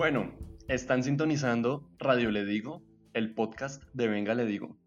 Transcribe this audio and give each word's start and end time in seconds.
Bueno, 0.00 0.32
están 0.66 1.02
sintonizando 1.02 1.92
Radio 1.98 2.30
Le 2.30 2.46
Digo, 2.46 2.82
el 3.12 3.34
podcast 3.34 3.84
de 3.92 4.08
Venga 4.08 4.32
Le 4.32 4.46
Digo. 4.46 4.78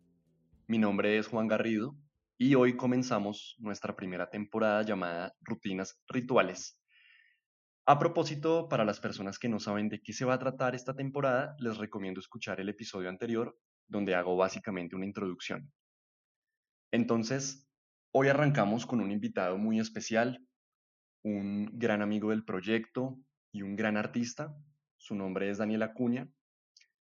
Mi 0.65 0.79
nombre 0.79 1.19
es 1.19 1.27
Juan 1.27 1.47
Garrido 1.47 1.95
y 2.39 2.55
hoy 2.55 2.75
comenzamos 2.75 3.55
nuestra 3.59 3.95
primera 3.95 4.31
temporada 4.31 4.81
llamada 4.81 5.35
Rutinas 5.41 6.01
Rituales. 6.07 6.81
A 7.85 7.99
propósito, 7.99 8.67
para 8.67 8.85
las 8.85 8.99
personas 8.99 9.37
que 9.37 9.49
no 9.49 9.59
saben 9.59 9.87
de 9.87 10.01
qué 10.01 10.13
se 10.13 10.25
va 10.25 10.33
a 10.33 10.39
tratar 10.39 10.73
esta 10.73 10.95
temporada, 10.95 11.55
les 11.59 11.77
recomiendo 11.77 12.19
escuchar 12.19 12.59
el 12.59 12.69
episodio 12.69 13.07
anterior 13.07 13.55
donde 13.87 14.15
hago 14.15 14.35
básicamente 14.35 14.95
una 14.95 15.05
introducción. 15.05 15.71
Entonces, 16.91 17.69
hoy 18.11 18.29
arrancamos 18.29 18.87
con 18.87 18.99
un 18.99 19.11
invitado 19.11 19.59
muy 19.59 19.79
especial, 19.79 20.43
un 21.21 21.69
gran 21.77 22.01
amigo 22.01 22.31
del 22.31 22.43
proyecto 22.45 23.19
y 23.51 23.61
un 23.61 23.75
gran 23.75 23.95
artista. 23.95 24.57
Su 25.03 25.15
nombre 25.15 25.49
es 25.49 25.57
Daniel 25.57 25.83
Acuña, 25.83 26.29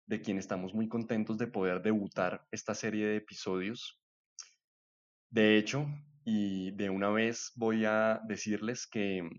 de 0.07 0.21
quien 0.21 0.39
estamos 0.39 0.73
muy 0.73 0.87
contentos 0.89 1.37
de 1.37 1.45
poder 1.45 1.83
debutar 1.83 2.47
esta 2.49 2.73
serie 2.73 3.05
de 3.05 3.17
episodios. 3.17 4.01
De 5.29 5.55
hecho, 5.55 5.85
y 6.25 6.71
de 6.71 6.89
una 6.89 7.11
vez 7.11 7.51
voy 7.53 7.85
a 7.85 8.19
decirles 8.27 8.87
que 8.87 9.29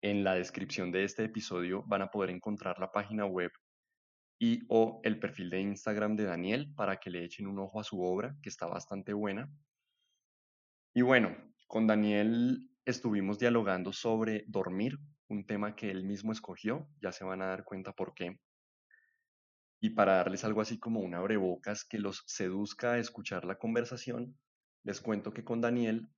en 0.00 0.24
la 0.24 0.36
descripción 0.36 0.90
de 0.90 1.04
este 1.04 1.24
episodio 1.24 1.82
van 1.86 2.00
a 2.00 2.10
poder 2.10 2.30
encontrar 2.30 2.78
la 2.78 2.90
página 2.90 3.26
web 3.26 3.52
y 4.38 4.60
o 4.70 5.02
el 5.04 5.18
perfil 5.18 5.50
de 5.50 5.60
Instagram 5.60 6.16
de 6.16 6.24
Daniel 6.24 6.72
para 6.74 6.98
que 6.98 7.10
le 7.10 7.22
echen 7.22 7.46
un 7.46 7.58
ojo 7.58 7.78
a 7.78 7.84
su 7.84 8.02
obra, 8.02 8.34
que 8.42 8.48
está 8.48 8.66
bastante 8.66 9.12
buena. 9.12 9.52
Y 10.94 11.02
bueno, 11.02 11.36
con 11.66 11.86
Daniel 11.86 12.70
estuvimos 12.86 13.38
dialogando 13.38 13.92
sobre 13.92 14.46
dormir, 14.48 14.98
un 15.32 15.46
tema 15.46 15.74
que 15.74 15.90
él 15.90 16.04
mismo 16.04 16.32
escogió, 16.32 16.88
ya 17.00 17.12
se 17.12 17.24
van 17.24 17.42
a 17.42 17.46
dar 17.46 17.64
cuenta 17.64 17.92
por 17.92 18.14
qué. 18.14 18.38
Y 19.80 19.90
para 19.90 20.14
darles 20.14 20.44
algo 20.44 20.60
así 20.60 20.78
como 20.78 21.00
un 21.00 21.14
abrebocas 21.14 21.84
que 21.84 21.98
los 21.98 22.22
seduzca 22.26 22.92
a 22.92 22.98
escuchar 22.98 23.44
la 23.44 23.58
conversación, 23.58 24.38
les 24.84 25.00
cuento 25.00 25.32
que 25.32 25.44
con 25.44 25.60
Daniel 25.60 26.08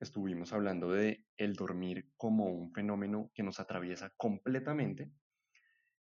estuvimos 0.00 0.52
hablando 0.52 0.90
de 0.90 1.24
el 1.36 1.54
dormir 1.54 2.10
como 2.16 2.46
un 2.46 2.72
fenómeno 2.72 3.30
que 3.34 3.42
nos 3.42 3.60
atraviesa 3.60 4.12
completamente 4.16 5.10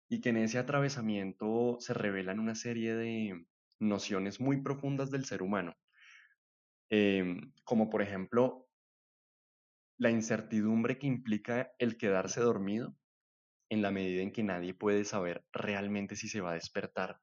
y 0.08 0.20
que 0.20 0.30
en 0.30 0.38
ese 0.38 0.58
atravesamiento 0.58 1.76
se 1.80 1.94
revelan 1.94 2.40
una 2.40 2.54
serie 2.54 2.94
de 2.94 3.46
nociones 3.78 4.40
muy 4.40 4.62
profundas 4.62 5.10
del 5.10 5.24
ser 5.24 5.42
humano, 5.42 5.74
em, 6.90 7.52
como 7.64 7.88
por 7.88 8.02
ejemplo 8.02 8.61
la 10.02 10.10
incertidumbre 10.10 10.98
que 10.98 11.06
implica 11.06 11.70
el 11.78 11.96
quedarse 11.96 12.40
dormido 12.40 12.96
en 13.68 13.82
la 13.82 13.92
medida 13.92 14.20
en 14.20 14.32
que 14.32 14.42
nadie 14.42 14.74
puede 14.74 15.04
saber 15.04 15.44
realmente 15.52 16.16
si 16.16 16.28
se 16.28 16.40
va 16.40 16.50
a 16.50 16.54
despertar. 16.54 17.20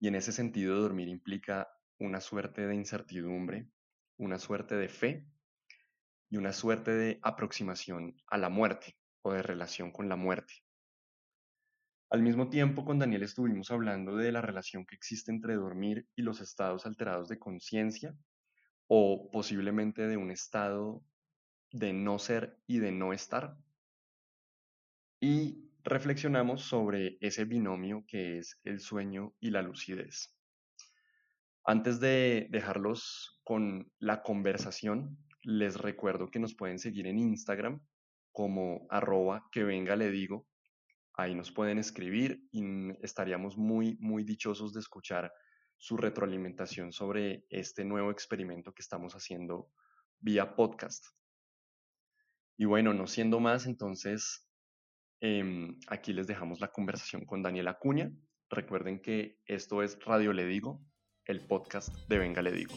Y 0.00 0.08
en 0.08 0.14
ese 0.14 0.32
sentido, 0.32 0.80
dormir 0.80 1.08
implica 1.08 1.68
una 1.98 2.22
suerte 2.22 2.66
de 2.66 2.74
incertidumbre, 2.74 3.68
una 4.16 4.38
suerte 4.38 4.76
de 4.76 4.88
fe 4.88 5.26
y 6.30 6.38
una 6.38 6.54
suerte 6.54 6.90
de 6.90 7.18
aproximación 7.20 8.16
a 8.28 8.38
la 8.38 8.48
muerte 8.48 8.96
o 9.20 9.34
de 9.34 9.42
relación 9.42 9.92
con 9.92 10.08
la 10.08 10.16
muerte. 10.16 10.54
Al 12.08 12.22
mismo 12.22 12.48
tiempo, 12.48 12.86
con 12.86 12.98
Daniel 12.98 13.24
estuvimos 13.24 13.70
hablando 13.70 14.16
de 14.16 14.32
la 14.32 14.40
relación 14.40 14.86
que 14.86 14.94
existe 14.94 15.30
entre 15.30 15.56
dormir 15.56 16.08
y 16.16 16.22
los 16.22 16.40
estados 16.40 16.86
alterados 16.86 17.28
de 17.28 17.38
conciencia 17.38 18.16
o 18.86 19.28
posiblemente 19.30 20.08
de 20.08 20.16
un 20.16 20.30
estado 20.30 21.04
de 21.72 21.92
no 21.92 22.18
ser 22.18 22.58
y 22.66 22.78
de 22.78 22.92
no 22.92 23.12
estar. 23.12 23.56
Y 25.20 25.70
reflexionamos 25.84 26.62
sobre 26.62 27.18
ese 27.20 27.44
binomio 27.44 28.04
que 28.06 28.38
es 28.38 28.60
el 28.64 28.80
sueño 28.80 29.34
y 29.40 29.50
la 29.50 29.62
lucidez. 29.62 30.34
Antes 31.64 32.00
de 32.00 32.48
dejarlos 32.50 33.40
con 33.44 33.90
la 33.98 34.22
conversación, 34.22 35.16
les 35.42 35.76
recuerdo 35.76 36.30
que 36.30 36.38
nos 36.38 36.54
pueden 36.54 36.78
seguir 36.78 37.06
en 37.06 37.18
Instagram 37.18 37.80
como 38.32 38.86
arroba 38.90 39.48
que 39.52 39.64
venga 39.64 39.96
le 39.96 40.10
digo. 40.10 40.46
Ahí 41.14 41.34
nos 41.34 41.52
pueden 41.52 41.78
escribir 41.78 42.42
y 42.50 42.64
estaríamos 43.02 43.56
muy, 43.56 43.96
muy 44.00 44.24
dichosos 44.24 44.72
de 44.72 44.80
escuchar 44.80 45.32
su 45.76 45.96
retroalimentación 45.96 46.92
sobre 46.92 47.44
este 47.48 47.84
nuevo 47.84 48.10
experimento 48.10 48.72
que 48.72 48.82
estamos 48.82 49.14
haciendo 49.14 49.68
vía 50.20 50.54
podcast. 50.54 51.06
Y 52.58 52.66
bueno, 52.66 52.92
no 52.92 53.06
siendo 53.06 53.40
más, 53.40 53.66
entonces 53.66 54.46
em, 55.20 55.78
aquí 55.88 56.12
les 56.12 56.26
dejamos 56.26 56.60
la 56.60 56.68
conversación 56.68 57.24
con 57.24 57.42
Daniel 57.42 57.68
Acuña. 57.68 58.12
Recuerden 58.50 59.00
que 59.00 59.38
esto 59.46 59.82
es 59.82 59.98
Radio 60.04 60.34
Le 60.34 60.44
Digo, 60.44 60.84
el 61.24 61.46
podcast 61.46 61.96
de 62.08 62.18
Venga 62.18 62.42
Le 62.42 62.52
Digo. 62.52 62.74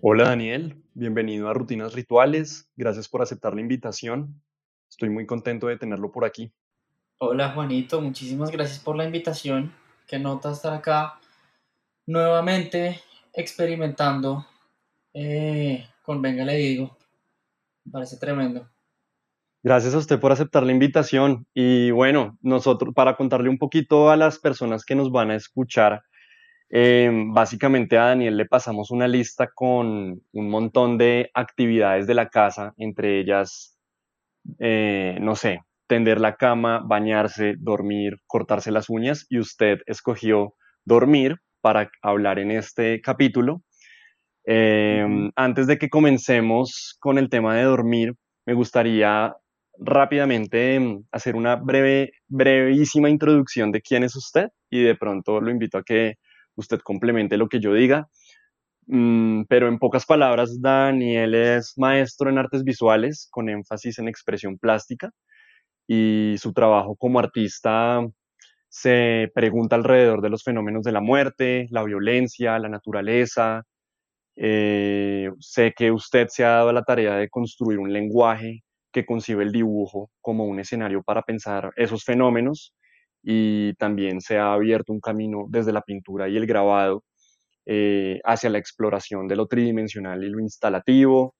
Hola 0.00 0.28
Daniel, 0.28 0.80
bienvenido 0.94 1.48
a 1.48 1.54
Rutinas 1.54 1.94
Rituales. 1.94 2.70
Gracias 2.76 3.08
por 3.08 3.22
aceptar 3.22 3.54
la 3.54 3.60
invitación. 3.60 4.40
Estoy 4.88 5.10
muy 5.10 5.26
contento 5.26 5.66
de 5.66 5.76
tenerlo 5.76 6.12
por 6.12 6.24
aquí. 6.24 6.54
Hola 7.20 7.50
Juanito, 7.50 8.00
muchísimas 8.00 8.52
gracias 8.52 8.78
por 8.78 8.94
la 8.94 9.04
invitación. 9.04 9.74
Qué 10.06 10.20
nota 10.20 10.52
estar 10.52 10.72
acá 10.72 11.18
nuevamente 12.06 13.00
experimentando 13.32 14.46
eh, 15.12 15.84
con 16.04 16.22
Venga 16.22 16.44
le 16.44 16.54
digo. 16.54 16.96
Me 17.84 17.90
parece 17.90 18.18
tremendo. 18.18 18.68
Gracias 19.64 19.94
a 19.94 19.98
usted 19.98 20.20
por 20.20 20.30
aceptar 20.30 20.62
la 20.62 20.70
invitación. 20.70 21.44
Y 21.52 21.90
bueno, 21.90 22.38
nosotros, 22.40 22.94
para 22.94 23.16
contarle 23.16 23.48
un 23.48 23.58
poquito 23.58 24.10
a 24.10 24.16
las 24.16 24.38
personas 24.38 24.84
que 24.84 24.94
nos 24.94 25.10
van 25.10 25.32
a 25.32 25.34
escuchar, 25.34 26.04
eh, 26.70 27.10
básicamente 27.32 27.98
a 27.98 28.04
Daniel 28.04 28.36
le 28.36 28.46
pasamos 28.46 28.92
una 28.92 29.08
lista 29.08 29.50
con 29.52 30.22
un 30.30 30.50
montón 30.50 30.96
de 30.98 31.32
actividades 31.34 32.06
de 32.06 32.14
la 32.14 32.28
casa, 32.28 32.74
entre 32.76 33.18
ellas, 33.18 33.76
eh, 34.60 35.18
no 35.20 35.34
sé, 35.34 35.62
tender 35.88 36.20
la 36.20 36.36
cama, 36.36 36.82
bañarse, 36.84 37.56
dormir, 37.58 38.18
cortarse 38.26 38.70
las 38.70 38.88
uñas 38.88 39.26
y 39.28 39.38
usted 39.40 39.78
escogió 39.86 40.54
dormir 40.84 41.38
para 41.60 41.90
hablar 42.02 42.38
en 42.38 42.52
este 42.52 43.00
capítulo. 43.00 43.62
Em, 44.44 45.30
antes 45.34 45.66
de 45.66 45.78
que 45.78 45.88
comencemos 45.90 46.96
con 47.00 47.18
el 47.18 47.28
tema 47.28 47.56
de 47.56 47.64
dormir, 47.64 48.14
me 48.46 48.54
gustaría 48.54 49.34
rápidamente 49.78 50.74
em, 50.76 51.04
hacer 51.12 51.36
una 51.36 51.56
breve, 51.56 52.12
brevísima 52.28 53.10
introducción 53.10 53.72
de 53.72 53.82
quién 53.82 54.04
es 54.04 54.16
usted 54.16 54.48
y 54.70 54.82
de 54.82 54.94
pronto 54.94 55.40
lo 55.40 55.50
invito 55.50 55.78
a 55.78 55.82
que 55.82 56.14
usted 56.56 56.80
complemente 56.80 57.36
lo 57.36 57.48
que 57.48 57.60
yo 57.60 57.74
diga. 57.74 58.08
Mm, 58.86 59.44
pero 59.48 59.68
en 59.68 59.78
pocas 59.78 60.06
palabras, 60.06 60.60
Daniel 60.60 61.34
es 61.34 61.74
maestro 61.76 62.30
en 62.30 62.38
artes 62.38 62.64
visuales 62.64 63.28
con 63.30 63.48
énfasis 63.50 63.98
en 63.98 64.08
expresión 64.08 64.58
plástica 64.58 65.12
y 65.88 66.36
su 66.38 66.52
trabajo 66.52 66.94
como 66.96 67.18
artista 67.18 68.06
se 68.68 69.30
pregunta 69.34 69.76
alrededor 69.76 70.20
de 70.20 70.30
los 70.30 70.44
fenómenos 70.44 70.84
de 70.84 70.92
la 70.92 71.00
muerte, 71.00 71.66
la 71.70 71.82
violencia, 71.82 72.58
la 72.58 72.68
naturaleza. 72.68 73.64
Eh, 74.36 75.30
sé 75.40 75.72
que 75.76 75.90
usted 75.90 76.28
se 76.28 76.44
ha 76.44 76.50
dado 76.50 76.72
la 76.72 76.84
tarea 76.84 77.16
de 77.16 77.28
construir 77.30 77.78
un 77.78 77.92
lenguaje 77.92 78.62
que 78.92 79.06
concibe 79.06 79.42
el 79.44 79.52
dibujo 79.52 80.10
como 80.20 80.44
un 80.44 80.60
escenario 80.60 81.02
para 81.02 81.22
pensar 81.22 81.72
esos 81.76 82.04
fenómenos 82.04 82.74
y 83.22 83.74
también 83.74 84.20
se 84.20 84.38
ha 84.38 84.52
abierto 84.52 84.92
un 84.92 85.00
camino 85.00 85.46
desde 85.48 85.72
la 85.72 85.82
pintura 85.82 86.28
y 86.28 86.36
el 86.36 86.46
grabado 86.46 87.04
eh, 87.66 88.20
hacia 88.24 88.50
la 88.50 88.58
exploración 88.58 89.28
de 89.28 89.36
lo 89.36 89.46
tridimensional 89.46 90.22
y 90.24 90.30
lo 90.30 90.40
instalativo. 90.40 91.34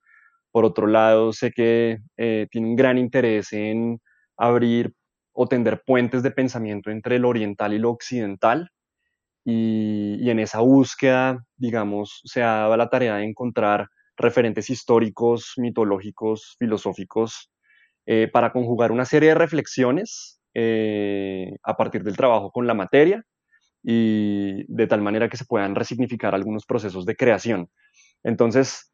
Por 0.50 0.64
otro 0.64 0.86
lado, 0.86 1.32
sé 1.32 1.52
que 1.52 1.98
eh, 2.16 2.48
tiene 2.50 2.68
un 2.68 2.76
gran 2.76 2.98
interés 2.98 3.52
en 3.52 4.00
abrir 4.38 4.94
o 5.32 5.46
tender 5.46 5.82
puentes 5.84 6.22
de 6.22 6.30
pensamiento 6.30 6.90
entre 6.90 7.18
lo 7.18 7.28
oriental 7.28 7.74
y 7.74 7.78
lo 7.78 7.90
occidental. 7.90 8.70
Y, 9.44 10.28
en 10.30 10.40
esa 10.40 10.60
búsqueda, 10.60 11.44
digamos, 11.56 12.20
se 12.24 12.42
ha 12.42 12.60
dado 12.60 12.76
la 12.76 12.90
tarea 12.90 13.16
de 13.16 13.24
encontrar 13.24 13.88
referentes 14.16 14.68
históricos, 14.70 15.54
mitológicos, 15.56 16.56
filosóficos, 16.58 17.50
eh, 18.06 18.28
para 18.32 18.52
conjugar 18.52 18.90
una 18.92 19.04
serie 19.04 19.30
de 19.30 19.34
reflexiones 19.36 20.40
eh, 20.54 21.56
a 21.62 21.76
partir 21.76 22.02
del 22.02 22.16
trabajo 22.16 22.50
con 22.50 22.66
la 22.66 22.74
materia 22.74 23.24
y 23.82 24.64
de 24.66 24.86
tal 24.86 25.02
manera 25.02 25.28
que 25.28 25.36
se 25.36 25.44
puedan 25.44 25.74
resignificar 25.74 26.34
algunos 26.34 26.66
procesos 26.66 27.06
de 27.06 27.16
creación. 27.16 27.70
Entonces, 28.24 28.92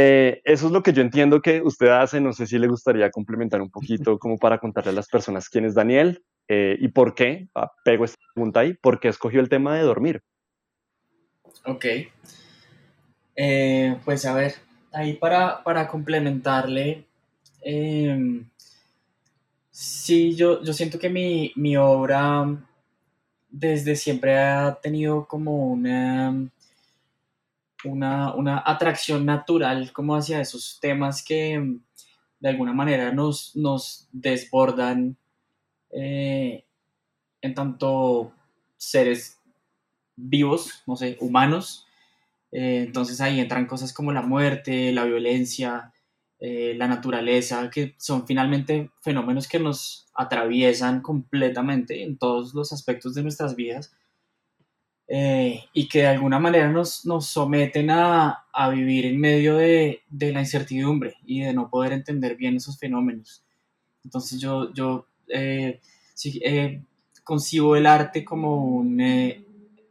eh, 0.00 0.40
eso 0.44 0.66
es 0.66 0.72
lo 0.72 0.80
que 0.80 0.92
yo 0.92 1.02
entiendo 1.02 1.42
que 1.42 1.60
usted 1.60 1.88
hace. 1.88 2.20
No 2.20 2.32
sé 2.32 2.46
si 2.46 2.56
le 2.56 2.68
gustaría 2.68 3.10
complementar 3.10 3.60
un 3.60 3.68
poquito 3.68 4.16
como 4.16 4.38
para 4.38 4.58
contarle 4.58 4.92
a 4.92 4.94
las 4.94 5.08
personas 5.08 5.48
quién 5.48 5.64
es 5.64 5.74
Daniel 5.74 6.22
eh, 6.46 6.76
y 6.78 6.86
por 6.86 7.16
qué. 7.16 7.48
Pego 7.84 8.04
esta 8.04 8.16
pregunta 8.32 8.60
ahí. 8.60 8.74
¿Por 8.74 9.00
qué 9.00 9.08
escogió 9.08 9.40
el 9.40 9.48
tema 9.48 9.74
de 9.74 9.82
dormir? 9.82 10.22
Ok. 11.64 11.84
Eh, 13.34 13.96
pues 14.04 14.24
a 14.24 14.34
ver, 14.34 14.54
ahí 14.92 15.14
para, 15.14 15.64
para 15.64 15.88
complementarle, 15.88 17.04
eh, 17.62 18.42
sí, 19.68 20.36
yo, 20.36 20.62
yo 20.62 20.72
siento 20.72 21.00
que 21.00 21.08
mi, 21.08 21.52
mi 21.56 21.76
obra 21.76 22.46
desde 23.50 23.96
siempre 23.96 24.38
ha 24.38 24.78
tenido 24.80 25.26
como 25.26 25.72
una, 25.72 26.48
una, 27.84 28.34
una 28.34 28.62
atracción 28.64 29.24
natural 29.24 29.92
como 29.92 30.16
hacia 30.16 30.40
esos 30.40 30.78
temas 30.80 31.24
que 31.24 31.78
de 32.40 32.48
alguna 32.48 32.72
manera 32.72 33.12
nos, 33.12 33.54
nos 33.56 34.08
desbordan 34.12 35.16
eh, 35.90 36.64
en 37.40 37.54
tanto 37.54 38.32
seres 38.76 39.38
vivos, 40.16 40.82
no 40.86 40.96
sé, 40.96 41.16
humanos. 41.20 41.86
Eh, 42.52 42.84
entonces 42.86 43.20
ahí 43.20 43.40
entran 43.40 43.66
cosas 43.66 43.92
como 43.92 44.12
la 44.12 44.22
muerte, 44.22 44.92
la 44.92 45.04
violencia, 45.04 45.92
eh, 46.40 46.74
la 46.76 46.86
naturaleza, 46.86 47.70
que 47.70 47.94
son 47.98 48.26
finalmente 48.26 48.90
fenómenos 49.02 49.48
que 49.48 49.58
nos 49.58 50.06
atraviesan 50.14 51.00
completamente 51.00 52.02
en 52.02 52.16
todos 52.18 52.54
los 52.54 52.72
aspectos 52.72 53.14
de 53.14 53.22
nuestras 53.22 53.56
vidas 53.56 53.92
eh, 55.10 55.64
y 55.72 55.88
que 55.88 56.00
de 56.00 56.08
alguna 56.08 56.38
manera 56.38 56.70
nos, 56.70 57.06
nos 57.06 57.26
someten 57.26 57.90
a, 57.90 58.44
a, 58.52 58.68
vivir 58.68 59.06
en 59.06 59.18
medio 59.18 59.56
de, 59.56 60.02
de, 60.10 60.32
la 60.32 60.40
incertidumbre 60.40 61.14
y 61.24 61.40
de 61.40 61.54
no 61.54 61.70
poder 61.70 61.92
entender 61.92 62.36
bien 62.36 62.56
esos 62.56 62.78
fenómenos. 62.78 63.42
Entonces 64.04 64.38
yo, 64.38 64.72
yo 64.74 65.06
eh, 65.28 65.80
sí, 66.14 66.40
eh, 66.44 66.82
concibo 67.24 67.76
el 67.76 67.86
arte 67.86 68.24
como 68.24 68.64
un 68.64 69.00
eh, 69.00 69.44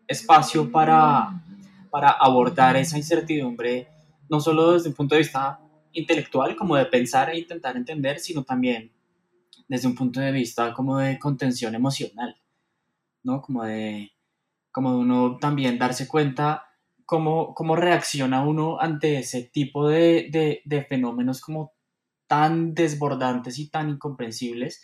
espacio 0.08 0.72
para, 0.72 1.42
para 1.90 2.12
abordar 2.12 2.76
esa 2.78 2.98
incertidumbre, 2.98 3.88
no 4.30 4.40
solo 4.40 4.74
desde 4.74 4.90
un 4.90 4.96
punto 4.96 5.16
de 5.16 5.22
vista 5.22 5.60
intelectual, 5.94 6.56
como 6.56 6.76
de 6.76 6.86
pensar 6.86 7.30
e 7.30 7.40
intentar 7.40 7.76
entender, 7.76 8.20
sino 8.20 8.44
también 8.44 8.92
desde 9.68 9.88
un 9.88 9.96
punto 9.96 10.20
de 10.20 10.32
vista 10.32 10.74
como 10.74 10.98
de 10.98 11.18
contención 11.20 11.76
emocional, 11.76 12.38
¿no? 13.24 13.42
Como 13.42 13.64
de, 13.64 14.12
como 14.78 14.92
de 14.92 14.98
uno 14.98 15.38
también 15.40 15.80
darse 15.80 16.08
cuenta 16.08 16.68
cómo, 17.04 17.56
cómo 17.56 17.76
reacciona 17.76 18.44
uno 18.44 18.80
ante 18.80 19.18
ese 19.18 19.42
tipo 19.42 19.90
de, 19.90 20.62
de, 20.64 20.84
fenómenos 20.84 21.42
como 21.42 21.74
tan 22.28 22.76
desbordantes 22.76 23.58
y 23.58 23.72
tan 23.72 23.90
incomprensibles 23.90 24.84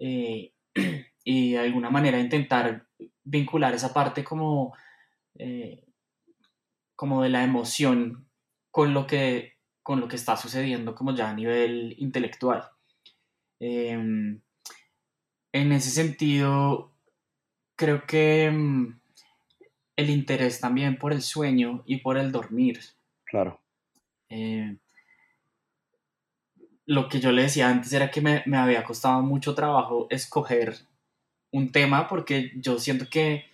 eh, 0.00 0.52
y 1.24 1.52
de 1.52 1.58
alguna 1.60 1.90
manera 1.90 2.18
intentar 2.18 2.88
vincular 3.22 3.72
esa 3.72 3.94
parte 3.94 4.24
como, 4.24 4.74
eh, 5.38 5.84
como 6.96 7.22
de 7.22 7.28
la 7.28 7.44
emoción 7.44 8.26
con 8.72 8.92
lo 8.92 9.06
que 9.06 9.52
con 9.84 10.00
lo 10.00 10.08
que 10.08 10.16
está 10.16 10.36
sucediendo 10.36 10.96
como 10.96 11.14
ya 11.14 11.30
a 11.30 11.34
nivel 11.34 11.94
intelectual. 11.98 12.68
Eh, 13.60 13.92
en 13.92 14.42
ese 15.72 15.90
sentido, 15.90 16.96
creo 17.76 18.04
que 18.06 18.50
mm, 18.50 18.99
el 20.00 20.10
interés 20.10 20.60
también 20.60 20.96
por 20.96 21.12
el 21.12 21.22
sueño 21.22 21.82
y 21.86 21.98
por 21.98 22.18
el 22.18 22.32
dormir. 22.32 22.80
Claro. 23.24 23.60
Eh, 24.28 24.76
lo 26.86 27.08
que 27.08 27.20
yo 27.20 27.32
le 27.32 27.42
decía 27.42 27.68
antes 27.68 27.92
era 27.92 28.10
que 28.10 28.20
me, 28.20 28.42
me, 28.46 28.56
había 28.56 28.84
costado 28.84 29.22
mucho 29.22 29.54
trabajo 29.54 30.06
escoger 30.10 30.76
un 31.52 31.70
tema 31.72 32.08
porque 32.08 32.52
yo 32.56 32.78
siento 32.78 33.08
que, 33.08 33.44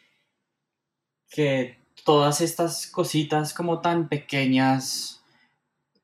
que 1.28 1.78
todas 2.04 2.40
estas 2.40 2.86
cositas 2.86 3.52
como 3.52 3.80
tan 3.80 4.08
pequeñas 4.08 5.16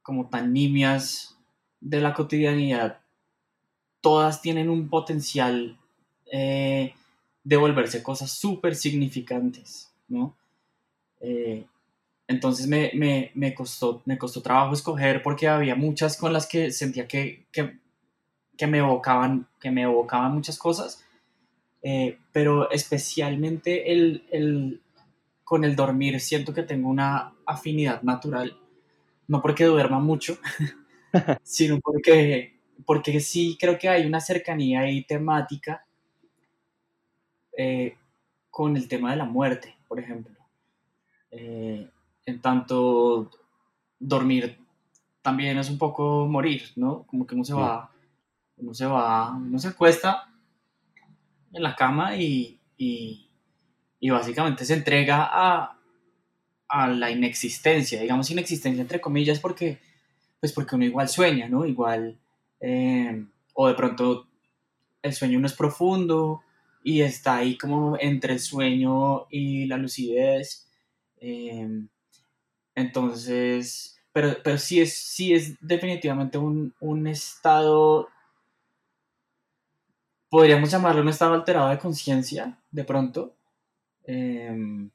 como 0.02 0.28
tan 0.28 0.52
nimias 0.52 1.38
de 1.80 2.00
la 2.00 2.12
cotidianidad, 2.12 3.00
todas 4.00 4.42
tienen 4.42 4.68
un 4.68 4.88
potencial 4.88 5.78
eh, 6.30 6.94
de 7.44 7.56
volverse 7.56 8.02
cosas 8.02 8.32
súper 8.32 8.74
significantes, 8.74 9.91
¿no? 10.08 10.36
Eh, 11.20 11.66
entonces 12.28 12.66
me, 12.66 12.90
me, 12.94 13.30
me, 13.34 13.54
costó, 13.54 14.02
me 14.06 14.18
costó 14.18 14.42
trabajo 14.42 14.74
escoger 14.74 15.22
porque 15.22 15.48
había 15.48 15.74
muchas 15.74 16.16
con 16.16 16.32
las 16.32 16.46
que 16.46 16.70
sentía 16.72 17.06
que, 17.06 17.46
que, 17.52 18.66
me, 18.66 18.78
evocaban, 18.78 19.48
que 19.60 19.70
me 19.70 19.82
evocaban 19.82 20.34
muchas 20.34 20.58
cosas, 20.58 21.04
eh, 21.82 22.18
pero 22.32 22.70
especialmente 22.70 23.92
el, 23.92 24.24
el, 24.30 24.80
con 25.44 25.64
el 25.64 25.76
dormir 25.76 26.20
siento 26.20 26.54
que 26.54 26.62
tengo 26.62 26.88
una 26.88 27.34
afinidad 27.46 28.02
natural 28.02 28.56
no 29.28 29.40
porque 29.40 29.64
duerma 29.64 29.98
mucho, 29.98 30.38
sino 31.42 31.80
porque, 31.80 32.58
porque 32.84 33.20
sí 33.20 33.56
creo 33.58 33.78
que 33.78 33.88
hay 33.88 34.06
una 34.06 34.20
cercanía 34.20 34.80
ahí 34.80 35.04
temática 35.04 35.86
eh, 37.56 37.96
con 38.50 38.76
el 38.76 38.88
tema 38.88 39.10
de 39.10 39.16
la 39.16 39.24
muerte, 39.24 39.74
por 39.92 40.00
ejemplo. 40.00 40.34
Eh, 41.30 41.86
en 42.24 42.40
tanto, 42.40 43.30
dormir 43.98 44.58
también 45.20 45.58
es 45.58 45.68
un 45.68 45.76
poco 45.76 46.26
morir, 46.26 46.62
¿no? 46.76 47.02
Como 47.02 47.26
que 47.26 47.34
uno 47.34 47.44
se 47.44 47.52
va, 47.52 47.92
uno 48.56 48.72
se 48.72 48.86
va, 48.86 49.36
uno 49.36 49.58
se 49.58 49.68
acuesta 49.68 50.30
en 51.52 51.62
la 51.62 51.76
cama 51.76 52.16
y, 52.16 52.58
y, 52.78 53.28
y 54.00 54.08
básicamente 54.08 54.64
se 54.64 54.72
entrega 54.72 55.28
a, 55.30 55.78
a 56.68 56.88
la 56.88 57.10
inexistencia, 57.10 58.00
digamos 58.00 58.30
inexistencia 58.30 58.80
entre 58.80 59.02
comillas, 59.02 59.40
porque, 59.40 59.78
pues 60.40 60.54
porque 60.54 60.74
uno 60.74 60.86
igual 60.86 61.10
sueña, 61.10 61.50
¿no? 61.50 61.66
Igual, 61.66 62.18
eh, 62.60 63.26
o 63.52 63.68
de 63.68 63.74
pronto 63.74 64.26
el 65.02 65.12
sueño 65.12 65.38
no 65.38 65.46
es 65.46 65.52
profundo 65.52 66.42
y 66.82 67.02
está 67.02 67.36
ahí 67.38 67.56
como 67.58 67.96
entre 68.00 68.34
el 68.34 68.40
sueño 68.40 69.26
y 69.30 69.66
la 69.66 69.76
lucidez. 69.78 70.68
Eh, 71.18 71.68
entonces, 72.74 73.98
pero, 74.12 74.36
pero 74.42 74.58
sí, 74.58 74.80
es, 74.80 74.94
sí 74.96 75.34
es 75.34 75.56
definitivamente 75.60 76.38
un, 76.38 76.74
un 76.80 77.06
estado, 77.06 78.08
podríamos 80.28 80.70
llamarlo 80.70 81.02
un 81.02 81.08
estado 81.08 81.34
alterado 81.34 81.68
de 81.70 81.78
conciencia, 81.78 82.58
de 82.70 82.84
pronto. 82.84 83.36
Eh, 84.06 84.88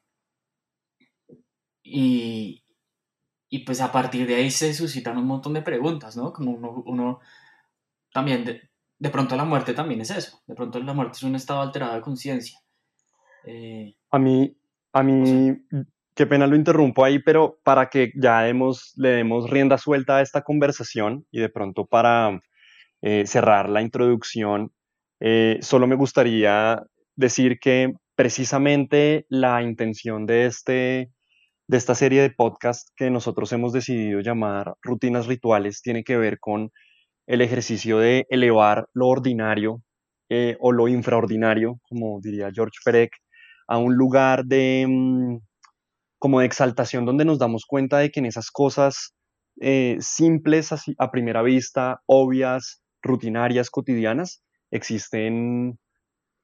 y, 1.82 2.62
y 3.50 3.60
pues 3.60 3.80
a 3.80 3.92
partir 3.92 4.26
de 4.28 4.36
ahí 4.36 4.50
se 4.50 4.74
suscitan 4.74 5.18
un 5.18 5.26
montón 5.26 5.54
de 5.54 5.62
preguntas, 5.62 6.16
¿no? 6.16 6.32
Como 6.32 6.52
uno, 6.52 6.82
uno 6.86 7.20
también, 8.12 8.67
de, 8.98 9.10
pronto 9.10 9.36
la 9.36 9.44
muerte 9.44 9.74
también 9.74 10.00
es 10.00 10.10
eso, 10.10 10.42
de 10.46 10.54
pronto 10.54 10.78
la 10.80 10.92
muerte 10.92 11.16
es 11.16 11.22
un 11.22 11.34
estado 11.34 11.60
alterado 11.60 11.94
de 11.94 12.00
conciencia. 12.00 12.58
Eh, 13.44 13.94
a 14.10 14.18
mí, 14.18 14.56
a 14.92 15.02
mí, 15.02 15.56
qué 16.14 16.26
pena 16.26 16.46
lo 16.46 16.56
interrumpo 16.56 17.04
ahí, 17.04 17.18
pero 17.20 17.58
para 17.62 17.88
que 17.88 18.12
ya 18.14 18.42
demos, 18.42 18.92
le 18.96 19.10
demos 19.10 19.48
rienda 19.48 19.78
suelta 19.78 20.16
a 20.16 20.22
esta 20.22 20.42
conversación 20.42 21.26
y 21.30 21.40
de 21.40 21.48
pronto 21.48 21.86
para 21.86 22.40
eh, 23.02 23.24
cerrar 23.26 23.68
la 23.68 23.82
introducción, 23.82 24.72
eh, 25.20 25.58
solo 25.62 25.86
me 25.86 25.96
gustaría 25.96 26.82
decir 27.14 27.58
que 27.60 27.94
precisamente 28.14 29.26
la 29.28 29.62
intención 29.62 30.26
de 30.26 30.46
este 30.46 31.12
de 31.68 31.76
esta 31.76 31.94
serie 31.94 32.22
de 32.22 32.30
podcast 32.30 32.88
que 32.96 33.10
nosotros 33.10 33.52
hemos 33.52 33.74
decidido 33.74 34.20
llamar 34.20 34.74
Rutinas 34.80 35.26
Rituales 35.26 35.82
tiene 35.82 36.02
que 36.02 36.16
ver 36.16 36.40
con 36.40 36.72
el 37.28 37.42
ejercicio 37.42 37.98
de 37.98 38.26
elevar 38.30 38.88
lo 38.94 39.06
ordinario 39.06 39.82
eh, 40.30 40.56
o 40.60 40.72
lo 40.72 40.88
infraordinario, 40.88 41.78
como 41.88 42.20
diría 42.22 42.50
George 42.52 42.78
Perec, 42.84 43.12
a 43.68 43.76
un 43.76 43.94
lugar 43.94 44.46
de 44.46 44.86
mm, 44.88 45.36
como 46.18 46.40
de 46.40 46.46
exaltación 46.46 47.04
donde 47.04 47.26
nos 47.26 47.38
damos 47.38 47.66
cuenta 47.66 47.98
de 47.98 48.10
que 48.10 48.20
en 48.20 48.26
esas 48.26 48.50
cosas 48.50 49.14
eh, 49.60 49.98
simples 50.00 50.70
a 50.98 51.10
primera 51.10 51.42
vista, 51.42 52.00
obvias, 52.06 52.82
rutinarias, 53.02 53.70
cotidianas, 53.70 54.42
existen 54.70 55.78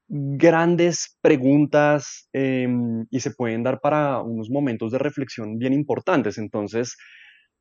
grandes 0.07 1.17
preguntas 1.21 2.29
em, 2.31 3.07
y 3.09 3.21
se 3.21 3.31
pueden 3.31 3.63
dar 3.63 3.79
para 3.81 4.21
unos 4.21 4.51
momentos 4.51 4.91
de 4.91 4.99
reflexión 4.99 5.57
bien 5.57 5.73
importantes. 5.73 6.37
Entonces, 6.37 6.95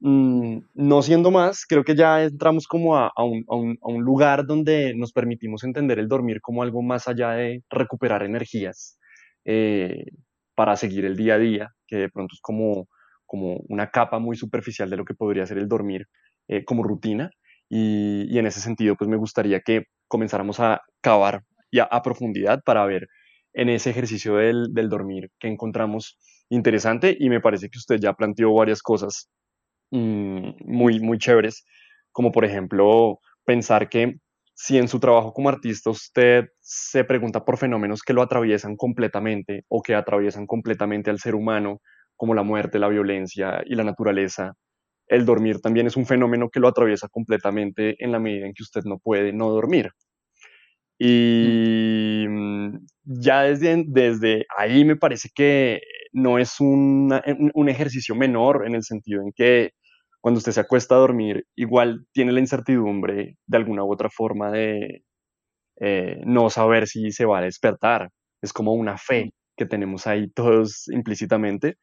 mm, 0.05 0.59
no 0.75 1.03
siendo 1.03 1.31
más, 1.31 1.65
creo 1.67 1.85
que 1.85 1.97
ya 1.97 2.23
entramos 2.25 2.67
como 2.67 2.97
a, 2.97 3.11
un, 3.17 4.05
lugar 4.05 4.47
donde 4.47 4.95
nos 4.95 5.13
permitimos 5.13 5.65
entender 5.65 5.99
el 5.99 6.09
dormir 6.09 6.41
como 6.43 6.63
algo 6.63 6.83
más 6.83 7.09
allá 7.09 7.33
de 7.33 7.63
recuperar 7.71 8.23
energías 8.23 8.99
eh, 9.47 10.05
para 10.55 10.77
seguir 10.77 11.05
el 11.07 11.17
día 11.17 11.35
a 11.35 11.39
día, 11.39 11.71
que 11.87 11.97
de 11.97 12.09
pronto 12.11 12.35
es 12.35 12.41
como, 12.41 12.87
una 13.69 13.91
capa 13.91 14.19
muy 14.21 14.37
superficial 14.37 14.91
de 14.91 14.97
lo 14.97 15.05
que 15.05 15.15
podría 15.15 15.47
ser 15.47 15.59
el 15.59 15.69
dormir 15.69 16.07
eh, 16.49 16.65
como 16.65 16.85
rutina. 16.85 17.31
Y, 17.69 18.39
en 18.39 18.47
ese 18.47 18.61
sentido, 18.61 18.97
pues 18.97 19.09
me 19.11 19.17
gustaría 19.17 19.61
que 19.61 19.85
comenzáramos 20.09 20.61
a 20.61 20.83
cavar 21.01 21.43
y 21.71 21.81
a, 21.81 21.85
a, 21.85 22.03
profundidad 22.03 22.63
para 22.65 22.85
ver 22.87 23.09
en 23.55 23.71
ese 23.71 23.91
ejercicio 23.91 24.37
del, 24.37 24.73
del 24.75 24.89
dormir 24.89 25.31
que 25.41 25.49
encontramos 25.49 26.19
interesante 26.51 27.17
y 27.19 27.31
me 27.31 27.41
parece 27.41 27.69
que 27.71 27.79
usted 27.79 27.99
ya 28.01 28.13
planteó 28.13 28.55
varias 28.55 28.83
cosas 28.83 29.31
mm, 29.95 30.55
muy, 30.67 31.01
muy 31.01 31.19
chéveres, 31.19 31.65
como 32.13 32.33
por 32.33 32.45
ejemplo 32.45 33.21
pensar 33.45 33.89
que 33.89 34.17
si 34.55 34.79
en 34.79 34.89
su 34.89 35.01
trabajo 35.01 35.33
como 35.33 35.49
artista 35.49 35.91
usted 35.91 36.47
se 36.61 37.05
pregunta 37.05 37.45
por 37.45 37.59
fenómenos 37.59 38.03
que 38.03 38.13
lo 38.13 38.23
atraviesan 38.23 38.77
completamente 38.77 39.65
o 39.69 39.83
que 39.83 39.95
atraviesan 39.95 40.47
completamente 40.47 41.11
al 41.11 41.19
ser 41.19 41.35
humano, 41.35 41.81
como 42.17 42.35
la 42.35 42.45
muerte, 42.45 42.79
la 42.79 42.89
violencia 42.89 43.63
y 43.67 43.75
la 43.75 43.85
naturaleza, 43.85 44.55
el 45.09 45.27
dormir 45.27 45.61
también 45.61 45.87
es 45.89 45.97
un 45.97 46.07
fenómeno 46.07 46.51
que 46.51 46.61
lo 46.61 46.69
atraviesa 46.69 47.09
completamente 47.09 47.97
en 48.03 48.13
la 48.13 48.21
medida 48.21 48.47
en 48.47 48.55
que 48.55 48.63
usted 48.63 48.83
no 48.85 48.99
puede 48.99 49.33
no 49.33 49.51
dormir. 49.51 49.91
Y 50.99 52.27
mm, 52.29 52.79
ya 53.05 53.43
desde, 53.43 53.85
desde 53.87 54.47
ahí 54.57 54.85
me 54.85 54.97
parece 54.97 55.29
que 55.35 55.81
no 56.13 56.39
es 56.39 56.61
un 56.61 57.13
ejercicio 57.69 58.15
menor 58.15 58.67
en 58.67 58.77
el 58.77 58.85
sentido 58.85 59.21
en 59.23 59.33
que 59.33 59.73
cuando 60.25 60.39
usted 60.39 60.53
se 60.53 60.61
acuesta 60.61 60.95
a 60.95 60.99
dormir, 61.01 61.45
igual 61.55 62.07
tiene 62.11 62.33
la 62.33 62.41
incertidumbre 62.41 63.37
de 63.47 63.57
alguna 63.59 63.85
u 63.85 63.93
otra 63.93 64.09
forma 64.09 64.51
de 64.51 65.05
eh, 65.79 66.23
no 66.25 66.49
saber 66.49 66.87
si 66.87 67.13
se 67.13 67.27
va 67.27 67.41
a 67.41 67.43
despertar. 67.43 68.09
Es 68.41 68.51
como 68.51 68.73
una 68.73 68.97
fe 68.97 69.35
que 69.55 69.67
tenemos 69.67 70.07
ahí 70.07 70.31
todos 70.31 70.89
implícitamente. 70.89 71.77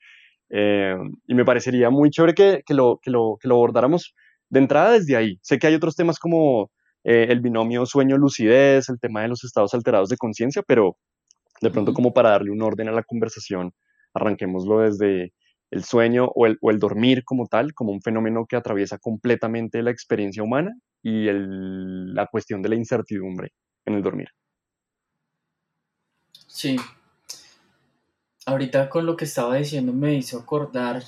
Eh, 0.49 0.95
y 1.27 1.35
me 1.35 1.45
parecería 1.45 1.91
muy 1.91 2.09
chévere 2.09 2.33
que, 2.33 2.63
que, 2.65 2.73
lo, 2.73 2.99
que, 3.03 3.11
lo, 3.11 3.37
que 3.39 3.47
lo 3.47 3.53
abordáramos 3.57 4.15
de 4.49 4.59
entrada 4.59 4.93
desde 4.93 5.15
ahí. 5.15 5.37
Sé 5.43 5.59
que 5.59 5.67
hay 5.67 5.75
otros 5.75 5.95
temas 5.95 6.17
como 6.17 6.71
eh, 7.03 7.27
el 7.29 7.41
binomio 7.41 7.85
sueño-lucidez, 7.85 8.89
el 8.89 8.99
tema 8.99 9.21
de 9.21 9.27
los 9.27 9.43
estados 9.43 9.75
alterados 9.75 10.09
de 10.09 10.17
conciencia, 10.17 10.63
pero 10.65 10.97
de 11.61 11.69
pronto 11.69 11.93
como 11.93 12.11
para 12.11 12.31
darle 12.31 12.49
un 12.49 12.63
orden 12.63 12.89
a 12.89 12.91
la 12.91 13.03
conversación, 13.03 13.71
arranquémoslo 14.15 14.79
desde 14.79 15.31
el 15.71 15.83
sueño 15.83 16.25
o 16.35 16.45
el, 16.45 16.79
dormir 16.79 17.23
como 17.23 17.47
tal, 17.47 17.73
como 17.73 17.91
un 17.91 18.01
fenómeno 18.01 18.45
que 18.45 18.55
atraviesa 18.55 18.97
completamente 18.97 19.81
la 19.81 19.91
experiencia 19.91 20.43
humana 20.43 20.71
y 21.01 21.27
la 21.31 22.27
cuestión 22.27 22.61
de 22.61 22.69
la 22.69 22.75
incertidumbre 22.75 23.53
en 23.85 23.95
el 23.95 24.03
dormir. 24.03 24.29
Sí. 26.47 26.75
Ahorita 28.45 28.89
con 28.89 29.05
lo 29.05 29.15
que 29.15 29.25
estaba 29.25 29.55
diciendo 29.55 29.93
me 29.93 30.15
hizo 30.15 30.37
acordar 30.37 31.01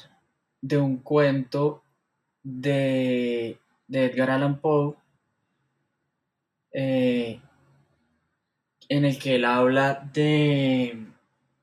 de 0.61 0.77
un 0.77 0.97
cuento 0.97 1.83
de, 2.41 3.59
de 3.87 4.05
Edgar 4.05 4.31
Allan 4.31 4.59
Poe 4.59 4.95
eh, 6.73 7.39
en 8.89 9.05
el 9.05 9.19
que 9.19 9.35
él 9.35 9.45
habla 9.45 10.09
de, 10.11 11.05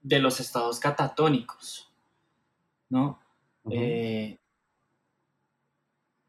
los 0.02 0.40
estados 0.40 0.78
catatónicos, 0.78 1.89
¿no? 2.90 3.18
Eh, 3.70 4.38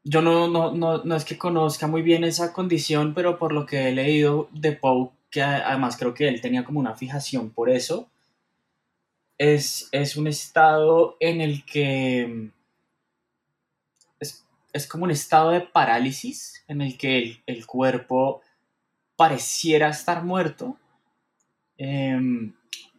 yo 0.03 0.21
no, 0.21 0.47
no, 0.47 1.15
es 1.15 1.25
que 1.25 1.37
conozca 1.37 1.87
muy 1.87 2.01
bien 2.01 2.23
esa 2.23 2.53
condición, 2.53 3.13
pero 3.13 3.37
por 3.37 3.51
lo 3.51 3.65
que 3.65 3.89
he 3.89 3.91
leído 3.91 4.49
de 4.51 4.71
Poe, 4.71 5.11
que 5.29 5.43
además 5.43 5.97
creo 5.97 6.13
que 6.13 6.27
él 6.27 6.41
tenía 6.41 6.63
como 6.63 6.79
una 6.79 6.95
fijación 6.95 7.51
por 7.51 7.69
eso, 7.69 8.09
es, 9.37 9.89
es 9.91 10.17
un 10.17 10.27
estado 10.27 11.17
en 11.19 11.41
el 11.41 11.65
que 11.65 12.51
es, 14.19 14.45
es, 14.73 14.87
como 14.87 15.05
un 15.05 15.11
estado 15.11 15.51
de 15.51 15.61
parálisis, 15.61 16.63
en 16.67 16.81
el 16.81 16.97
que 16.97 17.17
el, 17.17 17.43
el 17.45 17.65
cuerpo 17.65 18.41
pareciera 19.15 19.89
estar 19.89 20.23
muerto, 20.23 20.77
em, 21.77 22.55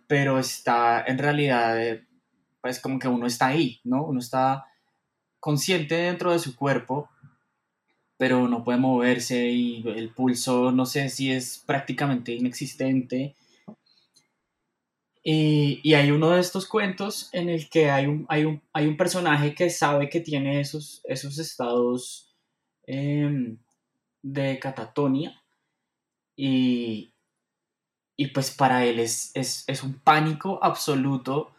pero 0.06 0.38
está 0.38 1.02
en 1.04 1.18
realidad, 1.18 1.80
eh, 1.80 2.04
pues 2.62 2.80
como 2.80 2.98
que 2.98 3.08
uno 3.08 3.26
está 3.26 3.48
ahí, 3.48 3.80
¿no? 3.84 4.04
Uno 4.04 4.20
está 4.20 4.66
consciente 5.40 5.96
dentro 5.96 6.32
de 6.32 6.38
su 6.38 6.56
cuerpo, 6.56 7.10
pero 8.16 8.48
no 8.48 8.64
puede 8.64 8.78
moverse 8.78 9.48
y 9.48 9.82
el 9.88 10.14
pulso 10.14 10.72
no 10.72 10.86
sé 10.86 11.10
si 11.10 11.32
es 11.32 11.62
prácticamente 11.66 12.32
inexistente. 12.32 13.34
Y, 15.24 15.94
hay 15.94 16.10
uno 16.10 16.30
de 16.30 16.40
estos 16.40 16.66
cuentos 16.66 17.28
en 17.32 17.48
el 17.48 17.68
que 17.68 17.90
hay 17.90 18.06
un, 18.06 18.26
hay 18.28 18.44
un, 18.44 18.62
hay 18.72 18.86
un 18.86 18.96
personaje 18.96 19.54
que 19.54 19.70
sabe 19.70 20.08
que 20.08 20.20
tiene 20.20 20.60
esos, 20.60 21.00
esos 21.04 21.38
estados 21.38 22.34
em, 22.86 23.58
de 24.22 24.58
catatonia 24.58 25.42
y, 26.36 27.12
pues 28.34 28.50
para 28.50 28.84
él 28.84 29.00
es, 29.00 29.32
un 29.82 29.94
pánico 30.00 30.58
absoluto 30.62 31.52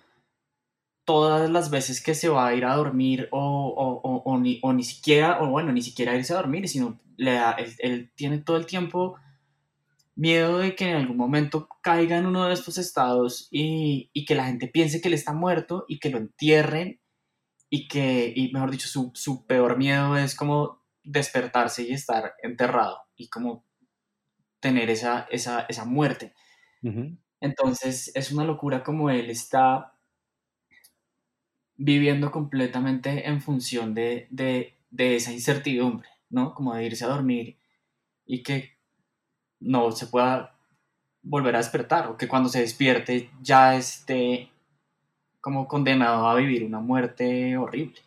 todas 1.05 1.49
las 1.49 1.69
veces 1.69 2.01
que 2.01 2.15
se 2.15 2.29
va 2.29 2.47
a 2.47 2.55
ir 2.55 2.65
a 2.65 2.75
dormir 2.75 3.27
o, 3.31 4.39
ni, 4.39 4.83
siquiera, 4.83 5.41
o 5.41 5.49
bueno, 5.49 5.71
ni 5.71 5.81
siquiera 5.81 6.15
irse 6.15 6.33
a 6.33 6.37
dormir, 6.37 6.67
sino 6.69 6.99
le 7.17 7.33
da, 7.33 7.55
él, 7.79 8.11
tiene 8.15 8.39
todo 8.39 8.57
el 8.57 8.65
tiempo 8.65 9.17
miedo 10.15 10.59
de 10.59 10.75
que 10.75 10.89
en 10.89 10.97
algún 10.97 11.17
momento 11.17 11.67
caiga 11.81 12.17
en 12.17 12.25
uno 12.25 12.45
de 12.45 12.53
estos 12.53 12.77
estados 12.77 13.47
y, 13.51 14.11
que 14.25 14.35
la 14.35 14.45
gente 14.45 14.67
piense 14.67 15.01
que 15.01 15.07
él 15.07 15.13
está 15.13 15.33
muerto 15.33 15.85
y 15.87 15.99
que 15.99 16.09
lo 16.09 16.17
entierren 16.17 17.01
y 17.69 17.87
que, 17.87 18.31
y 18.35 18.51
mejor 18.53 18.71
dicho, 18.71 18.87
su, 18.87 19.11
su 19.15 19.45
peor 19.45 19.77
miedo 19.77 20.15
es 20.17 20.35
como 20.35 20.83
despertarse 21.03 21.83
y 21.83 21.91
estar 21.91 22.35
enterrado 22.41 22.99
y 23.15 23.27
como 23.29 23.65
tener 24.59 24.89
esa, 24.89 25.27
esa, 25.29 25.65
esa 25.67 25.83
muerte. 25.83 26.33
Entonces 27.39 28.11
es 28.13 28.31
una 28.31 28.45
locura 28.45 28.83
como 28.83 29.09
él 29.09 29.29
está 29.29 29.92
viviendo 31.77 32.31
completamente 32.31 33.27
en 33.27 33.41
función 33.41 33.93
de, 33.93 34.27
de, 34.29 34.75
de, 34.91 35.15
esa 35.15 35.31
incertidumbre, 35.31 36.09
¿no? 36.29 36.53
Como 36.53 36.75
de 36.75 36.85
irse 36.85 37.05
a 37.05 37.09
dormir 37.09 37.57
y 38.25 38.43
que 38.43 38.71
no 39.59 39.91
se 39.91 40.07
pueda 40.07 40.55
volver 41.21 41.55
a 41.55 41.59
despertar 41.59 42.07
o 42.07 42.17
que 42.17 42.27
cuando 42.27 42.49
se 42.49 42.59
despierte 42.59 43.29
ya 43.41 43.75
esté 43.75 44.51
como 45.39 45.67
condenado 45.67 46.27
a 46.27 46.35
vivir 46.35 46.63
una 46.63 46.79
muerte 46.79 47.57
horrible. 47.57 47.99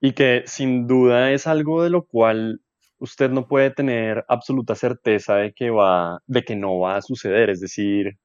Y 0.00 0.12
que 0.12 0.44
sin 0.46 0.86
duda 0.86 1.32
es 1.32 1.46
algo 1.46 1.82
de 1.82 1.90
lo 1.90 2.06
cual 2.06 2.60
usted 2.98 3.30
no 3.30 3.46
puede 3.46 3.70
tener 3.70 4.24
absoluta 4.28 4.74
certeza 4.74 5.36
de 5.36 5.52
que, 5.52 5.70
va, 5.70 6.22
de 6.26 6.42
que 6.44 6.56
no 6.56 6.78
va 6.78 6.96
a 6.96 7.02
suceder. 7.02 7.50
Es 7.50 7.60
decir, 7.60 8.18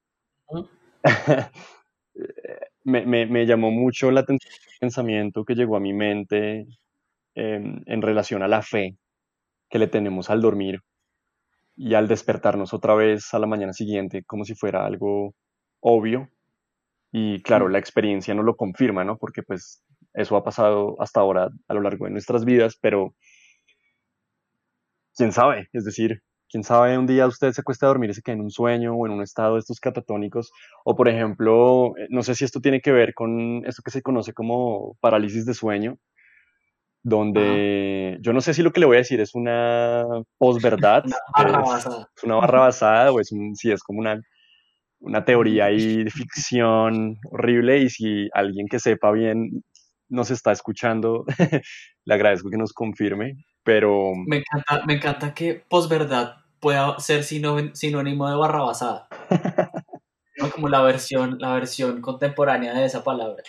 me, 2.91 3.45
llamó 3.45 3.71
mucho 3.71 4.11
la 4.11 4.21
atención 4.21 4.53
el 4.53 4.79
pensamiento 4.79 5.45
que 5.45 5.55
llegó 5.55 5.77
a 5.77 5.79
mi 5.79 5.93
mente 5.93 6.67
em, 7.35 7.81
en 7.85 8.01
relación 8.01 8.43
a 8.43 8.47
la 8.47 8.61
fe 8.61 8.97
que 9.69 9.79
le 9.79 9.87
tenemos 9.87 10.29
al 10.29 10.41
dormir 10.41 10.81
y 11.75 11.95
al 11.95 12.07
despertarnos 12.07 12.73
otra 12.73 12.95
vez 12.95 13.33
a 13.33 13.39
la 13.39 13.47
mañana 13.47 13.73
siguiente 13.73 14.23
como 14.23 14.45
si 14.45 14.55
fuera 14.55 14.85
algo 14.85 15.33
obvio. 15.79 16.29
Y 17.11 17.41
claro, 17.43 17.69
la 17.69 17.79
experiencia 17.79 18.33
no 18.33 18.43
lo 18.43 18.55
confirma, 18.55 19.03
¿no? 19.03 19.17
Porque 19.17 19.43
pues 19.43 19.83
eso 20.13 20.37
ha 20.37 20.43
pasado 20.43 20.95
hasta 21.01 21.21
ahora 21.21 21.49
a 21.67 21.73
lo 21.73 21.81
largo 21.81 22.05
de 22.05 22.11
nuestras 22.11 22.45
vidas, 22.45 22.77
pero 22.81 23.15
quién 25.15 25.31
sabe, 25.31 25.67
es 25.73 25.85
decir, 25.85 26.21
quién 26.51 26.63
sabe, 26.63 26.97
un 26.97 27.07
día 27.07 27.25
usted 27.27 27.53
se 27.53 27.61
acuesta 27.61 27.85
a 27.85 27.89
dormir 27.89 28.09
y 28.09 28.13
se 28.13 28.21
queda 28.21 28.35
en 28.35 28.41
un 28.41 28.51
sueño 28.51 28.93
o 28.93 29.05
en 29.05 29.13
un 29.13 29.23
estado 29.23 29.53
de 29.53 29.59
estos 29.59 29.79
catatónicos, 29.79 30.51
o 30.83 30.95
por 30.95 31.07
ejemplo, 31.07 31.93
eh, 31.97 32.07
no 32.09 32.21
sé 32.23 32.35
si 32.35 32.43
esto 32.43 32.59
tiene 32.59 32.81
que 32.81 32.91
ver 32.91 33.13
con 33.13 33.65
esto 33.65 33.81
que 33.83 33.91
se 33.91 34.01
conoce 34.01 34.33
como 34.33 34.97
parálisis 34.99 35.45
de 35.45 35.53
sueño, 35.53 35.97
donde 37.03 38.17
yo 38.21 38.33
no 38.33 38.41
sé 38.41 38.53
si 38.53 38.61
lo 38.61 38.71
que 38.71 38.81
le 38.81 38.85
voy 38.85 38.97
a 38.97 38.99
decir 38.99 39.21
es 39.21 39.33
una 39.33 40.05
posverdad, 40.37 41.03
es, 42.15 42.23
una 42.23 42.35
barra 42.35 42.59
basada 42.59 43.11
o 43.11 43.19
es 43.19 43.31
un, 43.31 43.55
si 43.55 43.71
es 43.71 43.81
como 43.81 43.99
una, 43.99 44.21
una 44.99 45.23
teoría 45.23 45.65
ahí 45.65 46.03
de 46.03 46.11
ficción 46.11 47.17
horrible 47.31 47.79
y 47.79 47.89
si 47.89 48.29
alguien 48.33 48.67
que 48.67 48.79
sepa 48.79 49.11
bien 49.11 49.63
nos 50.09 50.29
está 50.29 50.51
escuchando, 50.51 51.23
le 52.05 52.13
agradezco 52.13 52.49
que 52.49 52.57
nos 52.57 52.73
confirme, 52.73 53.45
pero... 53.63 54.11
Me 54.27 54.37
encanta, 54.39 54.85
me 54.85 54.95
encanta 54.95 55.33
que 55.33 55.63
posverdad 55.69 56.40
pueda 56.61 56.97
ser 56.99 57.23
sinónimo 57.23 58.29
de 58.29 58.35
barra 58.37 58.61
basada. 58.61 59.07
Como 60.53 60.69
la 60.69 60.81
versión, 60.81 61.37
la 61.39 61.53
versión 61.53 62.01
contemporánea 62.01 62.73
de 62.73 62.85
esa 62.85 63.03
palabra. 63.03 63.43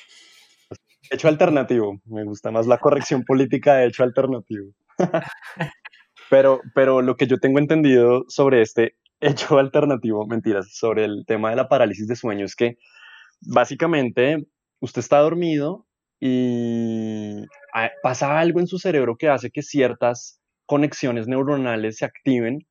Hecho 1.10 1.28
alternativo. 1.28 2.00
Me 2.06 2.24
gusta 2.24 2.50
más 2.50 2.66
la 2.66 2.78
corrección 2.78 3.22
política 3.26 3.74
de 3.74 3.86
hecho 3.86 4.02
alternativo. 4.02 4.72
pero, 6.30 6.60
pero 6.74 7.02
lo 7.02 7.16
que 7.16 7.26
yo 7.26 7.38
tengo 7.38 7.58
entendido 7.58 8.24
sobre 8.28 8.62
este 8.62 8.96
hecho 9.20 9.58
alternativo, 9.58 10.26
mentiras, 10.26 10.74
sobre 10.74 11.04
el 11.04 11.24
tema 11.26 11.50
de 11.50 11.56
la 11.56 11.68
parálisis 11.68 12.08
de 12.08 12.16
sueño 12.16 12.44
es 12.44 12.56
que 12.56 12.78
básicamente 13.40 14.46
usted 14.80 15.00
está 15.00 15.18
dormido 15.18 15.86
y 16.18 17.44
pasa 18.02 18.38
algo 18.38 18.60
en 18.60 18.66
su 18.66 18.78
cerebro 18.78 19.16
que 19.16 19.28
hace 19.28 19.50
que 19.50 19.62
ciertas 19.62 20.40
conexiones 20.66 21.26
neuronales 21.28 21.98
se 21.98 22.04
activen 22.04 22.66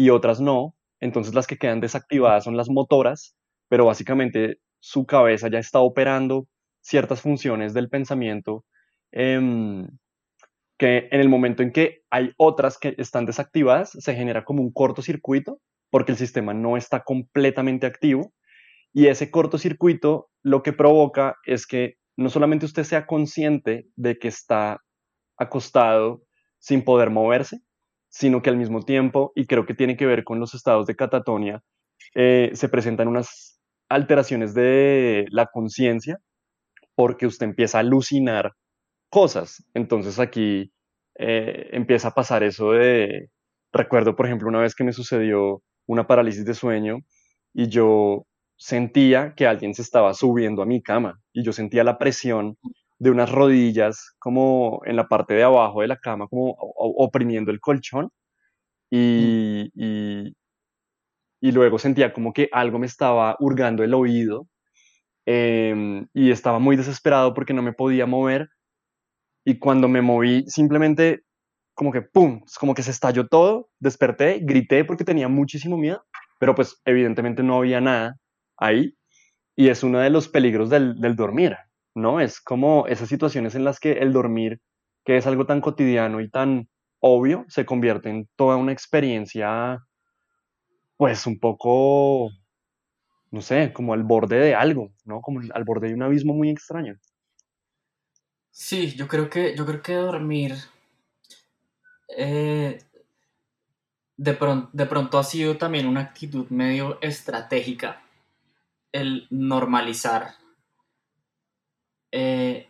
y 0.00 0.08
otras 0.08 0.40
no. 0.40 0.74
Entonces 0.98 1.34
las 1.34 1.46
que 1.46 1.58
quedan 1.58 1.80
desactivadas 1.80 2.44
son 2.44 2.56
las 2.56 2.70
motoras, 2.70 3.36
pero 3.68 3.84
básicamente 3.84 4.56
su 4.78 5.04
cabeza 5.04 5.48
ya 5.48 5.58
está 5.58 5.80
operando 5.80 6.46
ciertas 6.80 7.20
funciones 7.20 7.74
del 7.74 7.90
pensamiento 7.90 8.64
em, 9.12 9.86
que 10.78 11.08
en 11.10 11.20
el 11.20 11.28
momento 11.28 11.62
en 11.62 11.70
que 11.70 12.00
hay 12.08 12.32
otras 12.38 12.78
que 12.78 12.94
están 12.96 13.26
desactivadas, 13.26 13.90
se 13.90 14.14
genera 14.14 14.42
como 14.42 14.62
un 14.62 14.72
cortocircuito 14.72 15.60
porque 15.90 16.12
el 16.12 16.18
sistema 16.18 16.54
no 16.54 16.78
está 16.78 17.02
completamente 17.04 17.86
activo 17.86 18.32
y 18.94 19.08
ese 19.08 19.30
cortocircuito 19.30 20.30
lo 20.42 20.62
que 20.62 20.72
provoca 20.72 21.36
es 21.44 21.66
que 21.66 21.96
no 22.16 22.30
solamente 22.30 22.64
usted 22.64 22.84
sea 22.84 23.04
consciente 23.04 23.86
de 23.96 24.18
que 24.18 24.28
está 24.28 24.80
acostado 25.36 26.22
sin 26.58 26.84
poder 26.84 27.10
moverse, 27.10 27.60
sino 28.10 28.42
que 28.42 28.50
al 28.50 28.56
mismo 28.58 28.82
tiempo, 28.82 29.32
y 29.34 29.46
creo 29.46 29.64
que 29.64 29.74
tiene 29.74 29.96
que 29.96 30.06
ver 30.06 30.24
con 30.24 30.40
los 30.40 30.54
estados 30.54 30.86
de 30.86 30.96
catatonia, 30.96 31.62
eh, 32.14 32.50
se 32.54 32.68
presentan 32.68 33.08
unas 33.08 33.60
alteraciones 33.88 34.52
de 34.54 35.26
la 35.30 35.46
conciencia 35.46 36.18
porque 36.94 37.26
usted 37.26 37.46
empieza 37.46 37.78
a 37.78 37.82
alucinar 37.82 38.52
cosas. 39.10 39.64
Entonces 39.74 40.18
aquí 40.18 40.72
eh, 41.18 41.68
empieza 41.72 42.08
a 42.08 42.14
pasar 42.14 42.42
eso 42.42 42.72
de, 42.72 43.30
recuerdo 43.72 44.16
por 44.16 44.26
ejemplo 44.26 44.48
una 44.48 44.60
vez 44.60 44.74
que 44.74 44.84
me 44.84 44.92
sucedió 44.92 45.62
una 45.86 46.06
parálisis 46.06 46.44
de 46.44 46.54
sueño 46.54 46.98
y 47.54 47.68
yo 47.68 48.26
sentía 48.56 49.34
que 49.34 49.46
alguien 49.46 49.74
se 49.74 49.82
estaba 49.82 50.14
subiendo 50.14 50.62
a 50.62 50.66
mi 50.66 50.82
cama 50.82 51.20
y 51.32 51.44
yo 51.44 51.52
sentía 51.52 51.84
la 51.84 51.98
presión 51.98 52.56
de 53.00 53.10
unas 53.10 53.32
rodillas 53.32 54.14
como 54.18 54.82
en 54.84 54.94
la 54.94 55.08
parte 55.08 55.34
de 55.34 55.42
abajo 55.42 55.80
de 55.80 55.88
la 55.88 55.96
cama, 55.96 56.28
como 56.28 56.50
oprimiendo 56.50 57.50
el 57.50 57.58
colchón. 57.58 58.10
Y, 58.90 59.70
y, 59.74 61.52
luego 61.52 61.78
sentía 61.78 62.12
como 62.12 62.32
que 62.32 62.48
algo 62.52 62.78
me 62.78 62.86
estaba 62.86 63.36
hurgando 63.40 63.82
el 63.84 63.94
oído 63.94 64.48
em, 65.26 66.06
y 66.12 66.30
estaba 66.30 66.58
muy 66.58 66.76
desesperado 66.76 67.32
porque 67.34 67.54
no 67.54 67.62
me 67.62 67.72
podía 67.72 68.06
mover. 68.06 68.50
Y 69.44 69.58
cuando 69.58 69.88
me 69.88 70.02
moví, 70.02 70.44
simplemente 70.48 71.22
como 71.74 71.92
que, 71.92 72.02
¡pum!, 72.02 72.42
como 72.58 72.74
que 72.74 72.82
se 72.82 72.90
estalló 72.90 73.28
todo, 73.28 73.70
desperté, 73.78 74.40
grité 74.42 74.84
porque 74.84 75.04
tenía 75.04 75.28
muchísimo 75.28 75.78
miedo, 75.78 76.04
pero 76.38 76.54
pues 76.54 76.80
evidentemente 76.84 77.42
no 77.42 77.58
había 77.58 77.80
nada 77.80 78.16
ahí. 78.58 78.94
Y 79.56 79.68
es 79.68 79.82
uno 79.82 80.00
de 80.00 80.10
los 80.10 80.28
peligros 80.28 80.68
del, 80.70 81.00
del 81.00 81.16
dormir, 81.16 81.56
¿no? 81.94 82.20
Es 82.20 82.40
como 82.40 82.86
esas 82.86 83.08
situaciones 83.08 83.54
en 83.54 83.64
las 83.64 83.80
que 83.80 83.92
el 83.92 84.12
dormir, 84.12 84.60
que 85.04 85.16
es 85.16 85.26
algo 85.26 85.46
tan 85.46 85.60
cotidiano 85.60 86.20
y 86.20 86.30
tan 86.30 86.68
obvio, 87.00 87.44
se 87.48 87.64
convierte 87.64 88.10
en 88.10 88.28
toda 88.36 88.56
una 88.56 88.72
experiencia, 88.72 89.78
pues 90.96 91.26
un 91.26 91.38
poco, 91.38 92.30
no 93.30 93.40
sé, 93.40 93.72
como 93.72 93.94
al 93.94 94.02
borde 94.02 94.38
de 94.38 94.54
algo, 94.54 94.92
¿no? 95.04 95.20
Como 95.20 95.40
al 95.52 95.64
borde 95.64 95.88
de 95.88 95.94
un 95.94 96.02
abismo 96.02 96.34
muy 96.34 96.50
extraño. 96.50 96.96
Sí, 98.50 98.94
yo 98.94 99.08
creo 99.08 99.30
que, 99.30 99.56
yo 99.56 99.64
creo 99.64 99.80
que 99.80 99.94
dormir 99.94 100.54
eh, 102.16 102.78
de, 104.16 104.38
de 104.72 104.86
pronto 104.86 105.18
ha 105.18 105.24
sido 105.24 105.56
también 105.56 105.86
una 105.86 106.00
actitud 106.00 106.48
medio 106.50 107.00
estratégica 107.00 108.02
el 108.92 109.26
normalizar 109.30 110.39
eh, 112.12 112.68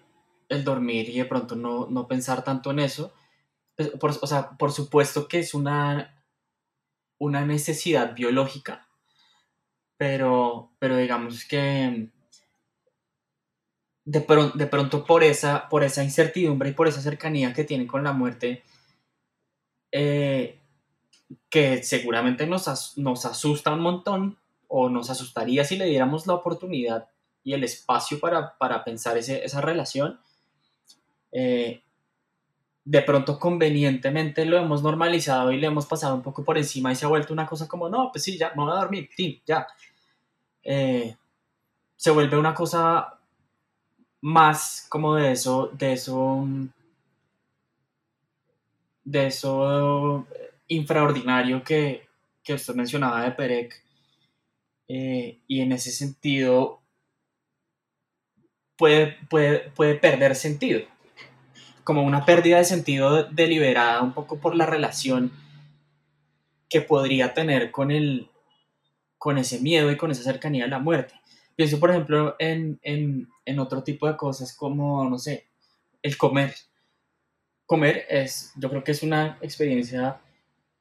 el 0.49 0.65
dormir 0.65 1.09
y 1.09 1.19
de 1.19 1.25
pronto 1.25 1.57
no, 1.57 2.09
pensar 2.09 2.45
tanto 2.45 2.71
en 2.71 2.81
eso. 2.81 3.13
Pues, 3.77 3.91
por, 3.91 4.11
o 4.21 4.27
sea, 4.27 4.51
por 4.59 4.73
supuesto 4.73 5.29
que 5.29 5.39
es 5.39 5.55
una, 5.55 6.25
una 7.19 7.45
necesidad 7.47 8.15
biológica, 8.15 8.89
pero, 9.97 10.73
pero 10.79 10.97
digamos 10.97 11.45
que 11.45 12.11
de, 14.05 14.50
de 14.55 14.67
pronto 14.67 15.05
por 15.05 15.23
esa, 15.23 15.69
por 15.69 15.85
esa 15.85 16.03
incertidumbre 16.03 16.71
y 16.71 16.75
por 16.75 16.89
esa 16.89 17.00
cercanía 17.00 17.53
que 17.53 17.65
tiene 17.65 17.87
con 17.87 18.03
la 18.03 18.13
muerte, 18.13 18.65
eh, 19.93 20.61
que 21.49 21.83
seguramente 21.83 22.47
nos, 22.47 22.99
nos 22.99 23.25
asusta 23.25 23.73
un 23.73 23.81
montón 23.81 24.39
o 24.69 24.89
nos 24.89 25.11
asustaría 25.11 25.65
si 25.65 25.76
le 25.76 25.87
diéramos 25.87 26.26
la 26.26 26.35
oportunidad 26.35 27.09
y 27.43 27.55
el 27.55 27.65
espacio 27.65 28.19
para, 28.21 28.85
pensar 28.85 29.17
esa 29.19 29.61
relación, 29.61 30.21
eh, 31.33 31.83
de 32.85 33.03
pronto 33.03 33.39
convenientemente 33.39 34.45
lo 34.45 34.59
hemos 34.59 34.83
normalizado 34.83 35.53
y 35.53 35.59
le 35.59 35.67
hemos 35.67 35.87
pasado 35.87 36.15
un 36.15 36.23
poco 36.23 36.45
por 36.45 36.59
encima 36.59 36.91
y 36.91 36.97
se 36.97 37.05
ha 37.05 37.09
vuelto 37.09 37.33
una 37.33 37.47
cosa 37.47 37.69
como, 37.69 37.89
no, 37.89 38.11
pues 38.11 38.25
sí, 38.25 38.37
ya, 38.37 38.53
me 38.57 38.65
voy 38.65 38.73
a 38.73 38.81
dormir, 38.81 39.09
sí, 39.17 39.41
ya. 39.47 39.67
Eh, 40.63 41.17
se 41.97 42.11
vuelve 42.11 42.39
una 42.39 42.55
cosa 42.55 43.19
más 44.23 44.87
como 44.89 45.15
de 45.15 45.33
eso, 45.33 45.71
de 45.73 45.93
eso, 45.93 46.47
de 49.05 49.26
eso 49.26 50.26
infraordinario 50.69 51.63
que, 51.63 52.07
que 52.43 52.55
usted 52.55 52.75
mencionaba 52.75 53.23
de 53.23 53.33
Perec. 53.33 53.83
Eh, 54.89 55.39
y 55.47 55.61
en 55.61 55.73
ese 55.73 55.93
sentido 55.93 56.79
puede, 58.80 59.19
puede, 59.28 59.95
perder 59.97 60.34
sentido, 60.34 60.80
como 61.84 62.02
una 62.02 62.25
pérdida 62.25 62.56
de 62.56 62.64
sentido 62.64 63.25
deliberada 63.25 64.00
un 64.00 64.14
poco 64.14 64.40
por 64.40 64.56
la 64.56 64.64
relación 64.64 65.32
que 66.71 66.80
podría 66.80 67.34
tener 67.34 67.73
con, 67.73 67.90
el, 67.90 68.30
con 69.19 69.36
ese 69.36 69.60
miedo 69.60 69.90
y 69.93 69.99
con 69.99 70.10
esa 70.10 70.23
cercanía 70.23 70.64
a 70.64 70.69
la 70.69 70.78
muerte. 70.78 71.12
Pienso, 71.56 71.78
por 71.78 71.90
ejemplo, 71.90 72.36
en, 72.38 73.28
otro 73.58 73.82
tipo 73.82 74.08
de 74.08 74.16
cosas 74.16 74.56
como, 74.56 75.06
no 75.10 75.19
sé, 75.19 75.49
el 76.00 76.16
comer. 76.16 76.54
Comer 77.66 78.06
es, 78.08 78.54
yo 78.56 78.71
creo 78.71 78.82
que 78.82 78.93
es 78.93 79.02
una 79.02 79.36
experiencia, 79.43 80.23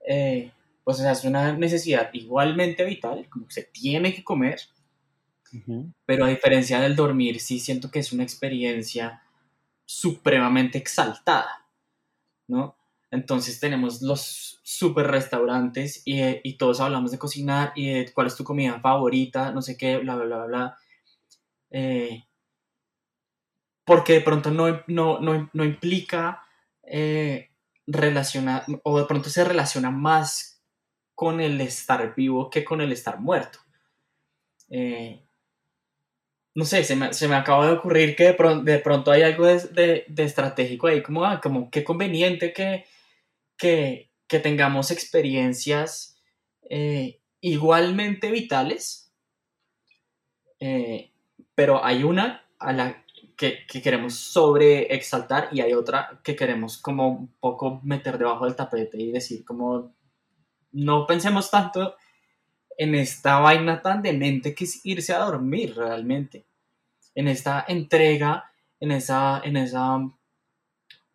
eh, 0.07 0.51
pues 0.85 1.01
es 1.01 1.23
una 1.25 1.51
necesidad 1.51 2.09
igualmente 2.13 2.85
vital, 2.85 3.27
como 3.29 3.45
que 3.47 3.55
se 3.55 3.63
tiene 3.63 4.13
que 4.13 4.23
comer, 4.23 4.61
pero 6.05 6.25
a 6.25 6.29
diferencia 6.29 6.79
del 6.79 6.95
dormir, 6.95 7.39
sí 7.39 7.59
siento 7.59 7.89
que 7.91 7.99
es 7.99 8.11
una 8.11 8.23
experiencia 8.23 9.23
supremamente 9.85 10.77
exaltada, 10.77 11.67
¿no? 12.47 12.75
Entonces 13.11 13.59
tenemos 13.59 14.01
los 14.01 14.59
super 14.63 15.07
restaurantes 15.07 16.03
y, 16.05 16.21
y, 16.43 16.57
todos 16.57 16.79
hablamos 16.79 17.11
de 17.11 17.17
cocinar 17.17 17.73
y 17.75 17.89
de 17.89 18.13
cuál 18.13 18.27
es 18.27 18.35
tu 18.35 18.43
comida 18.43 18.79
favorita, 18.79 19.51
no 19.51 19.63
sé 19.63 19.75
qué, 19.77 19.97
bla, 19.97 20.15
bla, 20.15 20.25
bla, 20.25 20.45
bla. 20.45 20.77
Eh, 21.71 22.23
porque 23.83 24.13
de 24.13 24.21
pronto 24.21 24.51
no, 24.51 24.83
no, 24.85 25.19
no, 25.19 25.49
no 25.51 25.65
implica 25.65 26.43
eh, 26.83 27.49
relacionar, 27.87 28.63
o 28.83 28.99
de 28.99 29.05
pronto 29.05 29.29
se 29.31 29.43
relaciona 29.43 29.89
más 29.89 30.63
con 31.15 31.41
el 31.41 31.59
estar 31.61 32.13
vivo 32.15 32.51
que 32.51 32.63
con 32.63 32.81
el 32.81 32.91
estar 32.91 33.19
muerto. 33.19 33.59
Eh, 34.69 35.25
no 36.55 36.65
sé, 36.65 36.83
se 36.83 36.95
me, 36.95 37.13
se 37.13 37.27
me 37.27 37.35
acaba 37.35 37.67
de 37.67 37.73
ocurrir 37.73 38.15
que 38.15 38.33
de, 38.33 38.61
de 38.63 38.79
pronto 38.79 39.11
hay 39.11 39.21
algo 39.21 39.45
de, 39.45 40.05
de, 40.07 40.23
estratégico 40.23 40.87
ahí, 40.87 41.01
como, 41.03 41.25
ah, 41.25 41.39
como 41.41 41.69
qué 41.69 41.83
conveniente 41.83 42.53
que, 42.53 42.85
que, 43.57 44.11
que 44.27 44.39
tengamos 44.39 44.91
experiencias 44.91 46.19
eh, 46.69 47.21
igualmente 47.41 48.31
vitales, 48.31 49.13
eh, 50.59 51.11
pero 51.55 51.83
hay 51.83 52.03
una 52.03 52.45
a 52.57 52.73
la 52.73 53.05
que, 53.37 53.65
que 53.67 53.81
queremos 53.81 54.15
sobreexaltar 54.15 55.49
y 55.51 55.61
hay 55.61 55.73
otra 55.73 56.19
que 56.23 56.35
queremos 56.35 56.77
como 56.77 57.07
un 57.07 57.33
poco 57.39 57.79
meter 57.83 58.17
debajo 58.17 58.45
del 58.45 58.55
tapete 58.55 59.01
y 59.01 59.11
decir 59.11 59.45
como 59.45 59.95
no 60.71 61.07
pensemos 61.07 61.49
tanto 61.49 61.95
en 62.79 62.95
esta 62.95 63.39
vaina 63.39 63.81
tan 63.81 64.01
demente 64.01 64.55
que 64.55 64.63
es 64.63 64.85
irse 64.85 65.13
a 65.13 65.19
dormir 65.19 65.75
realmente 65.75 66.45
en 67.13 67.27
esta 67.27 67.65
entrega, 67.67 68.49
en 68.79 68.91
esa, 68.91 69.41
en 69.43 69.57
esa, 69.57 69.99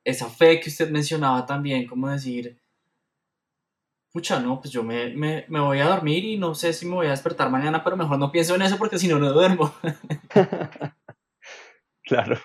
esa 0.04 0.28
fe 0.28 0.60
que 0.60 0.68
usted 0.68 0.90
mencionaba 0.90 1.46
también, 1.46 1.86
como 1.86 2.10
decir, 2.10 2.60
pucha, 4.12 4.40
no, 4.40 4.60
pues 4.60 4.74
yo 4.74 4.82
me, 4.82 5.14
me, 5.14 5.46
me, 5.48 5.60
voy 5.60 5.78
a 5.78 5.86
dormir 5.86 6.26
y 6.26 6.36
no 6.36 6.54
sé 6.54 6.74
si 6.74 6.84
me 6.84 6.96
voy 6.96 7.06
a 7.06 7.12
despertar 7.12 7.50
mañana, 7.50 7.82
pero 7.82 7.96
mejor 7.96 8.18
no 8.18 8.30
pienso 8.30 8.54
en 8.54 8.62
eso 8.62 8.76
porque 8.76 8.98
si 8.98 9.08
no, 9.08 9.18
no 9.18 9.32
duermo. 9.32 9.74
claro. 12.04 12.38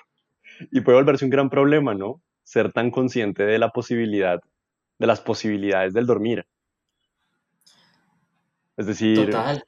Y 0.72 0.80
puede 0.80 0.98
volverse 0.98 1.26
un 1.26 1.32
gran 1.32 1.50
problema, 1.50 1.94
¿no? 1.94 2.22
Ser 2.44 2.72
tan 2.72 2.90
consciente 2.90 3.44
de 3.44 3.60
la 3.60 3.72
posibilidad, 3.72 4.40
de 4.98 5.08
las 5.08 5.20
posibilidades 5.20 5.94
del 5.94 6.06
dormir. 6.06 6.48
Es 8.80 8.86
decir, 8.88 9.30
Total 9.30 9.64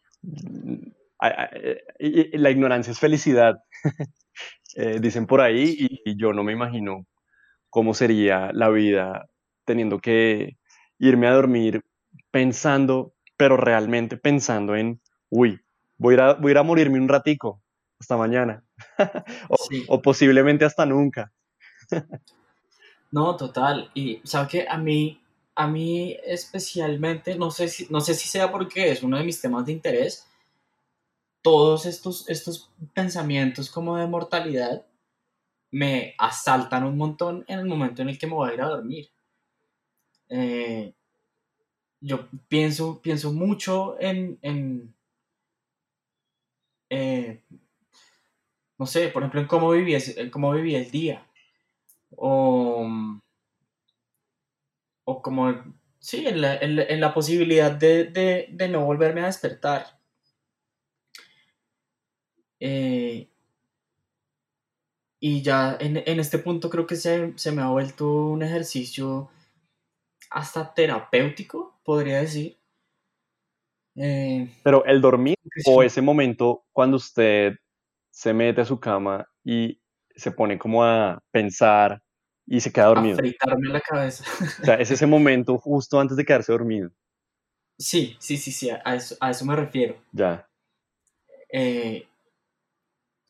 la 1.22 2.50
ignorancia 2.50 2.92
es 2.92 3.00
felicidad, 3.00 3.60
eh, 4.76 5.00
dicen 5.00 5.28
por 5.28 5.42
ahí, 5.42 5.76
y, 6.06 6.18
yo 6.18 6.34
no 6.34 6.44
me 6.44 6.54
imagino 6.54 7.06
cómo 7.70 7.94
sería 7.94 8.52
la 8.54 8.70
vida 8.70 9.30
teniendo 9.66 10.00
que 10.00 10.58
irme 10.98 11.28
a 11.28 11.34
dormir 11.34 11.84
pensando, 12.32 13.14
pero 13.38 13.58
realmente 13.58 14.18
pensando 14.18 14.76
en, 14.76 15.02
uy, 15.30 15.60
voy 15.98 16.14
a, 16.14 16.16
ir 16.16 16.22
a, 16.22 16.34
voy 16.34 16.58
a, 16.58 16.64
morirme 16.64 17.00
un 17.00 17.08
ratico, 17.08 17.62
hasta 18.00 18.18
mañana. 18.18 18.64
o, 19.88 20.02
posiblemente 20.02 20.66
hasta 20.66 20.86
nunca. 20.86 21.32
no, 23.12 23.36
total. 23.36 23.92
Y 23.94 24.22
sabe 24.24 24.48
que 24.48 24.68
a 24.68 24.78
mí, 24.78 25.22
a 25.56 25.68
mí 25.68 26.18
especialmente, 26.26 27.36
no 27.36 27.52
sé 27.52 27.68
si, 27.68 27.88
no 27.90 28.02
sé 28.02 28.14
si 28.16 28.28
sea 28.28 28.52
porque 28.52 28.92
es 28.92 29.04
uno 29.04 29.18
de 29.18 29.24
mis 29.24 29.42
temas 29.42 29.66
de 29.66 29.74
interés, 29.74 30.28
todos 31.42 31.86
estos, 31.86 32.30
estos 32.30 32.72
pensamientos 32.94 33.70
como 33.70 33.98
de 33.98 34.08
mortalidad 34.08 34.86
me 35.72 36.16
asaltan 36.18 36.84
un 36.84 36.98
montón 36.98 37.46
en 37.48 37.60
el 37.60 37.66
momento 37.66 38.02
en 38.02 38.10
el 38.10 38.20
que 38.20 38.28
me 38.28 38.34
voy 38.34 38.52
a 38.52 38.54
ir 38.54 38.62
a 38.62 38.70
dormir. 38.70 39.10
Eh, 40.30 40.94
yo 42.02 42.28
pienso, 42.48 43.02
pienso 43.02 43.32
mucho 43.32 44.00
en, 44.00 44.94
eh, 46.90 47.42
no 48.78 48.86
sé, 48.86 49.10
por 49.10 49.22
ejemplo, 49.22 49.42
en 49.42 49.48
cómo 49.48 49.72
viví, 49.72 49.96
cómo 50.32 50.52
viví 50.54 50.76
el 50.76 50.90
día. 50.92 51.26
O, 52.12 52.88
o 55.12 55.22
como, 55.22 55.54
sí, 56.00 56.26
en 56.28 56.42
la, 56.42 57.14
posibilidad 57.14 57.72
de, 57.72 58.48
no 58.70 58.86
volverme 58.86 59.22
a 59.22 59.26
despertar. 59.26 59.86
Eh, 62.60 63.28
y 65.20 65.42
ya 65.42 65.78
en, 65.80 65.98
este 66.20 66.40
punto 66.40 66.70
creo 66.70 66.88
que 66.88 66.96
se, 66.96 67.34
me 67.52 67.62
ha 67.62 67.68
vuelto 67.68 68.12
un 68.28 68.42
ejercicio 68.42 69.30
hasta 70.30 70.74
terapéutico, 70.74 71.80
podría 71.84 72.22
decir. 72.22 72.58
Eh, 73.96 74.50
Pero 74.64 74.86
el 74.86 75.02
dormir 75.02 75.36
o 75.66 75.84
ese 75.84 76.02
momento 76.02 76.64
cuando 76.72 76.98
usted 76.98 77.56
se 78.10 78.34
mete 78.34 78.62
a 78.62 78.66
su 78.66 78.80
cama 78.80 79.28
y 79.44 79.82
se 80.16 80.32
pone 80.32 80.58
como 80.58 80.84
a 80.84 81.22
pensar 81.32 82.02
y 82.46 82.60
se 82.60 82.72
queda 82.72 82.88
dormido. 82.88 83.16
A 83.16 83.20
fritarme 83.20 83.70
la 83.70 83.82
cabeza. 83.82 84.24
O 84.62 84.66
sea, 84.66 84.76
es 84.76 84.92
ese 84.92 85.06
momento 85.06 85.58
justo 85.58 86.00
antes 86.00 86.18
de 86.18 86.26
quedarse 86.26 86.52
dormido. 86.52 86.92
Sí, 87.78 88.16
sí, 88.20 88.38
sí, 88.38 88.52
sí, 88.52 88.70
a 88.70 88.96
eso, 88.96 89.16
a 89.20 89.32
eso 89.32 89.46
me 89.46 89.56
refiero. 89.56 89.96
Ya. 90.12 90.48
Eh, 91.52 92.08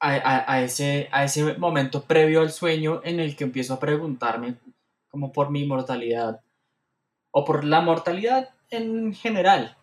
a, 0.02 0.62
ese, 0.64 1.08
a 1.12 1.24
ese 1.24 1.54
momento 1.58 2.04
previo 2.04 2.42
al 2.42 2.52
sueño 2.52 3.02
en 3.04 3.20
el 3.20 3.36
que 3.36 3.44
empiezo 3.44 3.76
a 3.76 3.80
preguntarme 3.80 4.56
como 5.10 5.32
por 5.32 5.52
mi 5.52 5.66
mortalidad 5.66 6.42
o 7.32 7.46
por 7.46 7.64
la 7.64 7.82
mortalidad 7.82 8.50
en 8.70 9.14
general. 9.14 9.78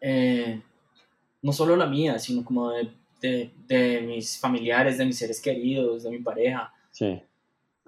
Eh, 0.00 0.60
no 1.40 1.52
solo 1.52 1.76
la 1.76 1.86
mía, 1.86 2.18
sino 2.18 2.44
como 2.44 2.70
de, 2.70 4.02
mis 4.02 4.38
familiares, 4.38 4.98
de 4.98 5.06
mis 5.06 5.18
seres 5.18 5.40
queridos, 5.40 6.02
de 6.02 6.10
mi 6.10 6.18
pareja. 6.18 6.72
Sí. 6.90 7.22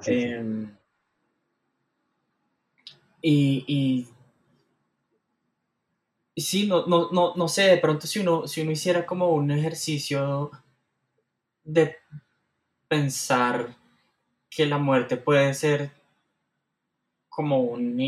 Em, 0.07 0.77
y, 3.23 4.07
y, 6.35 6.43
sí, 6.43 6.67
no, 6.67 6.87
no, 6.87 7.11
no, 7.13 7.35
no, 7.37 7.49
sé, 7.49 7.63
de 7.63 7.79
pronto 7.79 8.07
si 8.07 8.19
uno, 8.21 8.47
si 8.47 8.61
uno 8.63 8.73
hiciera 8.73 9.07
como 9.07 9.31
un 9.31 9.51
ejercicio 9.51 10.51
de 11.65 11.97
pensar 12.89 13.77
que 14.51 14.67
la 14.67 14.79
muerte 14.79 15.17
puede 15.17 15.55
ser 15.55 15.91
como 17.29 17.61
un 17.63 18.01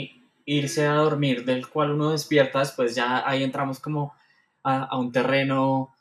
irse 0.45 0.87
a 0.87 0.95
dormir 0.95 1.45
del 1.45 1.69
cual 1.69 1.93
uno 1.93 2.13
despierta, 2.13 2.61
después 2.61 2.95
ya 2.95 3.29
ahí 3.29 3.43
entramos 3.43 3.81
como 3.81 4.15
a, 4.63 4.97
un 4.99 5.13
terreno 5.13 5.95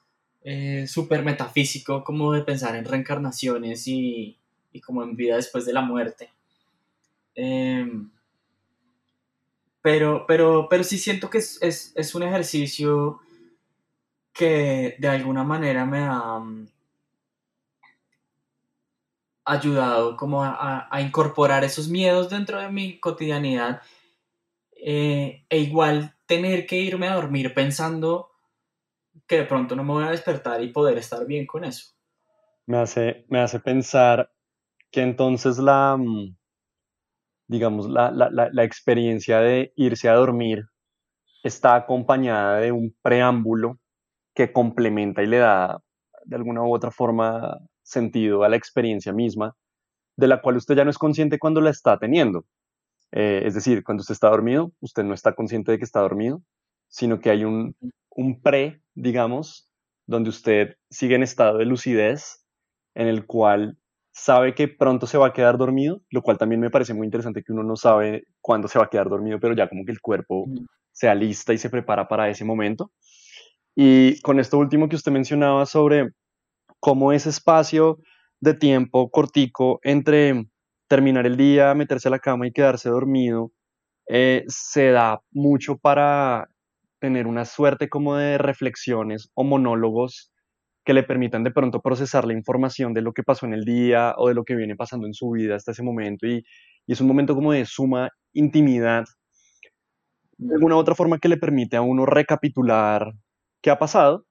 eh, 0.43 0.85
súper 0.87 1.23
metafísico, 1.23 2.03
como 2.03 2.33
de 2.33 2.43
pensar 2.43 2.75
en 2.75 2.85
reencarnaciones 2.85 3.87
y, 3.87 4.37
como 4.81 5.03
en 5.03 5.15
vida 5.15 5.35
después 5.35 5.65
de 5.65 5.73
la 5.73 5.81
muerte. 5.81 6.31
Em, 7.35 8.09
pero, 9.81 10.25
pero, 10.27 10.67
pero 10.69 10.83
sí 10.83 10.97
siento 10.97 11.29
que 11.29 11.39
es, 11.39 11.59
es, 11.61 12.15
un 12.15 12.23
ejercicio 12.23 13.19
que 14.33 14.95
de 14.97 15.07
alguna 15.07 15.43
manera 15.43 15.85
me 15.85 15.99
ha, 15.99 16.41
ayudado 19.45 20.17
como 20.17 20.43
a, 20.43 20.89
incorporar 20.99 21.63
esos 21.63 21.87
miedos 21.87 22.29
dentro 22.29 22.59
de 22.59 22.71
mi 22.71 22.99
cotidianidad 22.99 23.81
eh, 24.75 25.45
e 25.49 25.59
igual 25.59 26.15
tener 26.25 26.65
que 26.65 26.77
irme 26.77 27.07
a 27.07 27.15
dormir 27.15 27.53
pensando 27.53 28.31
que 29.27 29.37
de 29.37 29.45
pronto 29.45 29.75
no 29.75 29.83
me 29.83 29.93
voy 29.93 30.03
a 30.05 30.11
despertar 30.11 30.63
y 30.63 30.69
poder 30.69 30.97
estar 30.97 31.25
bien 31.25 31.45
con 31.45 31.63
eso. 31.63 31.93
Me 32.65 32.79
hace, 32.79 33.25
me 33.29 33.39
hace 33.39 33.59
pensar 33.59 34.34
que 34.95 35.01
entonces 35.01 35.57
la, 35.57 35.97
mm, 35.97 36.37
digamos, 37.47 37.89
la, 37.89 38.11
la 38.11 38.63
experiencia 38.63 39.41
de 39.41 39.73
irse 39.75 40.07
a 40.07 40.13
dormir 40.13 40.67
está 41.43 41.75
acompañada 41.75 42.61
de 42.61 42.71
un 42.71 42.95
preámbulo 43.01 43.77
que 44.33 44.53
complementa 44.53 45.21
y 45.21 45.27
le 45.27 45.39
da 45.39 45.81
de 46.23 46.37
alguna 46.37 46.63
u 46.63 46.73
otra 46.73 46.91
forma 46.91 47.59
sentido 47.83 48.43
a 48.43 48.49
la 48.49 48.55
experiencia 48.55 49.11
misma, 49.11 49.53
de 50.15 50.29
la 50.29 50.41
cual 50.41 50.55
usted 50.55 50.75
ya 50.75 50.85
no 50.85 50.91
es 50.91 50.97
consciente 50.97 51.39
cuando 51.39 51.59
la 51.59 51.71
está 51.71 51.99
teniendo. 51.99 52.45
Eh, 53.11 53.41
es 53.43 53.53
decir, 53.53 53.83
cuando 53.83 53.99
usted 53.99 54.13
está 54.13 54.29
dormido, 54.29 54.71
usted 54.79 55.03
no 55.03 55.13
está 55.13 55.35
consciente 55.35 55.73
de 55.73 55.77
que 55.77 55.83
está 55.83 55.99
dormido, 55.99 56.41
sino 56.87 57.19
que 57.19 57.31
hay 57.31 57.43
un, 57.43 57.75
un 58.11 58.41
pre, 58.41 58.81
digamos, 58.93 59.69
donde 60.07 60.29
usted 60.29 60.77
sigue 60.89 61.15
en 61.15 61.23
estado 61.23 61.57
de 61.57 61.65
lucidez, 61.65 62.45
en 62.93 63.07
el 63.07 63.25
cual 63.25 63.77
sabe 64.15 64.55
que 64.55 64.69
pronto 64.69 65.07
se 65.07 65.17
va 65.17 65.27
a 65.27 65.33
quedar 65.33 65.57
dormido, 65.57 66.01
lo 66.09 66.21
cual 66.21 66.37
también 66.37 66.61
me 66.61 66.69
parece 66.69 66.93
muy 66.93 67.05
interesante 67.05 67.43
que 67.43 67.51
uno 67.51 67.63
no 67.63 67.75
sabe 67.75 68.23
cuándo 68.39 68.69
se 68.69 68.79
va 68.79 68.85
a 68.85 68.89
quedar 68.89 69.09
dormido, 69.09 69.39
pero 69.41 69.53
ya 69.53 69.67
como 69.67 69.83
que 69.83 69.91
el 69.91 69.99
cuerpo 69.99 70.45
se 70.93 71.09
alista 71.09 71.53
y 71.53 71.57
se 71.57 71.69
prepara 71.69 72.07
para 72.07 72.29
ese 72.29 72.45
momento. 72.45 72.91
Y 73.75 74.21
con 74.21 74.39
esto 74.39 74.57
último 74.57 74.87
que 74.87 74.95
usted 74.95 75.11
mencionaba 75.11 75.65
sobre 75.65 76.11
cómo 76.79 77.11
ese 77.11 77.29
espacio 77.29 77.99
de 78.39 78.53
tiempo 78.53 79.11
cortico 79.11 79.79
entre 79.83 80.45
terminar 80.87 81.25
el 81.25 81.35
día, 81.35 81.73
meterse 81.73 82.07
a 82.07 82.11
la 82.11 82.19
cama 82.19 82.47
y 82.47 82.53
quedarse 82.53 82.89
dormido, 82.89 83.51
eh, 84.07 84.45
se 84.47 84.91
da 84.91 85.19
mucho 85.31 85.77
para 85.77 86.47
tener 86.99 87.27
una 87.27 87.43
suerte 87.43 87.89
como 87.89 88.15
de 88.15 88.37
reflexiones 88.37 89.29
o 89.33 89.43
monólogos 89.43 90.31
que 90.85 90.93
le 90.93 91.03
permitan 91.03 91.43
de 91.43 91.51
pronto 91.51 91.81
procesar 91.81 92.25
la 92.25 92.33
información 92.33 92.93
de 92.93 93.01
lo 93.01 93.11
que 93.11 93.23
pasó 93.23 93.45
en 93.45 93.53
el 93.53 93.65
día 93.65 94.13
o 94.17 94.27
de 94.27 94.35
lo 94.35 94.45
que 94.45 94.55
viene 94.55 94.75
pasando 94.75 95.07
en 95.07 95.13
su 95.13 95.31
vida 95.31 95.55
hasta 95.55 95.71
ese 95.71 95.83
momento 95.83 96.27
y, 96.27 96.45
y 96.85 96.93
es 96.93 97.01
un 97.01 97.07
momento 97.07 97.33
como 97.35 97.51
de 97.51 97.65
suma 97.65 98.09
intimidad, 98.33 99.05
de 100.37 100.53
alguna 100.53 100.75
otra 100.75 100.95
forma 100.95 101.17
que 101.19 101.29
le 101.29 101.37
permite 101.37 101.75
a 101.75 101.81
uno 101.81 102.05
recapitular 102.05 103.13
qué 103.61 103.71
ha 103.71 103.79
pasado 103.79 104.25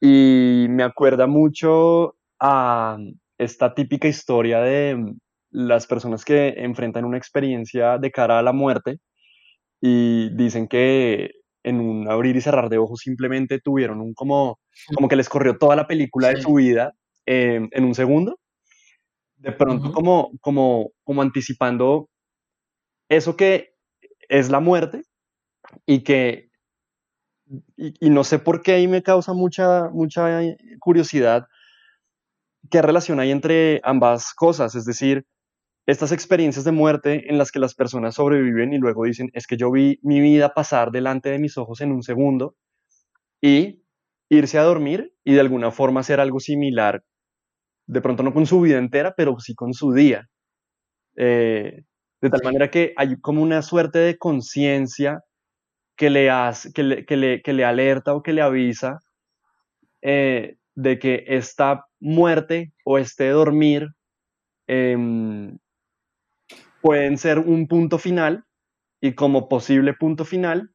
y 0.00 0.66
me 0.68 0.82
acuerda 0.82 1.26
mucho 1.26 2.16
a 2.38 2.98
esta 3.38 3.74
típica 3.74 4.08
historia 4.08 4.60
de 4.60 5.14
las 5.50 5.86
personas 5.86 6.24
que 6.24 6.48
enfrentan 6.58 7.04
una 7.04 7.16
experiencia 7.16 7.98
de 7.98 8.10
cara 8.10 8.38
a 8.38 8.42
la 8.42 8.52
muerte 8.52 8.98
y 9.80 10.30
dicen 10.36 10.68
que 10.68 11.30
en 11.62 11.80
un 11.80 12.10
abrir 12.10 12.36
y 12.36 12.40
cerrar 12.40 12.68
de 12.68 12.78
ojos 12.78 13.00
simplemente 13.00 13.60
tuvieron 13.60 14.00
un 14.00 14.14
como, 14.14 14.58
como 14.94 15.08
que 15.08 15.16
les 15.16 15.28
corrió 15.28 15.58
toda 15.58 15.76
la 15.76 15.86
película 15.86 16.28
de 16.28 16.40
su 16.40 16.54
vida 16.54 16.92
en 17.26 17.84
un 17.84 17.94
segundo. 17.94 18.38
De 19.36 19.52
pronto 19.52 19.92
como, 19.92 20.32
como, 20.40 20.90
como 21.04 21.22
anticipando 21.22 22.08
eso 23.08 23.36
que 23.36 23.74
es 24.28 24.50
la 24.50 24.60
muerte 24.60 25.02
y 25.86 26.02
que 26.02 26.48
y, 27.76 28.10
no 28.10 28.24
sé 28.24 28.38
por 28.38 28.62
qué 28.62 28.72
ahí 28.72 28.88
me 28.88 29.02
causa 29.02 29.32
mucha, 29.32 29.88
mucha 29.90 30.40
curiosidad 30.80 31.46
qué 32.70 32.82
relación 32.82 33.20
hay 33.20 33.30
entre 33.30 33.80
ambas 33.84 34.34
cosas, 34.34 34.74
es 34.74 34.84
decir, 34.84 35.24
estas 35.88 36.12
experiencias 36.12 36.66
de 36.66 36.72
muerte 36.72 37.30
en 37.30 37.38
las 37.38 37.50
que 37.50 37.58
las 37.58 37.74
personas 37.74 38.16
sobreviven 38.16 38.74
y 38.74 38.78
luego 38.78 39.04
dicen, 39.04 39.30
es 39.32 39.46
que 39.46 39.56
yo 39.56 39.72
vi 39.72 39.98
mi 40.02 40.20
vida 40.20 40.52
pasar 40.52 40.90
delante 40.90 41.30
de 41.30 41.38
mis 41.38 41.56
ojos 41.56 41.80
en 41.80 41.92
un 41.92 42.02
segundo 42.02 42.56
y 43.40 43.82
irse 44.28 44.58
a 44.58 44.64
dormir 44.64 45.14
y 45.24 45.32
de 45.32 45.40
alguna 45.40 45.70
forma 45.70 46.00
hacer 46.00 46.20
algo 46.20 46.40
similar, 46.40 47.02
de 47.86 48.02
pronto 48.02 48.22
no 48.22 48.34
con 48.34 48.44
su 48.44 48.60
vida 48.60 48.76
entera, 48.76 49.14
pero 49.16 49.40
sí 49.40 49.54
con 49.54 49.72
su 49.72 49.94
día. 49.94 50.28
Eh, 51.16 51.84
de 52.20 52.30
tal 52.30 52.40
manera 52.44 52.70
que 52.70 52.92
hay 52.94 53.18
como 53.22 53.40
una 53.40 53.62
suerte 53.62 53.98
de 53.98 54.18
conciencia 54.18 55.22
que 55.96 56.10
le, 56.10 56.28
hace, 56.28 56.70
que 56.74 56.82
le, 56.82 57.06
que 57.06 57.16
le, 57.16 57.40
que 57.40 57.54
le 57.54 57.64
alerta 57.64 58.12
o 58.12 58.22
que 58.22 58.34
le 58.34 58.42
avisa 58.42 58.98
eh, 60.02 60.58
de 60.74 60.98
que 60.98 61.24
esta 61.28 61.86
muerte 61.98 62.74
o 62.84 62.98
este 62.98 63.30
dormir 63.30 63.88
em, 64.66 65.56
pueden 66.82 67.18
ser 67.18 67.38
un 67.38 67.66
punto 67.66 67.98
final 67.98 68.44
y 69.00 69.14
como 69.14 69.48
posible 69.48 69.94
punto 69.94 70.24
final, 70.24 70.72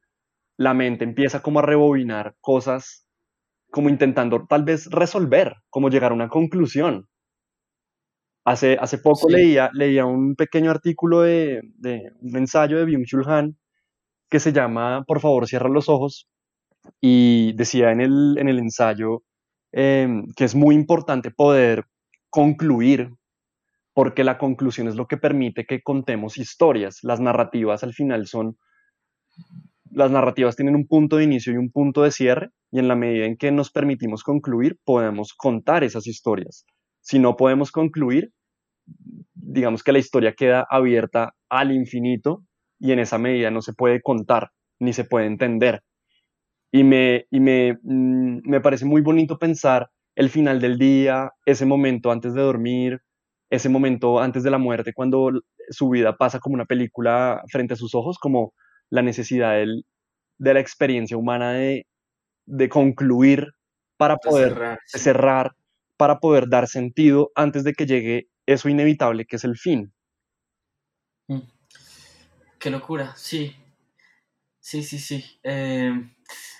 la 0.56 0.74
mente 0.74 1.04
empieza 1.04 1.42
como 1.42 1.58
a 1.58 1.62
rebobinar 1.62 2.36
cosas 2.40 3.06
como 3.70 3.88
intentando 3.88 4.46
tal 4.46 4.64
vez 4.64 4.86
resolver, 4.86 5.56
como 5.68 5.90
llegar 5.90 6.12
a 6.12 6.14
una 6.14 6.28
conclusión. 6.28 7.08
Hace, 8.44 8.76
hace 8.78 8.98
poco 8.98 9.28
leía, 9.28 9.70
leía 9.72 10.04
un 10.04 10.36
pequeño 10.36 10.70
artículo 10.70 11.22
de, 11.22 11.62
de 11.76 12.12
un 12.20 12.36
ensayo 12.36 12.78
de 12.78 12.84
Byung-Chul 12.84 13.26
Han 13.26 13.56
que 14.28 14.38
se 14.38 14.52
llama 14.52 15.04
Por 15.06 15.20
favor, 15.20 15.46
cierra 15.48 15.68
los 15.68 15.88
ojos, 15.88 16.28
y 17.00 17.52
decía 17.54 17.92
en 17.92 18.00
el, 18.00 18.36
en 18.38 18.48
el 18.48 18.58
ensayo 18.58 19.22
em, 19.72 20.26
que 20.36 20.44
es 20.44 20.54
muy 20.54 20.74
importante 20.74 21.30
poder 21.30 21.84
concluir, 22.30 23.10
porque 23.94 24.24
la 24.24 24.38
conclusión 24.38 24.88
es 24.88 24.96
lo 24.96 25.06
que 25.06 25.16
permite 25.16 25.64
que 25.64 25.82
contemos 25.82 26.36
historias. 26.36 26.98
Las 27.02 27.20
narrativas 27.20 27.84
al 27.84 27.94
final 27.94 28.26
son, 28.26 28.58
las 29.90 30.10
narrativas 30.10 30.56
tienen 30.56 30.74
un 30.74 30.86
punto 30.86 31.16
de 31.16 31.24
inicio 31.24 31.52
y 31.52 31.56
un 31.56 31.70
punto 31.70 32.02
de 32.02 32.10
cierre, 32.10 32.50
y 32.72 32.80
en 32.80 32.88
la 32.88 32.96
medida 32.96 33.24
en 33.24 33.36
que 33.36 33.52
nos 33.52 33.70
permitimos 33.70 34.24
concluir, 34.24 34.78
podemos 34.84 35.32
contar 35.32 35.84
esas 35.84 36.08
historias. 36.08 36.66
Si 37.00 37.20
no 37.20 37.36
podemos 37.36 37.70
concluir, 37.70 38.32
digamos 39.34 39.84
que 39.84 39.92
la 39.92 40.00
historia 40.00 40.34
queda 40.34 40.66
abierta 40.68 41.34
al 41.48 41.70
infinito 41.70 42.44
y 42.80 42.92
en 42.92 42.98
esa 42.98 43.18
medida 43.18 43.50
no 43.50 43.62
se 43.62 43.72
puede 43.72 44.02
contar 44.02 44.50
ni 44.80 44.92
se 44.92 45.04
puede 45.04 45.26
entender. 45.26 45.82
Y 46.72 46.82
me, 46.82 47.26
y 47.30 47.38
me, 47.38 47.78
mm, 47.82 48.40
me 48.44 48.60
parece 48.60 48.84
muy 48.84 49.00
bonito 49.02 49.38
pensar 49.38 49.88
el 50.16 50.30
final 50.30 50.60
del 50.60 50.78
día, 50.78 51.30
ese 51.46 51.66
momento 51.66 52.10
antes 52.10 52.34
de 52.34 52.42
dormir, 52.42 53.00
ese 53.50 53.68
momento 53.68 54.20
antes 54.20 54.42
de 54.42 54.50
la 54.50 54.58
muerte, 54.58 54.92
cuando 54.92 55.30
su 55.70 55.88
vida 55.88 56.16
pasa 56.16 56.38
como 56.38 56.54
una 56.54 56.64
película 56.64 57.42
frente 57.50 57.74
a 57.74 57.76
sus 57.76 57.94
ojos, 57.94 58.18
como 58.18 58.54
la 58.90 59.02
necesidad 59.02 59.54
del, 59.54 59.84
de 60.38 60.54
la 60.54 60.60
experiencia 60.60 61.16
humana 61.16 61.52
de, 61.52 61.86
de 62.46 62.68
concluir 62.68 63.52
para 63.96 64.16
poder 64.16 64.78
cerrar, 64.86 65.52
para 65.96 66.18
poder 66.18 66.48
dar 66.48 66.68
sentido 66.68 67.30
antes 67.34 67.64
de 67.64 67.74
que 67.74 67.86
llegue 67.86 68.28
eso 68.46 68.68
inevitable 68.68 69.24
que 69.24 69.36
es 69.36 69.44
el 69.44 69.56
fin. 69.56 69.92
Mm. 71.28 71.40
Qué 72.58 72.70
locura, 72.70 73.14
sí. 73.16 73.54
Sí, 74.58 74.82
sí, 74.82 74.98
sí. 74.98 75.22
Em, 75.42 76.14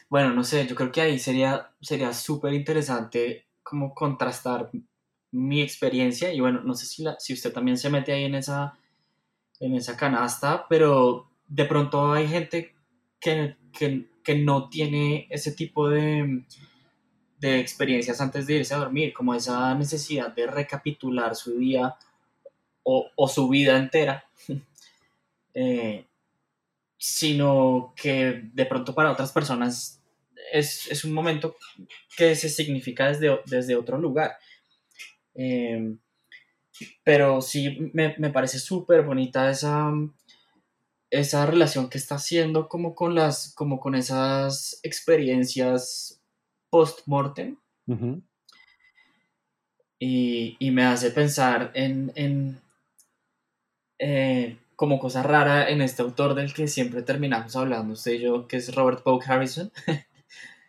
bueno, 0.08 0.32
no 0.34 0.44
sé, 0.44 0.66
yo 0.66 0.74
creo 0.74 0.92
que 0.92 1.00
ahí 1.00 1.18
sería 1.18 1.70
sería 1.80 2.12
súper 2.12 2.52
interesante 2.52 3.46
como 3.62 3.94
contrastar 3.94 4.70
mi 5.34 5.60
experiencia 5.60 6.32
y 6.32 6.40
bueno, 6.40 6.62
no 6.62 6.74
sé 6.74 6.86
si, 6.86 7.02
la, 7.02 7.18
si 7.18 7.32
usted 7.32 7.52
también 7.52 7.76
se 7.76 7.90
mete 7.90 8.12
ahí 8.12 8.24
en 8.24 8.36
esa, 8.36 8.78
en 9.60 9.74
esa 9.74 9.96
canasta, 9.96 10.66
pero 10.68 11.30
de 11.48 11.64
pronto 11.64 12.12
hay 12.12 12.28
gente 12.28 12.74
que, 13.20 13.56
que, 13.72 14.34
no 14.36 14.68
tiene 14.68 15.26
ese 15.30 15.52
tipo 15.52 15.88
de, 15.88 16.44
de 17.38 17.60
experiencias 17.60 18.20
antes 18.20 18.46
de 18.46 18.54
irse 18.54 18.74
a 18.74 18.78
dormir, 18.78 19.12
como 19.12 19.34
esa 19.34 19.74
necesidad 19.74 20.34
de 20.34 20.46
recapitular 20.46 21.34
su 21.34 21.58
día 21.58 21.96
o, 22.84 23.28
su 23.28 23.48
vida 23.48 23.76
entera. 23.76 24.24
Eh, 25.56 26.04
sino 26.98 27.94
que 27.94 28.50
de 28.52 28.66
pronto 28.66 28.92
para 28.92 29.12
otras 29.12 29.30
personas 29.30 30.02
es, 30.52 31.04
un 31.04 31.12
momento 31.12 31.56
que 32.16 32.34
se 32.34 32.48
significa 32.48 33.06
desde, 33.06 33.38
desde 33.46 33.76
otro 33.76 33.96
lugar. 33.96 34.36
Eh, 35.34 35.96
pero 37.04 37.40
sí 37.40 37.90
me, 37.92 38.30
parece 38.30 38.58
súper 38.58 39.02
bonita 39.02 39.50
esa, 39.50 39.92
esa 41.10 41.46
relación 41.46 41.88
que 41.88 41.98
está 41.98 42.16
haciendo 42.16 42.68
como 42.68 42.94
con, 42.94 43.14
las, 43.14 43.54
como 43.54 43.78
con 43.78 43.94
esas 43.94 44.80
experiencias 44.82 46.20
post-mortem. 46.70 47.56
y, 49.98 50.70
me 50.72 50.84
hace 50.84 51.10
pensar 51.10 51.70
en, 51.74 52.60
eh, 53.98 54.58
como 54.74 54.98
cosa 54.98 55.22
rara 55.22 55.68
en 55.68 55.80
este 55.80 56.02
autor 56.02 56.34
del 56.34 56.52
que 56.52 56.66
siempre 56.66 57.02
terminamos 57.02 57.54
hablando, 57.54 57.92
usted 57.92 58.12
y 58.12 58.20
yo, 58.20 58.48
que 58.48 58.56
es 58.56 58.74
Robert 58.74 59.02
Pogue 59.02 59.24
Harrison. 59.26 59.70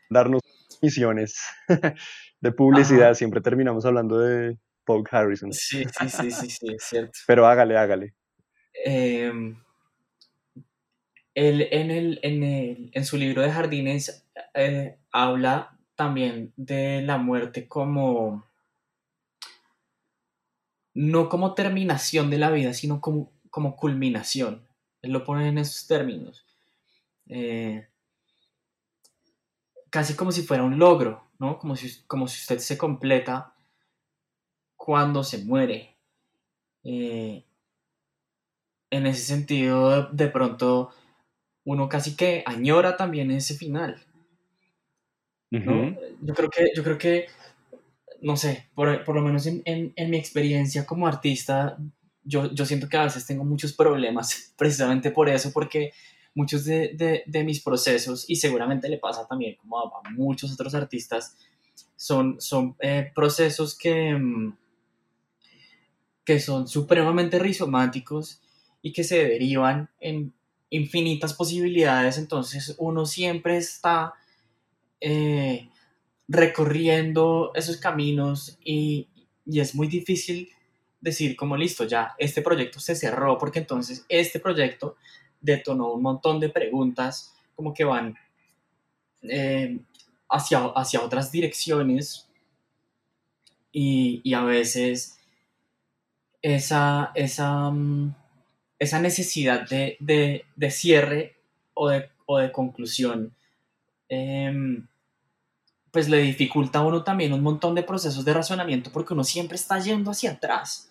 Darnos 0.09 0.41
misiones 0.81 1.39
de 2.45 2.51
publicidad, 2.51 3.15
siempre 3.15 3.41
terminamos 3.41 3.85
hablando 3.85 4.19
de 4.19 4.57
Pogue 4.83 5.09
Harrison. 5.09 5.51
Sí, 5.51 5.83
sí, 5.83 6.09
sí, 6.09 6.31
sí, 6.31 6.49
sí, 6.49 6.67
es 6.75 6.83
cierto. 6.83 7.19
Pero 7.25 7.47
hágale, 7.47 7.75
hágale. 7.75 8.13
Em, 8.73 9.57
él 11.33 11.67
en, 11.71 11.89
el, 11.89 12.19
en, 12.21 12.91
en, 12.93 13.05
su 13.05 13.17
libro 13.17 13.41
de 13.41 13.51
jardines 13.51 14.27
eh, 14.53 14.97
habla 15.11 15.77
también 15.95 16.53
de 16.55 17.01
la 17.01 17.17
muerte 17.17 17.67
como 17.67 18.45
no 20.93 21.29
como 21.29 21.55
terminación 21.55 22.29
de 22.29 22.37
la 22.37 22.51
vida, 22.51 22.73
sino 22.73 23.01
como 23.01 23.31
como 23.49 23.75
culminación. 23.77 24.67
Él 25.01 25.13
lo 25.13 25.23
pone 25.23 25.47
en 25.47 25.57
esos 25.57 25.87
términos. 25.87 26.45
Eh, 27.27 27.87
casi 29.89 30.13
como 30.13 30.33
si 30.33 30.41
fuera 30.41 30.63
un 30.63 30.77
logro, 30.77 31.24
¿no? 31.39 31.57
Como 31.59 31.75
si, 31.75 32.03
como 32.07 32.27
si 32.27 32.39
usted 32.39 32.59
se 32.59 32.77
completa 32.77 33.53
cuando 34.75 35.23
se 35.23 35.39
muere. 35.39 35.95
Eh, 36.83 37.43
en 38.91 39.07
ese 39.07 39.21
sentido, 39.21 40.09
de, 40.11 40.27
pronto, 40.27 40.91
uno 41.65 41.89
casi 41.89 42.15
que 42.15 42.43
añora 42.45 42.95
también 42.95 43.31
ese 43.31 43.55
final. 43.55 44.01
Yo 45.51 46.33
creo 46.33 46.49
que, 46.49 46.69
yo 46.75 46.83
creo 46.83 46.97
que, 46.97 47.27
no 48.21 48.35
sé, 48.35 48.69
por, 48.75 49.07
lo 49.07 49.21
menos 49.21 49.45
en, 49.47 49.63
en, 49.65 50.09
mi 50.09 50.17
experiencia 50.17 50.85
como 50.85 51.07
artista, 51.07 51.77
yo, 52.23 52.49
siento 52.65 52.89
que 52.89 52.97
a 52.97 53.03
veces 53.05 53.25
tengo 53.25 53.45
muchos 53.45 53.73
problemas 53.73 54.53
precisamente 54.57 55.11
por 55.11 55.29
eso, 55.29 55.51
porque 55.53 55.93
muchos 56.35 56.65
de, 56.65 57.43
mis 57.45 57.61
procesos, 57.61 58.29
y 58.29 58.35
seguramente 58.35 58.89
le 58.89 58.99
pasa 58.99 59.25
también 59.27 59.55
como 59.55 59.79
a, 59.79 60.09
muchos 60.11 60.53
otros 60.53 60.75
artistas, 60.75 61.37
son, 61.95 62.39
son 62.39 62.75
eh, 62.79 63.11
procesos 63.15 63.75
que, 63.77 64.13
mm, 64.13 64.57
que 66.25 66.39
son 66.39 66.67
supremamente 66.67 67.39
rizomáticos 67.39 68.41
y 68.81 68.91
que 68.91 69.03
se 69.03 69.25
derivan 69.25 69.89
en 69.99 70.33
infinitas 70.69 71.33
posibilidades, 71.33 72.17
entonces 72.17 72.75
uno 72.77 73.05
siempre 73.05 73.57
está 73.57 74.13
eh, 74.99 75.69
recorriendo 76.27 77.51
esos 77.55 77.77
caminos 77.77 78.57
y, 78.63 79.07
y 79.45 79.59
es 79.61 79.73
muy 79.73 79.87
difícil 79.87 80.49
decir 80.99 81.35
como 81.35 81.55
listo, 81.55 81.85
ya 81.85 82.15
este 82.17 82.41
proyecto 82.41 82.79
se 82.79 82.95
cerró 82.95 83.37
porque 83.37 83.59
entonces 83.59 84.05
este 84.09 84.39
proyecto 84.39 84.97
detonó 85.45 85.93
un 85.93 86.01
montón 86.01 86.39
de 86.39 86.49
preguntas 86.49 87.33
como 87.55 87.73
que 87.73 87.83
van 87.83 88.15
eh, 89.21 89.79
hacia, 90.29 90.65
hacia 90.75 91.01
otras 91.01 91.31
direcciones 91.31 92.27
y, 93.71 94.33
a 94.33 94.43
veces 94.43 95.19
esa, 96.41 97.11
esa, 97.13 97.69
mm, 97.69 98.15
esa 98.79 98.99
necesidad 98.99 99.67
de, 99.69 100.45
cierre 100.69 101.35
o 101.73 101.89
de, 101.89 102.51
conclusión 102.51 103.33
em, 104.07 104.87
pues 105.91 106.09
le 106.09 106.19
dificulta 106.19 106.79
a 106.79 106.85
uno 106.85 107.03
también 107.03 107.33
un 107.33 107.41
montón 107.41 107.75
de 107.75 107.83
procesos 107.83 108.23
de 108.25 108.33
razonamiento 108.33 108.91
porque 108.91 109.13
uno 109.13 109.23
siempre 109.23 109.55
está 109.55 109.79
yendo 109.79 110.11
hacia 110.11 110.31
atrás. 110.31 110.89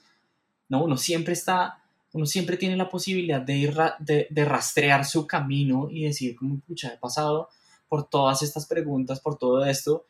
¿no? 0.69 0.85
Uno 0.85 0.97
siempre 0.97 1.33
está, 1.33 1.84
uno 2.15 2.27
siempre 2.27 2.57
tiene 2.57 2.77
la 2.77 2.89
posibilidad 2.89 3.41
de 3.41 3.57
ir, 3.57 3.77
de, 3.99 4.45
rastrear 4.45 5.05
su 5.05 5.27
camino 5.27 5.89
y 5.91 6.05
decir, 6.05 6.37
como, 6.37 6.61
pucha, 6.61 6.95
he 6.95 6.97
pasado 6.97 7.49
por 7.89 8.09
todas 8.09 8.41
estas 8.43 8.67
preguntas, 8.67 9.19
por 9.19 9.37
todo 9.37 9.65
esto, 9.65 10.07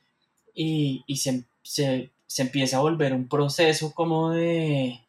y, 0.55 1.03
se, 1.17 1.45
se, 1.63 2.11
empieza 2.37 2.77
a 2.77 2.83
volver 2.83 3.15
un 3.15 3.27
proceso 3.27 3.95
como 3.95 4.33
de, 4.33 5.01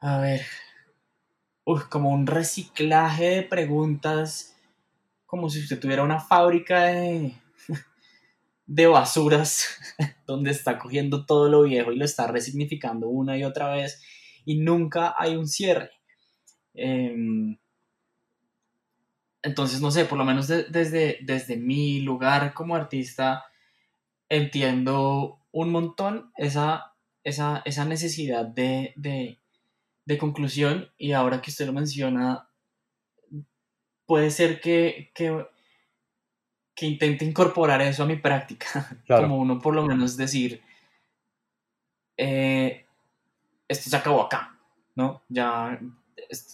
a 0.00 0.18
ver, 0.18 0.42
como 1.88 2.10
un 2.10 2.26
reciclaje 2.26 3.24
de 3.36 3.42
preguntas, 3.44 4.56
como 5.26 5.48
si 5.48 5.60
usted 5.60 5.78
tuviera 5.78 6.02
una 6.02 6.18
fábrica 6.18 6.86
de, 6.86 7.34
de 8.66 8.86
basuras 8.88 9.68
donde 10.26 10.50
está 10.50 10.76
cogiendo 10.76 11.24
todo 11.24 11.48
lo 11.48 11.62
viejo 11.62 11.92
y 11.92 11.96
lo 11.96 12.04
está 12.04 12.26
resignificando 12.26 13.06
una 13.06 13.38
y 13.38 13.44
otra 13.44 13.70
vez 13.70 14.02
y 14.44 14.58
nunca 14.60 15.14
hay 15.16 15.36
un 15.36 15.46
cierre. 15.46 15.90
Em, 16.74 17.56
entonces, 19.42 19.80
no 19.80 19.90
sé, 19.90 20.04
por 20.06 20.18
lo 20.18 20.24
menos 20.24 20.48
desde, 20.48 21.18
desde 21.22 21.56
mi 21.56 22.00
lugar 22.00 22.54
como 22.54 22.74
artista, 22.74 23.44
entiendo 24.28 25.40
un 25.52 25.70
montón 25.70 26.32
esa, 26.36 26.94
esa, 27.24 27.62
esa 27.64 27.84
necesidad 27.84 28.46
de, 28.46 28.94
de, 28.96 29.38
conclusión 30.18 30.90
y 30.96 31.12
ahora 31.12 31.42
que 31.42 31.50
usted 31.50 31.66
lo 31.66 31.72
menciona, 31.72 32.48
puede 34.06 34.30
ser 34.30 34.60
que, 34.60 35.10
que 35.14 35.46
que 36.74 36.86
intente 36.86 37.24
incorporar 37.24 37.80
eso 37.82 38.02
a 38.02 38.06
mi 38.06 38.16
práctica. 38.16 38.98
Como 39.08 39.38
uno 39.38 39.60
por 39.60 39.74
lo 39.74 39.84
menos 39.84 40.16
decir, 40.16 40.62
eh, 42.16 42.83
esto 43.68 43.90
se 43.90 43.96
acabó 43.96 44.22
acá, 44.22 44.58
¿no? 44.94 45.22
Ya 45.28 45.78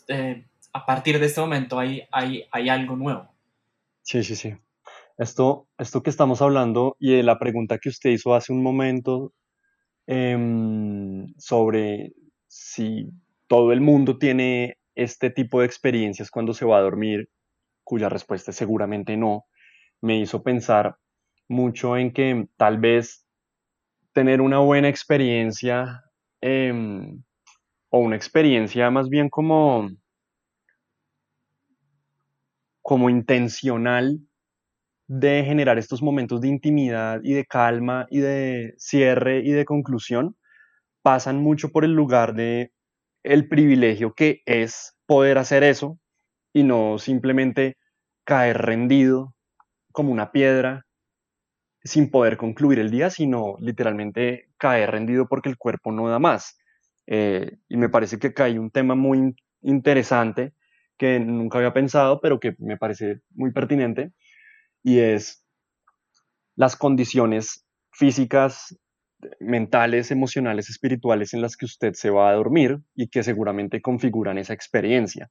eh, 0.08 0.44
a 0.72 0.86
partir 0.86 1.18
de 1.18 1.26
este 1.26 1.40
momento 1.40 1.78
hay, 1.78 2.02
hay, 2.10 2.44
hay 2.50 2.68
algo 2.68 2.96
nuevo. 2.96 3.28
Sí, 4.02 4.22
sí, 4.24 4.36
sí. 4.36 4.54
Esto, 5.18 5.68
esto 5.78 6.02
que 6.02 6.10
estamos 6.10 6.40
hablando 6.40 6.96
y 6.98 7.20
la 7.22 7.38
pregunta 7.38 7.78
que 7.78 7.90
usted 7.90 8.10
hizo 8.10 8.34
hace 8.34 8.52
un 8.52 8.62
momento 8.62 9.32
em, 10.06 11.32
sobre 11.36 12.14
si 12.48 13.10
todo 13.46 13.72
el 13.72 13.80
mundo 13.80 14.18
tiene 14.18 14.78
este 14.94 15.30
tipo 15.30 15.60
de 15.60 15.66
experiencias 15.66 16.30
cuando 16.30 16.54
se 16.54 16.64
va 16.64 16.78
a 16.78 16.82
dormir, 16.82 17.28
cuya 17.84 18.08
respuesta 18.08 18.50
es 18.50 18.56
seguramente 18.56 19.16
no, 19.16 19.44
me 20.00 20.18
hizo 20.18 20.42
pensar 20.42 20.96
mucho 21.48 21.96
en 21.96 22.12
que 22.12 22.48
tal 22.56 22.78
vez 22.78 23.26
tener 24.12 24.40
una 24.40 24.58
buena 24.58 24.88
experiencia 24.88 26.02
em, 26.40 27.22
o 27.90 27.98
una 28.00 28.16
experiencia 28.16 28.90
más 28.90 29.08
bien 29.08 29.28
como, 29.30 29.90
como 32.82 33.10
intencional 33.10 34.20
de 35.08 35.44
generar 35.44 35.78
estos 35.78 36.02
momentos 36.02 36.40
de 36.40 36.48
intimidad 36.48 37.20
y 37.22 37.34
de 37.34 37.44
calma 37.44 38.06
y 38.10 38.20
de 38.20 38.74
cierre 38.78 39.40
y 39.40 39.50
de 39.52 39.64
conclusión 39.64 40.36
pasan 41.02 41.42
mucho 41.42 41.70
por 41.70 41.84
el 41.84 41.92
lugar 41.92 42.34
de 42.34 42.72
el 43.24 43.48
privilegio 43.48 44.14
que 44.14 44.42
es 44.46 44.96
poder 45.06 45.38
hacer 45.38 45.64
eso 45.64 45.98
y 46.52 46.62
no 46.62 46.98
simplemente 46.98 47.76
caer 48.24 48.58
rendido 48.58 49.34
como 49.92 50.12
una 50.12 50.32
piedra 50.32 50.86
sin 51.82 52.10
poder 52.10 52.36
concluir 52.36 52.78
el 52.78 52.90
día, 52.90 53.10
sino 53.10 53.56
literalmente 53.60 54.48
caer 54.58 54.90
rendido 54.90 55.26
porque 55.28 55.48
el 55.48 55.56
cuerpo 55.56 55.92
no 55.92 56.08
da 56.08 56.18
más. 56.18 56.58
Eh, 57.06 57.56
y 57.68 57.76
me 57.76 57.88
parece 57.88 58.18
que 58.18 58.28
acá 58.28 58.48
un 58.48 58.70
tema 58.70 58.94
muy 58.94 59.34
interesante 59.62 60.52
que 60.98 61.18
nunca 61.18 61.58
había 61.58 61.72
pensado, 61.72 62.20
pero 62.20 62.38
que 62.38 62.54
me 62.58 62.76
parece 62.76 63.20
muy 63.30 63.52
pertinente, 63.52 64.12
y 64.82 64.98
es 64.98 65.44
las 66.56 66.76
condiciones 66.76 67.64
físicas, 67.92 68.76
mentales, 69.38 70.10
emocionales, 70.10 70.70
espirituales 70.70 71.34
en 71.34 71.42
las 71.42 71.56
que 71.56 71.64
usted 71.64 71.92
se 71.94 72.10
va 72.10 72.30
a 72.30 72.34
dormir 72.34 72.78
y 72.94 73.08
que 73.08 73.22
seguramente 73.22 73.80
configuran 73.80 74.38
esa 74.38 74.54
experiencia. 74.54 75.30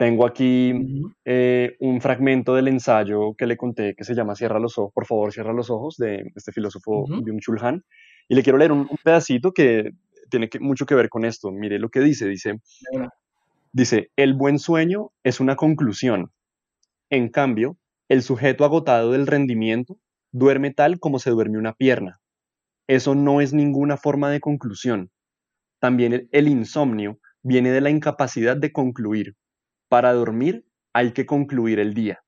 Tengo 0.00 0.24
aquí 0.24 0.72
eh, 1.26 1.76
un 1.78 2.00
fragmento 2.00 2.54
del 2.54 2.68
ensayo 2.68 3.34
que 3.34 3.44
le 3.46 3.58
conté 3.58 3.94
que 3.94 4.04
se 4.04 4.14
llama 4.14 4.34
Cierra 4.34 4.58
los 4.58 4.78
ojos, 4.78 4.94
por 4.94 5.04
favor, 5.04 5.30
cierra 5.30 5.52
los 5.52 5.68
ojos, 5.68 5.98
de 5.98 6.32
este 6.34 6.52
filósofo 6.52 7.04
Byung-Chul 7.06 7.62
Han. 7.62 7.84
Y 8.26 8.34
le 8.34 8.42
quiero 8.42 8.56
leer 8.56 8.72
un, 8.72 8.88
pedacito 9.04 9.52
que 9.52 9.90
tiene 10.30 10.48
mucho 10.58 10.86
que 10.86 10.94
ver 10.94 11.10
con 11.10 11.26
esto. 11.26 11.50
Mire 11.50 11.78
lo 11.78 11.90
que 11.90 12.00
dice. 12.00 12.26
Dice, 12.28 12.62
dice, 13.72 14.10
el 14.16 14.32
buen 14.32 14.58
sueño 14.58 15.10
es 15.22 15.38
una 15.38 15.54
conclusión. 15.54 16.32
En 17.10 17.28
cambio, 17.28 17.76
el 18.08 18.22
sujeto 18.22 18.64
agotado 18.64 19.12
del 19.12 19.26
rendimiento 19.26 19.98
duerme 20.32 20.72
tal 20.72 20.98
como 20.98 21.18
se 21.18 21.28
duerme 21.28 21.58
una 21.58 21.74
pierna. 21.74 22.22
Eso 22.86 23.14
no 23.14 23.42
es 23.42 23.52
ninguna 23.52 23.98
forma 23.98 24.30
de 24.30 24.40
conclusión. 24.40 25.10
También 25.78 26.26
el 26.32 26.48
insomnio 26.48 27.18
viene 27.42 27.70
de 27.70 27.82
la 27.82 27.90
incapacidad 27.90 28.56
de 28.56 28.72
concluir 28.72 29.36
para 29.90 30.12
dormir 30.12 30.64
hay 30.92 31.12
que 31.12 31.26
concluir 31.26 31.80
el 31.80 31.94
día. 31.94 32.22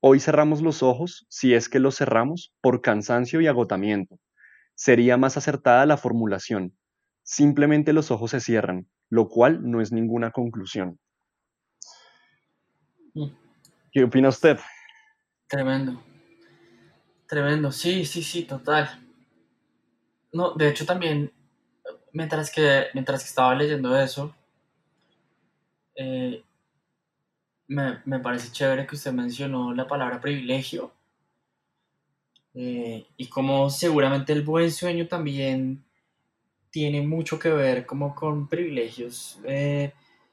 Hoy 0.00 0.20
cerramos 0.20 0.60
los 0.60 0.82
ojos, 0.82 1.26
si 1.30 1.54
es 1.54 1.70
que 1.70 1.80
los 1.80 1.96
cerramos, 1.96 2.52
por 2.60 2.82
cansancio 2.82 3.40
y 3.40 3.46
agotamiento. 3.46 4.18
Sería 4.74 5.16
más 5.16 5.38
acertada 5.38 5.86
la 5.86 5.96
formulación. 5.96 6.76
Simplemente 7.22 7.94
los 7.94 8.10
ojos 8.10 8.32
se 8.32 8.40
cierran, 8.40 8.86
lo 9.08 9.28
cual 9.28 9.60
no 9.62 9.80
es 9.80 9.92
ninguna 9.92 10.30
conclusión. 10.30 10.98
Mm. 13.14 13.28
¿Qué 13.92 14.04
opina 14.04 14.28
usted? 14.28 14.58
Tremendo. 15.48 16.02
Tremendo, 17.26 17.72
sí, 17.72 18.04
sí, 18.04 18.22
sí, 18.22 18.44
total. 18.44 18.88
No, 20.32 20.52
de 20.52 20.68
hecho 20.68 20.84
también, 20.84 21.32
mientras 22.12 22.52
que, 22.52 22.88
mientras 22.92 23.22
que 23.22 23.28
estaba 23.28 23.54
leyendo 23.54 23.98
eso, 23.98 24.34
eh, 25.94 26.44
me, 27.70 28.18
parece 28.18 28.50
chévere 28.50 28.86
que 28.86 28.96
usted 28.96 29.12
mencionó 29.12 29.72
la 29.72 29.86
palabra 29.86 30.20
privilegio. 30.20 30.92
Eh, 32.52 33.06
y 33.16 33.26
como 33.28 33.70
seguramente 33.70 34.32
el 34.32 34.42
buen 34.42 34.72
sueño 34.72 35.06
también 35.06 35.84
tiene 36.70 37.00
mucho 37.00 37.38
que 37.38 37.50
ver 37.50 37.86
como 37.86 38.12
con 38.12 38.48
privilegios 38.48 39.38
eh, 39.44 39.92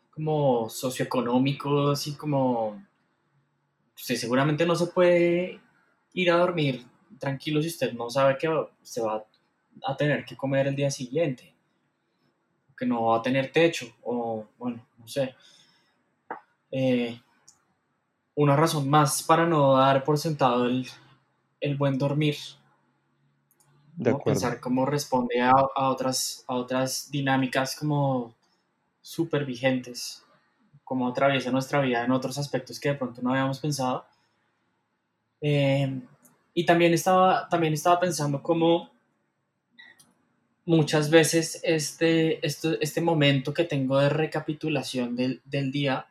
como 0.09 0.67
socioeconómicos 0.67 2.07
y 2.07 2.15
como 2.15 2.83
seguramente 3.93 4.65
no 4.65 4.75
se 4.75 4.87
puede 4.87 5.59
ir 6.13 6.31
a 6.31 6.37
dormir 6.37 6.87
tranquilo 7.19 7.61
si 7.61 7.67
usted 7.67 7.93
no 7.93 8.09
sabe 8.09 8.35
que 8.39 8.49
se 8.81 9.01
va 9.01 9.23
a 9.85 9.95
tener 9.95 10.25
que 10.25 10.35
comer 10.35 10.65
el 10.67 10.75
día 10.75 10.89
siguiente 10.89 11.53
que 12.75 12.85
no 12.87 13.05
va 13.05 13.17
a 13.19 13.21
tener 13.21 13.51
techo 13.51 13.85
o 14.01 14.43
bueno 14.57 14.83
no 14.97 15.07
sé 15.07 15.35
eh, 16.71 17.19
una 18.37 18.55
razón 18.55 18.87
más 18.87 19.23
para 19.23 19.47
no 19.47 19.75
dar 19.75 20.03
por 20.03 20.19
sentado 20.19 20.67
el, 20.67 21.75
buen 21.75 21.97
dormir. 21.97 22.35
De 23.95 24.13
Pensar 24.13 24.59
cómo 24.59 24.85
responde 24.85 25.41
a, 25.41 25.53
otras, 25.75 26.45
a 26.47 26.53
otras 26.53 27.09
dinámicas 27.09 27.75
como 27.75 28.35
súper 29.01 29.43
vigentes, 29.43 30.23
cómo 30.83 31.07
atraviesa 31.07 31.49
nuestra 31.49 31.81
vida 31.81 32.05
en 32.05 32.11
otros 32.11 32.37
aspectos 32.37 32.79
que 32.79 32.89
de 32.89 32.95
pronto 32.95 33.23
no 33.23 33.31
habíamos 33.31 33.59
pensado. 33.59 34.05
Eh, 35.41 35.99
y 36.53 36.63
también 36.63 36.93
estaba, 36.93 37.49
también 37.49 37.73
estaba 37.73 37.99
pensando 37.99 38.43
cómo 38.43 38.91
muchas 40.63 41.09
veces 41.09 41.59
este, 41.63 42.45
este, 42.45 42.77
este 42.81 43.01
momento 43.01 43.51
que 43.51 43.63
tengo 43.63 43.97
de 43.97 44.09
recapitulación 44.09 45.15
del, 45.15 45.41
del 45.43 45.71
día 45.71 46.05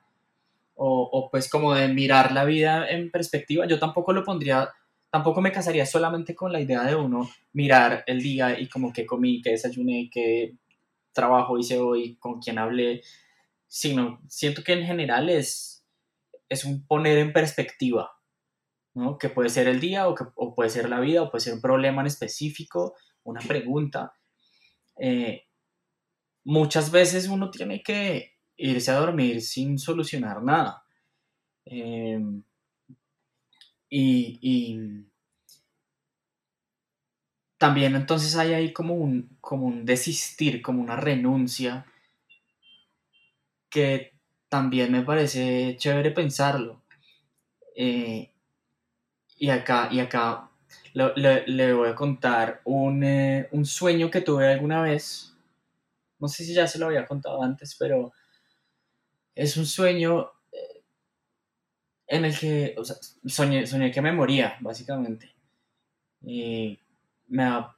o, 0.78 1.28
pues 1.30 1.48
como 1.48 1.74
de 1.74 1.88
mirar 1.88 2.32
la 2.32 2.44
vida 2.44 2.88
en 2.88 3.10
perspectiva, 3.10 3.66
yo 3.66 3.78
tampoco 3.78 4.12
lo 4.12 4.24
pondría, 4.24 4.68
tampoco 5.10 5.40
me 5.40 5.52
casaría 5.52 5.86
solamente 5.86 6.34
con 6.34 6.52
la 6.52 6.60
idea 6.60 6.84
de 6.84 6.94
uno 6.94 7.30
mirar 7.52 8.04
el 8.06 8.20
día 8.20 8.60
y 8.60 8.68
como 8.68 8.92
que 8.92 9.06
comí, 9.06 9.40
que 9.40 9.50
desayuné, 9.50 10.10
qué 10.12 10.54
trabajo 11.12 11.58
hice 11.58 11.78
hoy, 11.78 12.16
con 12.16 12.40
quién 12.40 12.58
hablé, 12.58 13.02
sino 13.66 14.20
siento 14.28 14.62
que 14.62 14.74
en 14.74 14.84
general 14.84 15.30
es, 15.30 15.86
es 16.48 16.64
un 16.64 16.86
poner 16.86 17.18
en 17.18 17.32
perspectiva, 17.32 18.12
¿no? 18.94 19.16
Que 19.16 19.30
puede 19.30 19.48
ser 19.48 19.68
el 19.68 19.80
día 19.80 20.08
o, 20.08 20.14
que, 20.14 20.24
puede 20.54 20.68
ser 20.68 20.90
la 20.90 21.00
vida 21.00 21.22
o 21.22 21.30
puede 21.30 21.44
ser 21.44 21.54
un 21.54 21.62
problema 21.62 22.02
en 22.02 22.08
específico, 22.08 22.94
una 23.22 23.40
pregunta. 23.40 24.12
Eh, 25.00 25.44
muchas 26.44 26.90
veces 26.90 27.28
uno 27.28 27.50
tiene 27.50 27.82
que 27.82 28.35
irse 28.56 28.90
a 28.90 28.94
dormir 28.94 29.42
sin 29.42 29.78
solucionar 29.78 30.42
nada. 30.42 30.84
Em, 31.64 32.42
y, 33.90 35.04
también 37.58 37.96
entonces 37.96 38.36
hay 38.36 38.52
ahí 38.52 38.72
como 38.72 38.94
un, 38.94 39.38
como 39.40 39.66
un 39.66 39.84
desistir, 39.86 40.62
como 40.62 40.82
una 40.82 40.96
renuncia, 40.96 41.86
que 43.70 44.12
también 44.48 44.92
me 44.92 45.02
parece 45.02 45.76
chévere 45.78 46.10
pensarlo. 46.10 46.82
Eh, 47.76 48.30
y 49.38 49.50
acá, 49.50 49.88
y 49.90 50.00
acá 50.00 50.50
le, 50.94 51.72
voy 51.74 51.88
a 51.88 51.94
contar 51.94 52.60
un, 52.64 53.04
eh, 53.04 53.48
un 53.52 53.64
sueño 53.66 54.10
que 54.10 54.22
tuve 54.22 54.52
alguna 54.52 54.82
vez. 54.82 55.34
No 56.18 56.28
sé 56.28 56.44
si 56.44 56.54
ya 56.54 56.66
se 56.66 56.78
lo 56.78 56.86
había 56.86 57.06
contado 57.06 57.42
antes, 57.42 57.76
pero 57.78 58.12
es 59.36 59.56
un 59.56 59.66
sueño 59.66 60.32
eh, 60.50 60.82
en 62.08 62.24
el 62.24 62.36
que, 62.36 62.74
o 62.76 62.84
sea, 62.84 62.96
soñé, 63.26 63.92
que 63.92 64.02
me 64.02 64.10
moría, 64.10 64.56
básicamente. 64.60 65.32
Y 66.22 66.78
me 67.28 67.44
ha, 67.44 67.76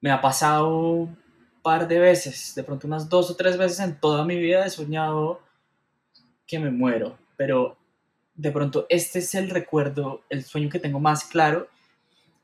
me 0.00 0.10
ha 0.12 0.20
pasado 0.20 0.68
un 0.68 1.18
par 1.62 1.88
de 1.88 1.98
veces, 1.98 2.54
de 2.54 2.62
pronto 2.62 2.86
unas 2.86 3.08
dos 3.08 3.30
o 3.30 3.36
tres 3.36 3.56
veces 3.56 3.80
en 3.80 3.98
toda 3.98 4.24
mi 4.24 4.36
vida 4.36 4.64
he 4.64 4.70
soñado 4.70 5.40
que 6.46 6.60
me 6.60 6.70
muero, 6.70 7.18
pero 7.36 7.76
de 8.34 8.52
pronto 8.52 8.86
este 8.90 9.20
es 9.20 9.34
el 9.34 9.50
recuerdo, 9.50 10.22
el 10.28 10.44
sueño 10.44 10.68
que 10.68 10.78
tengo 10.78 11.00
más 11.00 11.24
claro 11.24 11.68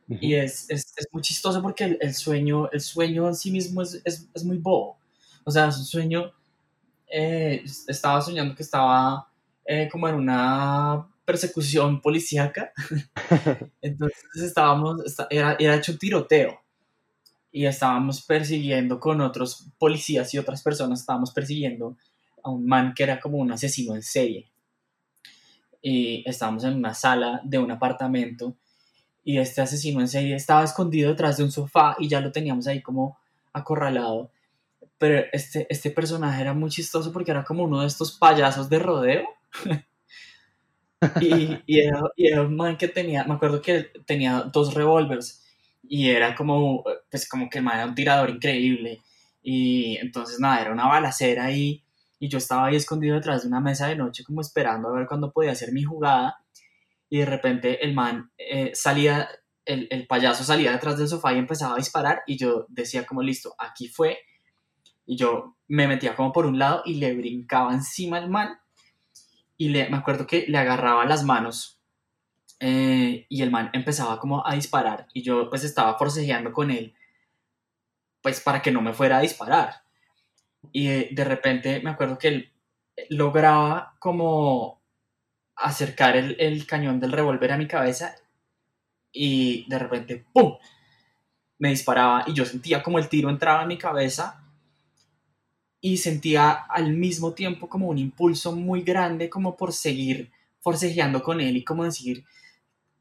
y 0.09 0.35
es, 0.35 0.69
es, 0.71 0.93
es, 0.97 1.07
muy 1.13 1.23
chistoso 1.23 1.63
porque 1.63 1.97
el, 2.01 2.15
sueño, 2.15 2.69
el 2.73 2.81
sueño 2.81 3.29
en 3.29 3.35
sí 3.37 3.53
mismo 3.53 3.83
es, 3.83 4.03
es, 4.05 4.45
muy 4.45 4.59
bobo. 4.59 4.99
O 5.45 5.53
sea, 5.53 5.69
es 5.69 5.79
un 5.79 5.85
sueño 5.85 6.33
eh, 7.11 7.65
estaba 7.89 8.21
soñando 8.21 8.55
que 8.55 8.63
estaba 8.63 9.29
eh, 9.65 9.89
como 9.91 10.09
en 10.09 10.15
una 10.15 11.07
persecución 11.25 12.01
policíaca. 12.01 12.73
Entonces 13.83 14.43
estábamos, 14.43 15.03
era, 15.29 15.57
era 15.59 15.77
hecho 15.77 15.93
un 15.93 15.99
tiroteo 15.99 16.61
y 17.53 17.67
estábamos 17.67 18.23
persiguiendo 18.23 19.01
con 19.01 19.21
otros 19.21 19.69
policías 19.79 20.33
y 20.35 20.39
otras 20.39 20.63
personas, 20.63 21.01
estábamos 21.01 21.33
persiguiendo 21.33 21.97
a 22.43 22.51
un 22.51 22.67
man 22.67 22.95
que 22.95 23.03
era 23.03 23.21
como 23.21 23.39
un 23.39 23.53
asesino 23.53 23.95
en 23.95 24.03
serie. 24.03 24.51
Y 25.83 26.23
estábamos 26.29 26.65
en 26.65 26.75
una 26.75 26.95
sala 26.95 27.41
de 27.45 27.59
un 27.59 27.71
apartamento 27.71 28.57
y 29.25 29.39
este 29.39 29.61
asesino 29.61 30.01
en 30.01 30.09
serie 30.09 30.35
estaba 30.35 30.65
escondido 30.65 31.11
detrás 31.11 31.37
de 31.37 31.45
un 31.45 31.51
sofá 31.51 31.97
y 31.99 32.09
ya 32.09 32.21
lo 32.21 32.33
teníamos 32.33 32.67
ahí 32.67 32.83
como 32.83 33.19
acorralado. 33.53 34.31
Pero 35.01 35.25
este, 35.33 35.67
este 35.71 35.91
personaje 35.91 36.43
era 36.43 36.53
muy 36.53 36.69
chistoso 36.69 37.11
porque 37.11 37.31
era 37.31 37.43
como 37.43 37.65
uno 37.65 37.81
de 37.81 37.87
estos 37.87 38.19
payasos 38.19 38.69
de 38.69 38.79
rodeo. 38.79 39.25
y, 41.23 41.57
y, 41.65 41.81
era, 41.81 42.03
y, 42.15 42.27
era, 42.27 42.43
un 42.43 42.55
man 42.55 42.77
que 42.77 42.87
tenía, 42.87 43.25
me 43.25 43.33
acuerdo 43.33 43.63
que 43.63 43.85
tenía 44.05 44.43
dos 44.53 44.75
revólveres 44.75 45.43
y 45.83 46.11
era 46.11 46.35
como, 46.35 46.85
pues 47.11 47.27
como 47.27 47.49
que 47.49 47.59
el 47.59 47.65
man 47.65 47.77
era 47.77 47.87
un 47.87 47.95
tirador 47.95 48.29
increíble. 48.29 49.01
Y 49.43 49.97
entonces 49.97 50.39
nada, 50.39 50.61
era 50.61 50.71
una 50.71 50.87
balacera 50.87 51.47
ahí 51.47 51.83
y 52.19 52.29
yo 52.29 52.37
estaba 52.37 52.67
ahí 52.67 52.77
escondido 52.77 53.15
detrás 53.15 53.41
de 53.41 53.49
una 53.49 53.61
mesa 53.61 53.87
de 53.87 53.97
noche 53.97 54.23
como 54.23 54.43
esperando 54.43 54.91
a 54.91 54.93
ver 54.93 55.07
cuándo 55.07 55.33
podía 55.33 55.53
hacer 55.53 55.73
mi 55.73 55.83
jugada 55.83 56.45
y 57.09 57.21
de 57.21 57.25
repente 57.25 57.83
el 57.83 57.95
man 57.95 58.33
eh, 58.37 58.73
salía, 58.75 59.31
el, 59.65 59.89
el, 59.91 60.07
payaso 60.07 60.45
salía 60.45 60.73
detrás 60.73 60.99
del 60.99 61.09
sofá 61.09 61.33
y 61.33 61.39
empezaba 61.39 61.73
a 61.73 61.79
disparar 61.79 62.21
y 62.27 62.37
yo 62.37 62.67
decía 62.69 63.07
como 63.07 63.23
listo, 63.23 63.55
aquí 63.59 63.89
fue 63.89 64.19
y 65.11 65.17
yo 65.17 65.57
me 65.67 65.89
metía 65.89 66.15
como 66.15 66.33
por 66.33 66.47
un 66.47 66.57
lado 66.57 66.83
y 66.87 66.95
le 66.95 67.13
brincaba 67.13 67.75
encima 67.75 68.19
al 68.19 68.31
man. 68.31 68.61
Y 69.57 69.71
le, 69.71 69.89
me 69.91 69.97
acuerdo 69.97 70.25
que 70.25 70.45
le 70.47 70.57
agarraba 70.57 71.05
las 71.05 71.25
manos 71.25 71.81
eh, 72.61 73.27
y 73.29 73.43
el 73.43 73.51
man 73.51 73.71
empezaba 73.73 74.21
como 74.21 74.47
a 74.47 74.55
disparar. 74.55 75.09
Y 75.13 75.23
yo 75.23 75.51
pues 75.51 75.65
estaba 75.65 75.99
forcejeando 75.99 76.53
con 76.53 76.71
él 76.71 76.95
pues 78.23 78.41
para 78.41 78.63
que 78.63 78.71
no 78.71 78.83
me 78.83 78.93
fuera 78.93 79.19
a 79.19 79.23
disparar. 79.23 79.83
Y 80.71 80.87
de, 81.13 81.25
repente 81.25 81.81
me 81.81 81.91
acuerdo 81.91 82.17
que 82.17 82.29
él 82.29 82.53
lograba 83.09 83.97
como 83.99 84.81
acercar 85.57 86.17
el, 86.17 86.37
el 86.39 86.67
cañón 86.69 87.01
del 87.01 87.11
revólver 87.11 87.51
a 87.51 87.59
mi 87.59 87.67
cabeza 87.67 88.15
y 89.11 89.69
de 89.69 89.79
repente 89.81 90.25
¡pum! 90.33 90.57
me 91.59 91.71
disparaba 91.71 92.23
y 92.29 92.33
yo 92.33 92.45
sentía 92.45 92.81
como 92.81 93.01
el 93.01 93.09
tiro 93.09 93.29
entraba 93.29 93.63
en 93.63 93.69
mi 93.69 93.77
cabeza 93.77 94.40
y 95.81 95.97
sentía 95.97 96.51
al 96.51 96.93
mismo 96.93 97.33
tiempo 97.33 97.69
como 97.69 97.89
un 97.89 97.99
impulso 97.99 98.53
muy 98.53 98.83
grande 98.83 99.31
como 99.31 99.57
por 99.57 99.73
seguir 99.73 100.31
forcejeando 100.61 101.23
con 101.23 101.41
él 101.41 101.57
y 101.57 101.65
como 101.65 101.85
decir 101.85 102.25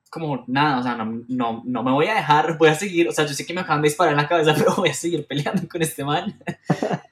como 0.09 0.43
nada, 0.47 0.79
o 0.79 0.83
sea, 0.83 0.95
no, 0.95 1.23
no, 1.27 1.61
no, 1.65 1.83
me 1.83 1.91
voy 1.91 2.07
a 2.07 2.15
dejar, 2.15 2.57
voy 2.57 2.69
a 2.69 2.75
seguir, 2.75 3.07
o 3.07 3.11
sea, 3.11 3.25
yo 3.25 3.33
sé 3.33 3.45
que 3.45 3.53
me 3.53 3.61
acaban 3.61 3.81
de 3.81 3.89
disparar 3.89 4.13
en 4.13 4.17
la 4.17 4.27
cabeza, 4.27 4.53
pero 4.57 4.75
voy 4.75 4.89
a 4.89 4.93
seguir 4.93 5.25
peleando 5.27 5.67
con 5.67 5.81
este 5.81 6.03
man. 6.03 6.37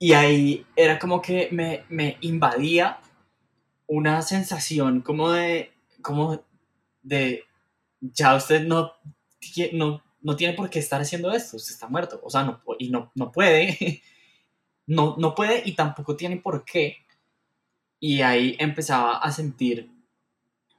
Y 0.00 0.12
ahí 0.12 0.64
era 0.76 0.96
como 0.96 1.20
que 1.20 1.48
me, 1.50 1.82
me 1.88 2.18
invadía 2.20 3.00
una 3.88 4.22
sensación 4.22 5.00
como 5.00 5.32
de, 5.32 5.72
como 6.02 6.40
de, 7.02 7.42
ya 8.00 8.36
usted 8.36 8.64
no, 8.64 8.92
no, 9.72 10.00
no 10.20 10.36
tiene 10.36 10.54
por 10.54 10.70
qué 10.70 10.78
estar 10.78 11.00
haciendo 11.00 11.32
esto, 11.32 11.56
usted 11.56 11.74
está 11.74 11.88
muerto, 11.88 12.20
o 12.22 12.30
sea, 12.30 12.44
no, 12.44 12.60
y 12.78 12.90
no, 12.90 13.12
no 13.14 13.30
puede, 13.32 14.02
no, 14.86 15.16
no 15.18 15.34
puede 15.34 15.62
y 15.64 15.74
tampoco 15.74 16.16
tiene 16.16 16.36
por 16.38 16.64
qué. 16.64 16.96
Y 18.00 18.22
ahí 18.22 18.56
empezaba 18.58 19.18
a 19.18 19.32
sentir 19.32 19.90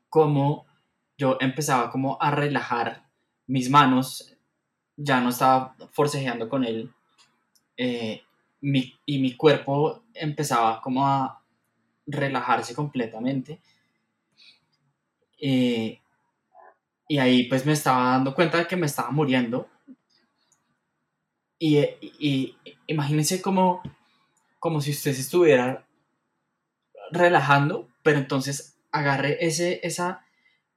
como 0.09 0.65
yo 1.17 1.37
empezaba 1.41 1.91
como 1.91 2.17
a 2.21 2.31
relajar 2.31 3.05
mis 3.47 3.69
manos, 3.69 4.37
ya 4.95 5.19
no 5.19 5.29
estaba 5.29 5.75
forcejeando 5.91 6.47
con 6.47 6.63
él, 6.63 6.91
eh, 7.77 8.21
y 8.61 9.19
mi 9.19 9.35
cuerpo 9.35 10.03
empezaba 10.13 10.81
como 10.81 11.05
a 11.07 11.41
relajarse 12.05 12.73
completamente. 12.73 13.59
Eh, 15.41 15.99
y 17.10 17.18
ahí 17.18 17.45
pues 17.45 17.66
me 17.66 17.74
estaba 17.74 18.12
dando 18.12 18.36
cuenta 18.36 18.60
de 18.60 18.68
que 18.68 18.78
me 18.78 18.86
estaba 18.86 19.10
muriendo. 19.10 19.68
Y, 21.57 21.80
y, 22.01 22.55
imagínense 22.86 23.41
como, 23.41 23.82
como 24.60 24.80
si 24.80 24.91
usted 24.91 25.14
se 25.14 25.22
estuviera 25.22 25.88
relajando, 27.12 27.89
pero 28.03 28.20
entonces 28.20 28.78
agarre 28.91 29.43
ese, 29.43 29.80
esa, 29.82 30.24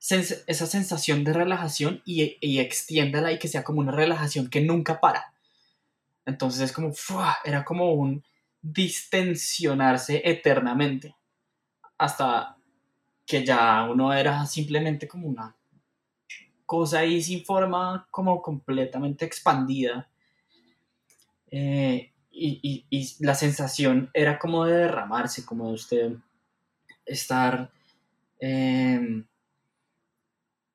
esa 0.00 0.66
sensación 0.66 1.22
de 1.22 1.34
relajación 1.34 2.02
y, 2.06 2.38
y 2.40 2.60
extiéndala 2.60 3.30
y 3.30 3.38
que 3.38 3.48
sea 3.48 3.62
como 3.62 3.80
una 3.80 3.92
relajación 3.92 4.48
que 4.48 4.62
nunca 4.62 5.00
para. 5.00 5.34
Entonces 6.24 6.62
es 6.62 6.72
como, 6.72 6.92
era 7.44 7.62
como 7.62 7.92
un 7.92 8.24
distensionarse 8.62 10.22
eternamente. 10.24 11.14
Hasta 11.98 12.56
que 13.26 13.44
ya 13.44 13.84
uno 13.84 14.14
era 14.14 14.46
simplemente 14.46 15.06
como 15.06 15.28
una 15.28 15.54
cosa 16.72 17.00
ahí 17.00 17.22
sin 17.22 17.44
forma, 17.44 18.06
como 18.10 18.40
completamente 18.40 19.26
expandida. 19.26 20.08
Eh, 21.50 22.10
y, 22.30 23.16
la 23.20 23.34
sensación 23.34 24.10
era 24.14 24.38
como 24.38 24.64
de 24.64 24.78
derramarse, 24.78 25.44
como 25.44 25.68
de 25.68 25.74
usted 25.74 26.12
estar 27.04 27.70
em, 28.40 29.26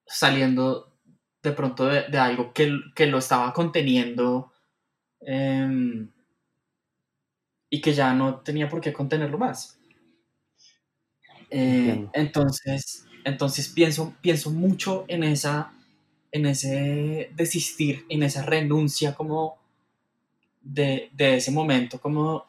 saliendo 0.06 0.94
de 1.42 1.52
pronto 1.52 1.88
de, 1.88 2.18
algo 2.20 2.54
que, 2.54 2.72
que, 2.94 3.08
lo 3.08 3.18
estaba 3.18 3.54
conteniendo 3.54 4.52
Em, 5.22 6.10
y 7.70 7.82
que 7.82 7.94
ya 7.94 8.14
no 8.14 8.40
tenía 8.40 8.70
por 8.70 8.82
qué 8.82 8.94
contenerlo 8.94 9.38
más. 9.38 9.78
Eh, 11.50 12.08
entonces, 12.14 13.06
entonces 13.24 13.70
pienso, 13.70 14.16
pienso 14.22 14.52
mucho 14.52 15.06
en 15.08 15.24
esa 15.24 15.74
en 16.32 16.46
ese 16.46 17.32
desistir, 17.36 18.06
en 18.10 18.24
esa 18.24 18.44
renuncia 18.44 19.16
como 19.16 19.58
de, 20.62 21.10
ese 21.18 21.52
momento, 21.52 22.00
como, 22.00 22.46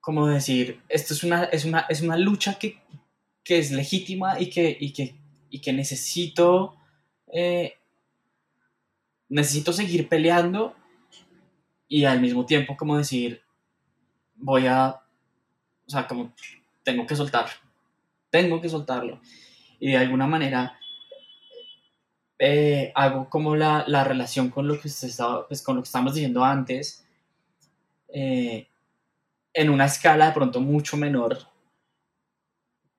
como 0.00 0.26
decir, 0.26 0.80
esto 0.88 1.14
es 1.14 1.22
una, 1.24 1.44
es 1.44 1.64
una, 1.64 1.80
es 1.88 2.00
una 2.00 2.16
lucha 2.16 2.58
que, 2.58 2.78
es 3.44 3.72
legítima 3.72 4.40
y 4.40 4.48
que, 4.48 4.76
y 4.78 4.92
que, 4.92 5.16
y 5.50 5.60
que 5.60 5.72
necesito 5.72 6.76
eh, 7.32 7.74
necesito 9.30 9.72
seguir 9.72 10.08
peleando 10.08 10.74
y 11.88 12.04
al 12.04 12.20
mismo 12.20 12.44
tiempo 12.44 12.76
como 12.76 12.98
decir, 12.98 13.42
voy 14.34 14.66
a, 14.66 15.00
o 15.86 15.90
sea, 15.90 16.06
como 16.06 16.32
tengo 16.82 17.06
que 17.06 17.16
soltar, 17.16 17.48
tengo 18.30 18.60
que 18.60 18.68
soltarlo. 18.68 19.20
Y 19.78 19.92
de 19.92 19.96
alguna 19.96 20.26
manera 20.26 20.78
eh, 22.42 22.90
hago 22.94 23.28
como 23.28 23.54
la, 23.54 23.84
la, 23.86 24.02
relación 24.02 24.48
con 24.48 24.66
lo 24.66 24.80
que 24.80 24.88
usted 24.88 25.08
estaba, 25.08 25.46
pues 25.46 25.60
con 25.60 25.76
lo 25.76 25.82
que 25.82 25.86
estábamos 25.86 26.14
diciendo 26.14 26.42
antes, 26.42 27.04
eh, 28.08 28.66
en 29.52 29.68
una 29.68 29.84
escala 29.84 30.28
de 30.28 30.32
pronto 30.32 30.58
mucho 30.58 30.96
menor, 30.96 31.38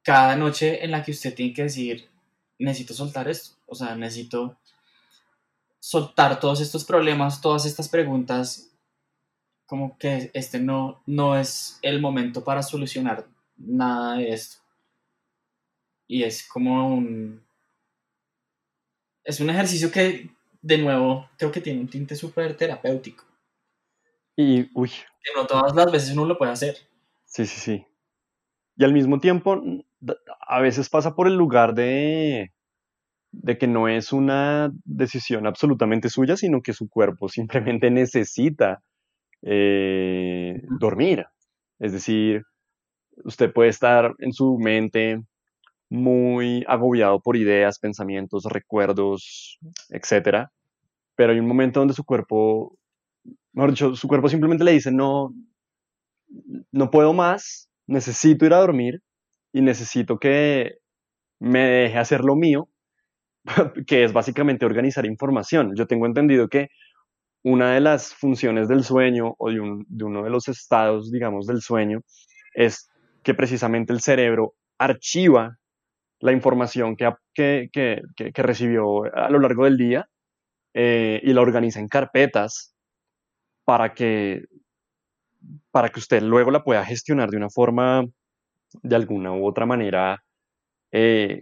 cada 0.04 0.36
noche 0.36 0.86
en 0.86 0.92
la 0.92 1.02
que 1.04 1.10
usted 1.10 1.34
tiene 1.34 1.54
que 1.54 1.64
decir, 1.64 2.08
necesito 2.60 2.94
soltar 2.94 3.28
esto, 3.28 3.58
o 3.66 3.74
sea, 3.74 3.96
necesito 3.96 4.60
soltar 5.80 6.40
todos 6.40 6.62
estos 6.62 6.86
problemas, 6.86 7.42
todas 7.42 7.66
estas 7.66 7.90
preguntas, 7.90 8.72
como 9.66 9.98
que 9.98 10.30
este 10.36 10.60
no, 10.60 11.02
no 11.08 11.36
es 11.36 11.80
el 11.82 12.00
momento 12.00 12.44
para 12.44 12.62
solucionar 12.62 13.26
nada 13.58 14.18
de 14.18 14.34
esto. 14.34 14.58
Y 16.08 16.24
es 16.24 16.48
como 16.48 16.94
un... 16.94 17.44
Es 19.24 19.40
un 19.40 19.50
ejercicio 19.50 19.92
que, 19.92 20.30
de 20.62 20.78
nuevo, 20.78 21.30
creo 21.38 21.52
que 21.52 21.62
tiene 21.62 21.82
un 21.82 21.88
tinte 21.88 22.16
súper 22.16 22.56
terapéutico. 22.56 23.26
Y, 24.36 24.70
uy. 24.74 24.90
Que 25.24 25.32
no 25.36 25.46
todas 25.46 25.76
las 25.76 25.92
veces 25.92 26.12
uno 26.14 26.26
lo 26.26 26.38
puede 26.38 26.52
hacer. 26.52 26.76
Sí, 27.26 27.46
sí, 27.46 27.60
sí. 27.60 27.86
Y 28.76 28.84
al 28.84 28.94
mismo 28.94 29.20
tiempo, 29.20 29.62
a 30.48 30.60
veces 30.60 30.90
pasa 30.90 31.16
por 31.16 31.28
el 31.28 31.36
lugar 31.36 31.76
de, 31.76 32.52
de 33.32 33.58
que 33.58 33.68
no 33.68 33.88
es 33.88 34.12
una 34.12 34.72
decisión 34.84 35.48
absolutamente 35.48 36.10
suya, 36.10 36.36
sino 36.36 36.62
que 36.62 36.74
su 36.74 36.90
cuerpo 36.90 37.30
simplemente 37.30 37.92
necesita 37.92 38.82
eh, 39.42 40.62
dormir. 40.80 41.26
Es 41.80 41.94
decir, 41.94 42.44
usted 43.24 43.52
puede 43.52 43.70
estar 43.70 44.14
en 44.20 44.34
su 44.34 44.58
mente 44.60 45.22
muy 45.92 46.64
agobiado 46.70 47.20
por 47.20 47.36
ideas, 47.36 47.78
pensamientos, 47.78 48.46
recuerdos, 48.46 49.60
etc. 49.90 50.48
Pero 51.16 51.34
hay 51.34 51.40
un 51.40 51.48
momento 51.48 51.82
donde 51.82 51.94
su 51.94 52.06
cuerpo, 52.06 52.78
mejor 53.52 53.72
dicho, 53.72 53.96
su 53.96 54.08
cuerpo 54.08 54.30
simplemente 54.30 54.64
le 54.64 54.72
dice, 54.72 54.90
no, 54.90 55.34
no 56.72 56.90
puedo 56.92 57.14
más, 57.14 57.70
necesito 57.88 58.46
ir 58.46 58.54
a 58.54 58.60
dormir. 58.60 59.02
y 59.54 59.62
necesito 59.62 60.18
que 60.18 60.78
me 61.40 61.60
deje 61.60 61.98
hacer 61.98 62.22
lo 62.22 62.38
mío, 62.38 62.70
que 63.88 64.06
es 64.06 64.14
básicamente 64.14 64.66
organizar 64.66 65.06
información. 65.06 65.76
Yo 65.76 65.88
tengo 65.88 66.06
entendido 66.06 66.48
que 66.48 66.70
una 67.44 67.74
de 67.74 67.82
las 67.82 68.14
funciones 68.14 68.70
del 68.70 68.86
sueño 68.86 69.36
o 69.38 69.52
de, 69.52 69.60
uno 69.60 70.24
de 70.24 70.30
los 70.30 70.48
estados, 70.48 71.12
digamos, 71.12 71.48
del 71.48 71.62
sueño 71.62 72.00
es 72.54 72.90
que 73.24 73.34
precisamente 73.34 73.92
el 73.92 74.00
cerebro 74.00 74.54
archiva 74.78 75.58
la 76.22 76.32
información 76.32 76.96
que, 76.96 78.02
recibió 78.36 79.04
a 79.14 79.30
lo 79.30 79.40
largo 79.40 79.66
del 79.66 79.78
día 79.78 80.08
eh, 80.74 81.20
y 81.24 81.34
la 81.34 81.42
organiza 81.42 81.80
en 81.80 81.88
carpetas 81.88 82.76
para 83.66 83.94
que, 83.94 84.46
para 85.72 85.90
que 85.90 86.00
usted 86.00 86.22
luego 86.22 86.52
la 86.52 86.64
pueda 86.64 86.86
gestionar 86.86 87.30
de 87.30 87.38
una 87.38 87.50
forma, 87.50 88.06
de 88.84 88.96
alguna 88.96 89.34
u 89.34 89.46
otra 89.46 89.66
manera, 89.66 90.24
eh, 90.92 91.42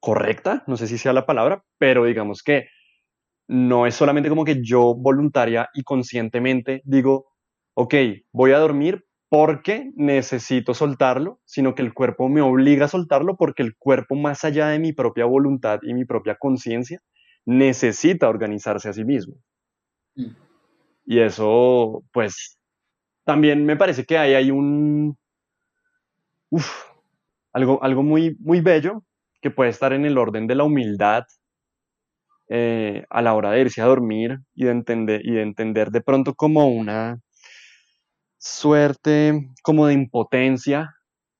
correcta, 0.00 0.62
no 0.66 0.76
sé 0.76 0.86
si 0.86 0.98
sea 0.98 1.12
la 1.12 1.26
palabra, 1.26 1.62
pero 1.78 2.04
digamos 2.04 2.42
que 2.42 2.68
no 3.48 3.86
es 3.86 3.94
solamente 3.94 4.28
como 4.28 4.44
que 4.44 4.62
yo 4.62 4.94
voluntaria 4.94 5.68
y 5.72 5.82
conscientemente 5.82 6.82
digo, 6.84 7.32
ok, 7.74 7.94
voy 8.32 8.52
a 8.52 8.58
dormir 8.58 9.07
porque 9.28 9.92
necesito 9.94 10.72
soltarlo, 10.72 11.40
sino 11.44 11.74
que 11.74 11.82
el 11.82 11.92
cuerpo 11.92 12.28
me 12.28 12.40
obliga 12.40 12.86
a 12.86 12.88
soltarlo 12.88 13.36
porque 13.36 13.62
el 13.62 13.76
cuerpo, 13.76 14.14
más 14.14 14.44
allá 14.44 14.68
de 14.68 14.78
mi 14.78 14.92
propia 14.92 15.26
voluntad 15.26 15.80
y 15.82 15.92
mi 15.92 16.04
propia 16.04 16.36
conciencia, 16.36 17.00
necesita 17.44 18.28
organizarse 18.28 18.88
a 18.88 18.92
sí 18.92 19.04
mismo. 19.04 19.34
Mm. 20.14 20.30
Y 21.06 21.20
eso, 21.20 22.04
pues, 22.12 22.58
también 23.24 23.64
me 23.64 23.76
parece 23.76 24.04
que 24.04 24.16
ahí 24.16 24.34
hay 24.34 24.50
un, 24.50 25.16
algo, 27.52 27.82
algo 27.82 28.02
muy, 28.02 28.36
muy 28.40 28.60
bello 28.60 29.04
que 29.40 29.50
puede 29.50 29.70
estar 29.70 29.92
en 29.92 30.04
el 30.04 30.18
orden 30.18 30.46
de 30.46 30.54
la 30.54 30.64
humildad 30.64 31.24
eh, 32.48 33.04
a 33.10 33.20
la 33.20 33.34
hora 33.34 33.50
de 33.50 33.60
irse 33.60 33.82
a 33.82 33.86
dormir 33.86 34.38
y 34.54 34.64
de 34.64 34.70
entender, 34.70 35.20
y 35.24 35.32
de 35.32 35.42
entender 35.42 35.90
de 35.90 36.00
pronto 36.00 36.34
como 36.34 36.68
una 36.68 37.20
suerte, 38.38 39.50
como 39.62 39.86
de 39.86 39.94
impotencia, 39.94 40.94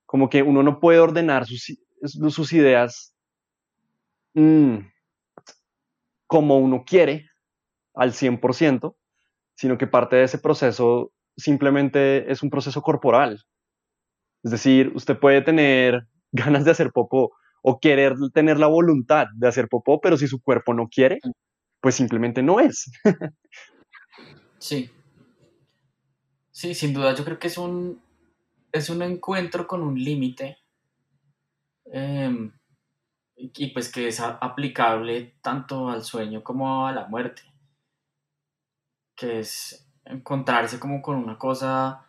como 0.07 0.29
que 0.29 0.43
uno 0.43 0.63
no 0.63 0.81
puede 0.81 0.99
ordenar 0.99 1.47
sus, 1.47 1.79
sus 2.03 2.53
ideas 2.53 3.15
mm, 4.35 4.79
como 6.27 6.59
uno 6.59 6.85
quiere 6.87 7.27
al 7.95 8.13
100%, 8.13 8.97
sino 9.55 9.79
que 9.79 9.87
parte 9.87 10.17
de 10.17 10.25
ese 10.25 10.39
proceso 10.39 11.13
simplemente 11.37 12.31
es 12.31 12.43
un 12.43 12.51
proceso 12.51 12.83
corporal. 12.83 13.45
Es 14.43 14.51
decir, 14.51 14.93
usted 14.95 15.19
puede 15.19 15.43
tener 15.43 16.07
ganas 16.33 16.65
de 16.65 16.71
hacer 16.71 16.93
poco 16.93 17.33
o 17.63 17.81
querer 17.81 18.15
tener 18.33 18.59
la 18.59 18.69
voluntad 18.69 19.27
de 19.35 19.49
hacer 19.49 19.69
popó, 19.69 20.01
pero 20.01 20.17
si 20.17 20.29
su 20.29 20.41
cuerpo 20.41 20.75
no 20.75 20.89
quiere, 20.89 21.19
pues 21.81 21.97
simplemente 21.97 22.43
no 22.43 22.61
es. 22.61 22.91
sí. 24.59 24.91
Sí, 26.59 26.75
sin 26.75 26.93
duda, 26.93 27.15
yo 27.15 27.25
creo 27.25 27.39
que 27.39 27.47
es 27.47 27.57
un, 27.57 28.03
es 28.73 28.91
un 28.91 29.01
encuentro 29.03 29.69
con 29.69 29.81
un 29.81 29.95
límite 29.95 30.59
em, 31.85 32.53
y 33.37 33.69
pues 33.69 33.93
que 33.93 34.09
es 34.09 34.19
aplicable 34.19 35.37
tanto 35.41 35.89
al 35.89 36.03
sueño 36.03 36.43
como 36.43 36.85
a 36.85 36.93
la 36.93 37.07
muerte, 37.07 37.43
que 39.15 39.39
es 39.39 39.87
encontrarse 40.05 40.81
como 40.81 41.01
con 41.01 41.15
una 41.15 41.39
cosa 41.39 42.05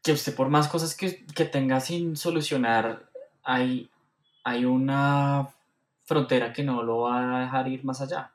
que 0.00 0.12
usted 0.12 0.36
por 0.36 0.48
más 0.48 0.68
cosas 0.68 0.94
que, 0.96 1.26
que 1.34 1.46
tenga 1.46 1.80
sin 1.80 2.16
solucionar 2.16 3.10
hay, 3.42 3.90
hay 4.44 4.64
una 4.66 5.52
frontera 6.04 6.52
que 6.52 6.62
no 6.62 6.84
lo 6.84 7.00
va 7.00 7.38
a 7.38 7.40
dejar 7.40 7.66
ir 7.66 7.84
más 7.84 8.00
allá. 8.00 8.32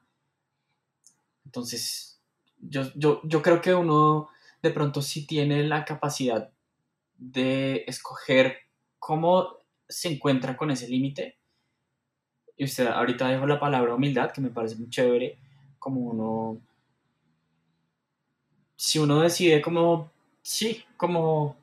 Entonces, 1.45 2.06
yo, 2.59 3.21
yo, 3.23 3.41
creo 3.41 3.61
que 3.61 3.73
uno 3.73 4.29
de 4.61 4.71
pronto 4.71 5.01
sí 5.01 5.25
tiene 5.25 5.63
la 5.63 5.85
capacidad 5.85 6.51
de 7.17 7.83
escoger 7.87 8.57
cómo 8.99 9.57
se 9.87 10.09
encuentra 10.09 10.57
con 10.57 10.71
ese 10.71 10.87
límite. 10.87 11.37
Y 12.55 12.65
usted 12.65 12.87
ahorita 12.87 13.29
dijo 13.29 13.45
la 13.45 13.59
palabra 13.59 13.95
humildad, 13.95 14.31
que 14.31 14.41
me 14.41 14.49
parece 14.49 14.75
muy 14.75 14.89
chévere, 14.89 15.37
como 15.77 16.01
uno, 16.01 16.61
si 18.75 18.99
uno 18.99 19.21
decide 19.21 19.61
como, 19.61 20.11
sí, 20.41 20.83
como 20.97 21.55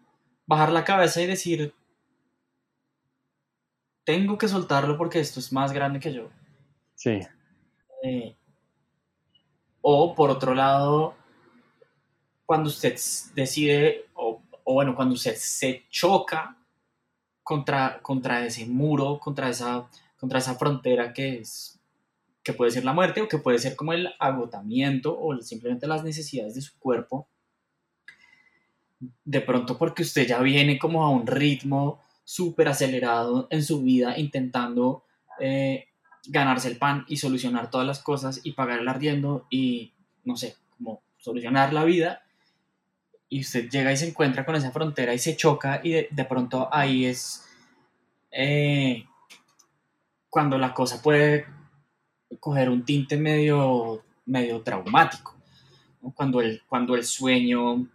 bajar 0.46 0.70
la 0.70 0.84
cabeza 0.84 1.20
y 1.20 1.26
decir, 1.26 1.74
tengo 4.04 4.38
que 4.38 4.48
soltarlo 4.48 4.96
porque 4.96 5.18
esto 5.18 5.40
es 5.40 5.52
más 5.52 5.72
grande 5.72 5.98
que 5.98 6.12
yo. 6.12 6.30
Sí. 6.94 7.20
Eh, 8.02 8.36
o 9.86 10.14
por 10.14 10.30
otro 10.30 10.54
lado, 10.54 11.14
cuando 12.46 12.70
usted 12.70 12.98
decide, 13.34 14.06
o, 14.14 14.40
bueno, 14.64 14.96
cuando 14.96 15.14
usted 15.14 15.36
se 15.36 15.84
choca 15.90 16.56
contra, 17.42 18.00
contra 18.00 18.46
ese 18.46 18.64
muro, 18.64 19.18
contra 19.18 19.50
esa, 19.50 19.86
contra 20.18 20.38
esa 20.38 20.54
frontera 20.54 21.12
que 21.12 21.40
es 21.40 21.78
que 22.42 22.54
puede 22.54 22.70
ser 22.70 22.84
la 22.86 22.94
muerte 22.94 23.20
o 23.20 23.28
que 23.28 23.36
puede 23.36 23.58
ser 23.58 23.76
como 23.76 23.92
el 23.92 24.08
agotamiento 24.18 25.18
o 25.18 25.38
simplemente 25.42 25.86
las 25.86 26.02
necesidades 26.02 26.54
de 26.54 26.62
su 26.62 26.78
cuerpo. 26.78 27.28
De 29.22 29.42
pronto 29.42 29.76
porque 29.76 30.02
usted 30.02 30.26
ya 30.26 30.40
viene 30.40 30.78
como 30.78 31.04
a 31.04 31.10
un 31.10 31.26
ritmo 31.26 32.00
súper 32.24 32.68
acelerado 32.68 33.48
en 33.50 33.62
su 33.62 33.82
vida 33.82 34.18
intentando 34.18 35.04
eh, 35.40 35.88
ganarse 36.28 36.68
el 36.68 36.78
pan 36.78 37.04
y 37.08 37.16
solucionar 37.16 37.70
todas 37.70 37.86
las 37.86 38.00
cosas 38.00 38.40
y 38.44 38.52
pagar 38.52 38.80
el 38.80 38.88
arriendo 38.88 39.46
y, 39.50 39.92
no 40.24 40.36
sé, 40.36 40.56
como 40.76 41.02
solucionar 41.18 41.72
la 41.72 41.84
vida. 41.84 42.22
Y 43.28 43.40
usted 43.40 43.68
llega 43.68 43.92
y 43.92 43.96
se 43.96 44.08
encuentra 44.08 44.44
con 44.44 44.54
esa 44.54 44.70
frontera 44.70 45.14
y 45.14 45.18
se 45.18 45.36
choca 45.36 45.80
y 45.82 45.92
de, 45.92 46.24
pronto 46.28 46.68
ahí 46.72 47.06
es 47.06 47.46
eh, 48.30 49.04
cuando 50.28 50.58
la 50.58 50.72
cosa 50.72 51.02
puede 51.02 51.46
coger 52.40 52.68
un 52.68 52.84
tinte 52.84 53.16
medio, 53.16 54.04
medio 54.26 54.62
traumático. 54.62 55.34
Cuando, 56.14 56.42
el, 56.42 56.62
cuando 56.68 56.94
el 56.94 57.04
sueño 57.04 57.86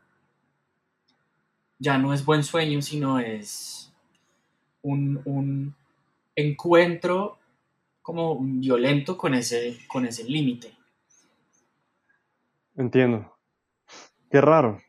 ya 1.79 1.97
no 1.97 2.13
es 2.13 2.25
buen 2.25 2.43
sueño, 2.43 2.81
sino 2.81 3.19
es 3.19 3.91
un, 4.81 5.75
encuentro 6.35 7.38
como 8.09 8.39
violento 8.41 9.15
con 9.15 9.35
ese, 9.35 9.77
con 9.87 10.03
ese 10.03 10.23
límite. 10.23 10.71
Entiendo. 12.75 13.37
Qué 14.31 14.41
raro. 14.41 14.81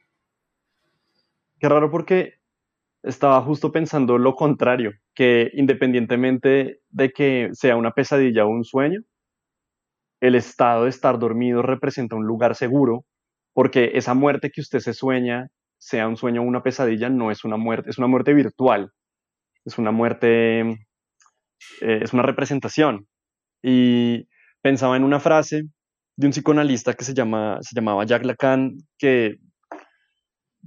Qué 1.59 1.69
raro 1.69 1.91
porque 1.91 2.37
estaba 3.03 3.43
justo 3.43 3.71
pensando 3.73 4.17
lo 4.17 4.35
contrario, 4.35 4.93
que 5.15 5.51
independientemente 5.53 6.81
de 6.89 7.11
que 7.11 7.51
sea 7.53 7.77
una 7.77 7.91
pesadilla 7.91 8.47
o 8.47 8.49
un 8.49 8.65
sueño, 8.65 9.03
el 10.23 10.35
estado 10.35 10.85
de 10.85 10.89
estar 10.89 11.19
dormido 11.19 11.61
representa 11.61 12.17
un 12.17 12.25
lugar 12.25 12.55
seguro, 12.55 13.05
porque 13.53 13.91
esa 13.97 14.15
muerte 14.15 14.51
que 14.51 14.63
usted 14.63 14.79
se 14.79 14.95
sueña, 14.95 15.51
sea 15.77 16.09
un 16.09 16.17
sueño 16.17 16.41
o 16.41 16.45
una 16.45 16.63
pesadilla, 16.63 17.11
no 17.11 17.31
es 17.31 17.45
una 17.45 17.59
muerte, 17.59 17.91
es 17.91 17.99
una 17.99 18.07
muerte 18.07 18.33
virtual 18.33 18.95
es 19.65 19.79
una 19.79 19.91
muerte, 19.91 20.61
eh, 20.61 22.01
es 22.03 22.13
una 22.13 22.23
representación. 22.23 23.07
Y 23.63 24.27
pensaba 24.63 24.97
en 24.97 25.05
una 25.05 25.21
frase 25.21 25.65
de 26.17 26.27
un 26.27 26.33
psicoanalista 26.33 26.95
que 26.95 27.05
se, 27.05 27.15
llama, 27.15 27.59
se 27.63 27.75
llamaba 27.75 28.05
Jacques 28.05 28.27
Lacan, 28.27 28.77
que 28.99 29.37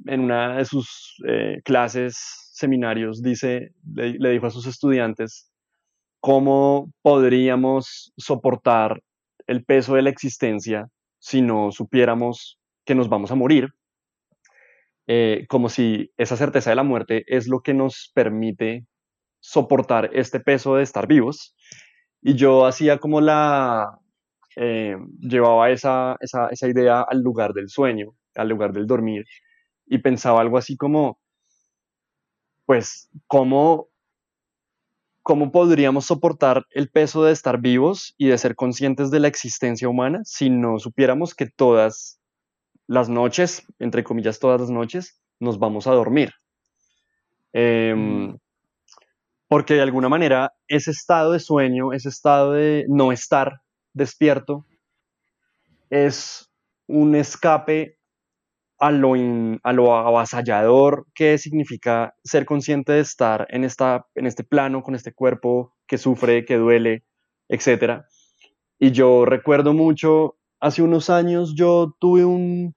en 0.05 0.21
una 0.21 0.57
de 0.57 0.65
sus 0.65 1.15
eh, 1.27 1.61
clases, 1.63 2.17
seminarios, 2.53 3.21
dice, 3.21 3.71
le, 3.93 4.29
dijo 4.31 4.47
a 4.47 4.51
sus 4.51 4.67
estudiantes 4.67 5.51
cómo 6.19 6.91
podríamos 7.01 8.13
soportar 8.17 9.01
el 9.47 9.63
peso 9.65 9.95
de 9.95 10.03
la 10.03 10.09
existencia 10.09 10.87
si 11.19 11.41
no 11.41 11.71
supiéramos 11.71 12.59
que 12.85 12.95
nos 12.95 13.09
vamos 13.09 13.31
a 13.31 13.35
morir, 13.35 13.69
eh, 15.07 15.45
como 15.49 15.69
si 15.69 16.11
esa 16.17 16.37
certeza 16.37 16.69
de 16.69 16.75
la 16.77 16.83
muerte 16.83 17.23
es 17.27 17.47
lo 17.47 17.61
que 17.61 17.73
nos 17.73 18.11
permite 18.13 18.85
soportar 19.39 20.09
este 20.13 20.39
peso 20.39 20.75
de 20.75 20.83
estar 20.83 21.07
vivos. 21.07 21.55
Y 22.24 22.36
yo 22.36 22.65
hacía 22.65 22.97
como 22.99 23.19
la, 23.19 23.99
eh, 24.55 24.95
llevaba 25.19 25.69
esa, 25.69 26.15
esa, 26.21 26.47
esa, 26.47 26.67
idea 26.69 27.01
al 27.01 27.21
lugar 27.21 27.53
del 27.53 27.69
sueño, 27.69 28.15
al 28.36 28.47
lugar 28.47 28.71
del 28.71 28.88
dormir, 28.88 29.26
y 29.86 29.97
pensaba 29.97 30.39
algo 30.39 30.57
así 30.57 30.78
como, 30.78 31.19
pues, 32.65 33.09
¿cómo, 33.28 33.89
¿cómo 35.21 35.51
podríamos 35.51 36.05
soportar 36.05 36.65
el 36.71 36.89
peso 36.89 37.26
de 37.26 37.34
estar 37.34 37.59
vivos 37.59 38.15
y 38.17 38.28
de 38.28 38.38
ser 38.38 38.55
conscientes 38.55 39.11
de 39.11 39.19
la 39.19 39.28
existencia 39.28 39.89
humana 39.89 40.21
si 40.24 40.49
no 40.49 40.80
supiéramos 40.80 41.36
que 41.36 41.49
todas 41.49 42.21
las 42.88 43.09
noches, 43.09 43.63
entre 43.80 44.05
comillas, 44.05 44.39
todas 44.39 44.61
las 44.61 44.69
noches, 44.69 45.19
nos 45.39 45.59
vamos 45.59 45.88
a 45.88 45.91
dormir? 45.91 46.32
Mm. 47.53 48.36
Porque 49.54 49.76
de 49.76 49.84
alguna 49.84 50.10
manera 50.10 50.56
ese 50.68 50.89
estado 50.89 51.34
de 51.34 51.39
sueño, 51.39 51.93
ese 51.93 52.10
estado 52.10 52.54
de 52.54 52.88
no 52.89 53.12
estar 53.12 53.62
despierto, 53.93 54.66
es 55.91 56.51
un 56.88 57.14
escape 57.14 57.99
a 58.80 58.89
lo, 58.89 59.14
a 59.62 59.74
lo 59.74 59.95
avasallador 59.95 61.06
que 61.14 61.38
significa 61.38 62.16
ser 62.24 62.47
consciente 62.47 62.93
de 62.93 63.01
estar 63.01 63.45
en, 63.51 63.64
esta, 63.64 64.08
en 64.16 64.26
este 64.26 64.43
plano, 64.43 64.82
con 64.82 64.95
este 64.95 65.14
cuerpo 65.14 65.76
que 65.86 65.99
sufre, 65.99 66.45
que 66.45 66.58
duele, 66.58 67.04
etc. 67.47 68.06
Y 68.80 68.89
yo 68.89 69.24
recuerdo 69.24 69.72
mucho, 69.74 70.36
hace 70.60 70.82
unos 70.82 71.12
años 71.12 71.54
yo 71.54 71.95
tuve 71.99 72.26
un, 72.26 72.74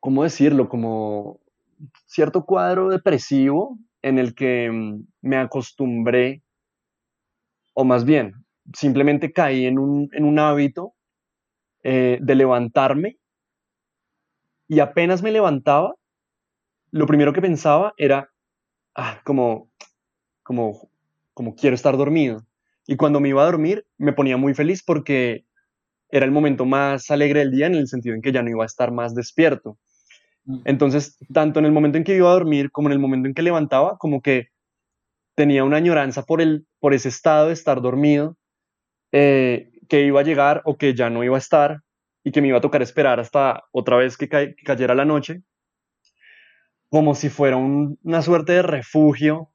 ¿cómo 0.00 0.22
decirlo? 0.22 0.68
Como 0.68 1.40
cierto 2.04 2.44
cuadro 2.44 2.90
depresivo 2.90 3.78
en 4.02 4.18
el 4.18 4.34
que 4.34 4.70
mm, 4.70 5.06
me 5.22 5.36
acostumbré, 5.36 6.42
o 7.74 7.84
más 7.84 8.04
bien, 8.04 8.34
simplemente 8.74 9.32
caí 9.32 9.66
en 9.66 9.78
un, 9.78 10.38
hábito 10.38 10.94
eh, 11.82 12.18
de 12.20 12.34
levantarme 12.34 13.18
y 14.68 14.80
apenas 14.80 15.22
me 15.22 15.32
levantaba, 15.32 15.94
lo 16.90 17.06
primero 17.06 17.32
que 17.32 17.40
pensaba 17.40 17.94
era, 17.96 18.30
ah, 18.94 19.20
como, 19.24 19.70
como, 20.42 20.90
como 21.34 21.54
quiero 21.54 21.74
estar 21.74 21.96
dormido. 21.96 22.46
Y 22.86 22.96
cuando 22.96 23.20
me 23.20 23.28
iba 23.28 23.42
a 23.42 23.46
dormir, 23.46 23.86
me 23.96 24.12
ponía 24.12 24.36
muy 24.36 24.54
feliz 24.54 24.82
porque 24.82 25.44
era 26.08 26.26
el 26.26 26.32
momento 26.32 26.66
más 26.66 27.10
alegre 27.10 27.40
del 27.40 27.50
día 27.50 27.66
en 27.66 27.74
el 27.74 27.88
sentido 27.88 28.14
en 28.14 28.22
que 28.22 28.32
ya 28.32 28.42
no 28.42 28.50
iba 28.50 28.64
a 28.64 28.66
estar 28.66 28.92
más 28.92 29.14
despierto. 29.14 29.78
Entonces, 30.64 31.18
tanto 31.32 31.60
en 31.60 31.66
el 31.66 31.72
momento 31.72 31.98
en 31.98 32.04
que 32.04 32.16
iba 32.16 32.28
a 32.28 32.34
dormir 32.34 32.70
como 32.70 32.88
en 32.88 32.92
el 32.92 32.98
momento 32.98 33.28
en 33.28 33.34
que 33.34 33.42
levantaba, 33.42 33.96
como 33.98 34.20
que 34.22 34.48
tenía 35.34 35.64
una 35.64 35.76
añoranza 35.76 36.24
por, 36.24 36.40
el, 36.40 36.66
por 36.80 36.94
ese 36.94 37.08
estado 37.08 37.48
de 37.48 37.52
estar 37.52 37.80
dormido, 37.80 38.36
eh, 39.12 39.70
que 39.88 40.04
iba 40.04 40.20
a 40.20 40.24
llegar 40.24 40.62
o 40.64 40.76
que 40.76 40.94
ya 40.94 41.10
no 41.10 41.22
iba 41.22 41.36
a 41.36 41.38
estar 41.38 41.80
y 42.24 42.32
que 42.32 42.40
me 42.40 42.48
iba 42.48 42.58
a 42.58 42.62
tocar 42.62 42.82
esperar 42.82 43.20
hasta 43.20 43.64
otra 43.72 43.96
vez 43.96 44.16
que, 44.16 44.28
cayera 44.28 44.94
la 44.94 45.04
noche, 45.04 45.42
como 46.88 47.14
si 47.14 47.28
fuera 47.28 47.56
una 47.56 48.22
suerte 48.22 48.52
de 48.52 48.62
refugio 48.62 49.50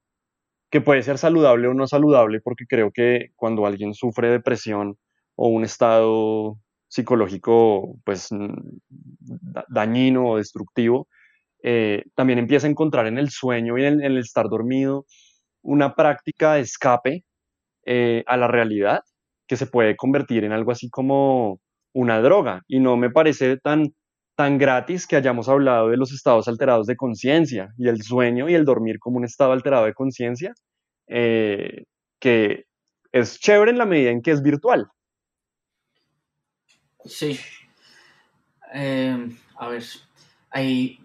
que 0.69 0.81
puede 0.81 1.03
ser 1.03 1.17
saludable 1.17 1.67
o 1.67 1.73
no 1.73 1.87
saludable, 1.87 2.41
porque 2.41 2.65
creo 2.67 2.91
que 2.91 3.31
cuando 3.35 3.65
alguien 3.65 3.93
sufre 3.93 4.29
depresión 4.29 4.97
o 5.35 5.47
un 5.49 5.63
estado 5.63 6.59
psicológico 6.87 7.97
pues 8.03 8.29
dañino 9.69 10.29
o 10.29 10.37
destructivo, 10.37 11.07
eh, 11.63 12.03
también 12.15 12.39
empieza 12.39 12.67
a 12.67 12.69
encontrar 12.69 13.07
en 13.07 13.17
el 13.17 13.29
sueño 13.29 13.77
y 13.77 13.85
en 13.85 14.01
el, 14.01 14.17
estar 14.17 14.47
dormido 14.49 15.05
una 15.61 15.95
práctica 15.95 16.53
de 16.53 16.61
escape 16.61 17.23
eh, 17.85 18.23
a 18.27 18.37
la 18.37 18.47
realidad 18.47 19.01
que 19.47 19.57
se 19.57 19.67
puede 19.67 19.95
convertir 19.95 20.43
en 20.43 20.51
algo 20.51 20.71
así 20.71 20.89
como 20.89 21.59
una 21.93 22.21
droga. 22.21 22.61
Y 22.67 22.79
no 22.79 22.97
me 22.97 23.09
parece 23.09 23.57
tan, 23.57 23.93
tan 24.35 24.57
gratis 24.57 25.07
que 25.07 25.15
hayamos 25.15 25.49
hablado 25.49 25.89
de 25.89 25.97
los 25.97 26.13
estados 26.13 26.47
alterados 26.47 26.87
de 26.87 26.95
conciencia 26.95 27.69
y 27.77 27.87
el 27.87 28.01
sueño 28.01 28.49
y 28.49 28.55
el 28.55 28.65
dormir 28.65 28.99
como 28.99 29.17
un 29.17 29.25
estado 29.25 29.51
alterado 29.53 29.85
de 29.85 29.93
conciencia, 29.93 30.53
eh, 31.07 31.83
que 32.19 32.65
es 33.11 33.39
chévere 33.39 33.71
en 33.71 33.77
la 33.77 33.85
medida 33.85 34.11
en 34.11 34.21
que 34.21 34.31
es 34.31 34.41
virtual. 34.43 34.87
Sí. 37.07 37.39
Em, 38.73 39.37
a 39.55 39.67
ver, 39.69 39.83
ahí, 40.51 40.99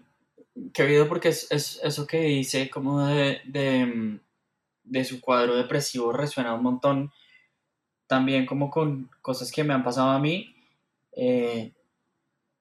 querido, 0.73 1.07
porque 1.07 1.29
es, 1.29 1.49
eso 1.51 2.07
que 2.07 2.21
dice 2.21 2.69
como 2.69 3.05
de, 3.07 3.41
de, 4.83 5.05
su 5.05 5.21
cuadro 5.21 5.55
depresivo 5.55 6.11
resuena 6.13 6.53
un 6.53 6.63
montón, 6.63 7.11
también 8.07 8.45
como 8.45 8.69
con 8.69 9.09
cosas 9.21 9.51
que 9.51 9.63
me 9.63 9.73
han 9.73 9.83
pasado 9.83 10.09
a 10.09 10.19
mí. 10.19 10.55
Eh, 11.15 11.71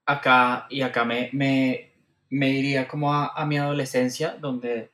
acá, 0.07 0.67
y 0.71 0.83
acá 0.83 1.05
me, 1.05 1.31
me, 1.33 1.93
me 2.31 2.51
iría 2.51 2.89
como 2.89 3.13
a, 3.13 3.45
mi 3.47 3.59
adolescencia, 3.59 4.37
donde 4.41 4.91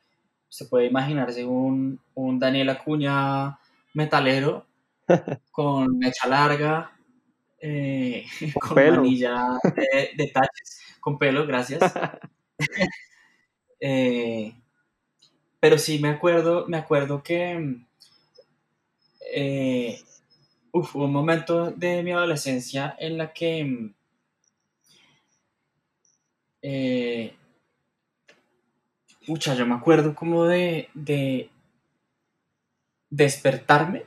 se 0.49 0.65
puede 0.65 0.87
imaginarse 0.87 1.45
un, 1.45 1.99
un 2.15 2.39
Daniel 2.39 2.69
Acuña 2.69 3.59
metalero 3.93 4.65
con 5.51 5.97
mecha 5.97 6.27
larga, 6.27 6.98
eh, 7.61 8.25
con, 8.61 8.75
manilla 8.75 9.57
de, 9.75 10.11
de 10.15 10.31
con 10.99 11.17
pelo, 11.17 11.45
gracias. 11.47 11.81
Eh, 13.81 14.53
pero 15.59 15.77
sí 15.77 15.99
me 15.99 16.09
acuerdo, 16.09 16.65
me 16.67 16.77
acuerdo 16.77 17.23
que 17.23 17.77
eh, 19.33 20.01
hubo 20.73 21.05
un 21.05 21.13
momento 21.13 21.71
de 21.71 22.03
mi 22.03 22.11
adolescencia 22.11 22.95
en 22.99 23.17
la 23.17 23.33
que 23.33 23.91
eh, 26.61 27.33
pucha, 29.25 29.53
yo 29.55 29.65
me 29.65 29.75
acuerdo 29.75 30.13
como 30.13 30.43
de, 30.43 30.89
de 30.93 31.49
despertarme 33.11 34.05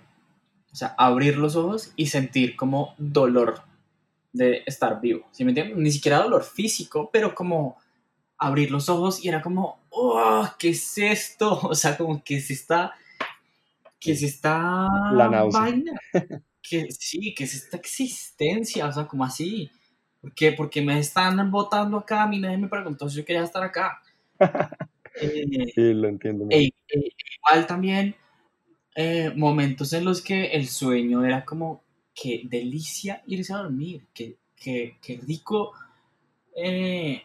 o 0.72 0.76
sea, 0.76 0.94
abrir 0.96 1.36
los 1.36 1.54
ojos 1.54 1.92
y 1.96 2.06
sentir 2.06 2.56
como 2.56 2.94
dolor 2.96 3.62
de 4.32 4.62
estar 4.66 5.00
vivo. 5.00 5.28
¿Sí 5.30 5.44
me 5.44 5.50
entiendes? 5.50 5.76
Ni 5.76 5.92
siquiera 5.92 6.22
dolor 6.22 6.44
físico, 6.44 7.10
pero 7.12 7.34
como 7.34 7.76
abrir 8.38 8.70
los 8.70 8.88
ojos 8.88 9.22
y 9.24 9.28
era 9.28 9.42
como, 9.42 9.80
oh, 9.90 10.48
¿qué 10.58 10.70
es 10.70 10.98
esto? 10.98 11.60
O 11.62 11.74
sea, 11.74 11.96
como 11.96 12.24
que 12.24 12.40
se 12.40 12.54
está, 12.54 12.92
que 14.00 14.16
se 14.16 14.26
está 14.26 14.88
la 15.12 15.28
náusea. 15.28 15.74
Que 16.62 16.90
sí, 16.92 17.34
que 17.34 17.44
es 17.44 17.54
esta 17.54 17.76
existencia, 17.76 18.86
o 18.86 18.92
sea, 18.92 19.06
como 19.06 19.24
así. 19.24 19.70
¿Por 20.20 20.32
qué? 20.32 20.52
Porque 20.52 20.80
me 20.80 20.98
están 20.98 21.50
botando 21.50 21.98
acá, 21.98 22.22
a 22.22 22.28
mí 22.28 22.38
nadie 22.38 22.56
me 22.56 22.68
preguntó 22.68 23.08
si 23.08 23.16
yo 23.18 23.24
quería 23.24 23.42
estar 23.42 23.62
acá. 23.62 24.00
Eh, 25.20 25.70
sí, 25.74 25.92
lo 25.92 26.08
entiendo. 26.08 26.46
E, 26.48 26.72
e, 26.88 27.12
igual 27.36 27.66
también 27.66 28.16
eh, 28.94 29.32
momentos 29.34 29.92
en 29.94 30.04
los 30.04 30.20
que 30.20 30.46
el 30.52 30.68
sueño 30.68 31.24
era 31.24 31.44
como, 31.44 31.82
qué 32.14 32.42
delicia 32.44 33.22
irse 33.26 33.52
a 33.54 33.58
dormir, 33.58 34.06
qué, 34.12 34.36
rico 35.26 35.72
eh, 36.54 37.22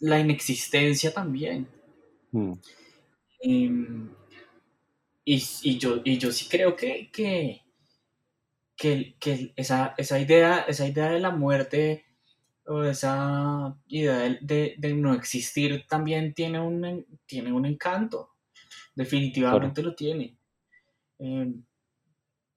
la 0.00 0.18
inexistencia 0.18 1.12
también. 1.12 1.68
Mm. 2.30 2.52
Em, 3.40 4.10
y, 5.24 5.78
yo, 5.78 6.00
y 6.04 6.18
yo 6.18 6.32
sí 6.32 6.46
creo 6.48 6.74
que, 6.74 7.10
que, 7.12 7.60
esa, 9.56 9.94
idea, 10.18 10.64
esa 10.66 10.88
idea 10.88 11.10
de 11.10 11.20
la 11.20 11.30
muerte 11.30 12.06
o 12.66 12.82
esa 12.84 13.76
idea 13.88 14.38
de, 14.40 14.94
no 14.94 15.14
existir 15.14 15.84
también 15.86 16.32
tiene 16.34 16.60
un, 16.60 17.06
tiene 17.26 17.52
un 17.52 17.66
encanto 17.66 18.31
definitivamente 18.94 19.82
lo 19.82 19.94
tiene. 19.94 20.36
Em, 21.18 21.62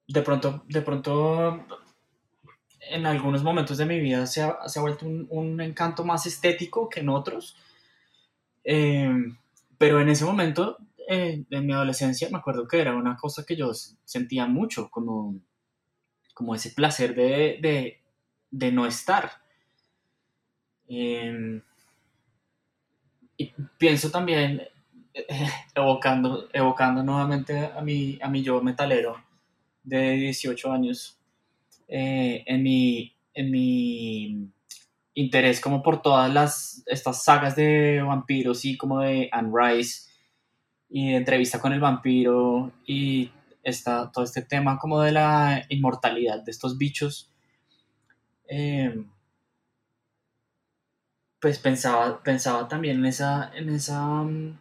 de 0.07 0.21
pronto, 0.21 0.63
de 0.67 0.81
pronto, 0.81 1.65
en 2.89 3.05
algunos 3.05 3.43
momentos 3.43 3.77
de 3.77 3.85
mi 3.85 3.99
vida 3.99 4.25
se 4.27 4.41
ha, 4.41 4.57
vuelto 4.79 5.05
un, 5.05 5.59
encanto 5.61 6.03
más 6.03 6.25
estético 6.25 6.89
que 6.89 6.99
en 7.01 7.09
otros. 7.09 7.55
Em, 8.63 9.37
pero 9.77 9.99
en 9.99 10.09
ese 10.09 10.25
momento, 10.25 10.77
eh, 11.07 11.43
en 11.49 11.65
mi 11.65 11.73
adolescencia, 11.73 12.29
me 12.29 12.37
acuerdo 12.37 12.67
que 12.67 12.79
era 12.79 12.95
una 12.95 13.15
cosa 13.17 13.45
que 13.45 13.55
yo 13.55 13.71
sentía 14.03 14.45
mucho, 14.47 14.89
como, 14.89 15.39
como 16.33 16.55
ese 16.55 16.71
placer 16.71 17.15
de, 17.15 18.01
no 18.51 18.85
estar. 18.85 19.31
Em, 20.87 21.61
y 23.37 23.53
pienso 23.77 24.11
también 24.11 24.61
evocando, 25.75 26.49
evocando 26.51 27.03
nuevamente 27.03 27.71
a 27.75 27.81
mi, 27.81 28.19
a 28.21 28.27
mi 28.27 28.43
yo 28.43 28.61
metalero 28.61 29.15
de 29.83 30.11
18 30.11 30.71
años, 30.71 31.19
eh, 31.87 32.43
en, 32.45 32.63
mi, 32.63 33.15
en 33.33 33.51
mi 33.51 34.51
interés 35.13 35.61
como 35.61 35.81
por 35.81 36.01
todas 36.01 36.33
las, 36.33 36.83
estas 36.87 37.23
sagas 37.23 37.55
de 37.55 38.01
vampiros 38.01 38.65
y 38.65 38.77
como 38.77 39.01
de 39.01 39.29
Anne 39.31 39.51
Rice 39.53 40.09
y 40.89 41.11
de 41.11 41.17
entrevista 41.17 41.59
con 41.59 41.71
el 41.73 41.79
vampiro 41.79 42.71
y 42.85 43.31
esta, 43.63 44.11
todo 44.11 44.23
este 44.23 44.41
tema 44.41 44.77
como 44.77 45.01
de 45.01 45.11
la 45.11 45.65
inmortalidad 45.69 46.43
de 46.43 46.51
estos 46.51 46.77
bichos. 46.77 47.31
Eh, 48.47 49.03
pues 51.39 51.59
pensaba, 51.59 52.21
pensaba 52.23 52.67
también 52.67 52.97
en 52.97 53.05
esa, 53.05 53.51
en 53.55 53.69
esa 53.69 54.01
mm, 54.03 54.59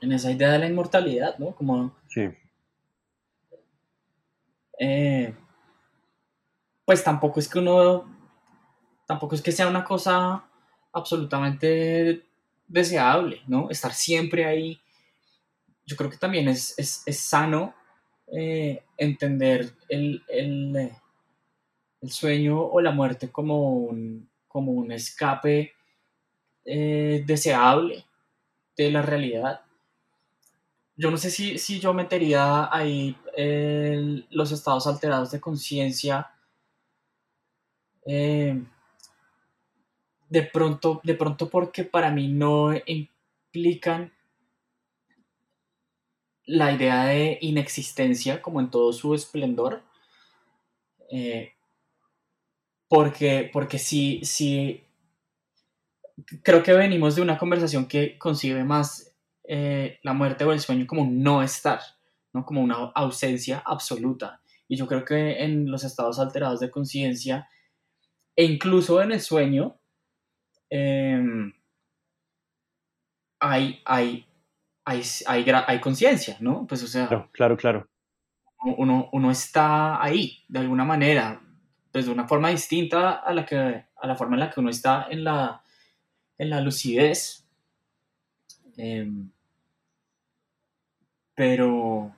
en 0.00 0.12
esa 0.12 0.30
idea 0.30 0.52
de 0.52 0.58
la 0.58 0.66
inmortalidad, 0.66 1.38
¿no? 1.38 1.54
Como... 1.54 1.94
Sí. 2.08 2.28
Eh, 4.78 5.34
pues 6.84 7.02
tampoco 7.02 7.40
es 7.40 7.48
que 7.48 7.58
uno, 7.58 8.04
tampoco 9.06 9.34
es 9.34 9.42
que 9.42 9.52
sea 9.52 9.68
una 9.68 9.84
cosa 9.84 10.44
absolutamente 10.92 12.24
deseable, 12.66 13.42
¿no? 13.46 13.70
Estar 13.70 13.92
siempre 13.92 14.44
ahí 14.44 14.80
yo 15.88 15.96
creo 15.96 16.10
que 16.10 16.18
también 16.18 16.48
es, 16.48 16.76
sano 17.10 17.74
eh, 18.26 18.82
entender 18.98 19.72
el, 19.88 20.22
sueño 22.02 22.60
o 22.60 22.80
la 22.80 22.90
muerte 22.90 23.30
como 23.30 23.72
un, 23.72 24.28
como 24.46 24.72
un 24.72 24.92
escape 24.92 25.72
eh, 26.66 27.24
deseable 27.26 28.04
de 28.76 28.90
la 28.90 29.00
realidad. 29.00 29.62
Yo 30.98 31.12
no 31.12 31.16
sé 31.16 31.30
si, 31.30 31.58
si 31.58 31.78
yo 31.78 31.94
metería 31.94 32.68
ahí 32.74 33.16
los 34.30 34.50
estados 34.50 34.88
alterados 34.88 35.30
de 35.30 35.40
conciencia. 35.40 36.28
Eh, 38.04 38.60
de 40.28 40.42
pronto, 40.42 41.00
de 41.04 41.14
pronto 41.14 41.48
porque 41.48 41.84
para 41.84 42.10
mí 42.10 42.26
no 42.26 42.72
implican 42.86 44.12
la 46.46 46.72
idea 46.72 47.04
de 47.04 47.38
inexistencia 47.42 48.42
como 48.42 48.58
en 48.58 48.70
todo 48.70 48.92
su 48.92 49.14
esplendor. 49.14 49.82
Eh, 51.10 51.52
porque, 52.88 53.50
porque 53.52 53.78
sí, 53.78 54.20
sí, 54.24 54.82
creo 56.42 56.62
que 56.62 56.72
venimos 56.72 57.16
de 57.16 57.22
una 57.22 57.38
conversación 57.38 57.86
que 57.86 58.18
concibe 58.18 58.64
más 58.64 59.07
eh, 59.50 59.98
la 60.02 60.12
muerte 60.12 60.44
o 60.44 60.52
el 60.52 60.60
sueño 60.60 60.86
como 60.86 61.00
un 61.00 61.22
no 61.22 61.42
estar, 61.42 61.80
¿no? 62.34 62.44
como 62.44 62.60
una 62.60 62.74
ausencia 62.94 63.62
absoluta. 63.64 64.42
Y 64.68 64.76
yo 64.76 64.86
creo 64.86 65.06
que 65.06 65.42
en 65.42 65.70
los 65.70 65.84
estados 65.84 66.18
alterados 66.18 66.60
de 66.60 66.70
conciencia 66.70 67.48
e 68.36 68.44
incluso 68.44 69.00
en 69.00 69.12
el 69.12 69.22
sueño, 69.22 69.80
em, 70.68 71.50
hay, 73.40 73.80
hay, 73.86 74.26
hay, 74.84 75.02
hay, 75.26 75.80
conciencia, 75.80 76.36
¿no? 76.40 76.66
Pues 76.66 76.82
o 76.82 76.86
sea... 76.86 77.08
Claro, 77.08 77.30
claro, 77.32 77.56
claro. 77.56 77.88
Uno, 78.76 79.08
uno 79.12 79.30
está 79.30 80.02
ahí, 80.02 80.44
de 80.48 80.58
alguna 80.58 80.84
manera, 80.84 81.40
pues 81.90 82.04
de 82.04 82.12
una 82.12 82.28
forma 82.28 82.50
distinta 82.50 83.12
a 83.12 83.32
la, 83.32 83.46
que, 83.46 83.56
a 83.56 84.06
la 84.06 84.14
forma 84.14 84.36
en 84.36 84.40
la 84.40 84.50
que 84.50 84.60
uno 84.60 84.68
está 84.68 85.06
en 85.08 85.24
la, 85.24 85.62
en 86.36 86.50
la 86.50 86.60
lucidez. 86.60 87.48
Em, 88.76 89.30
pero, 91.38 92.12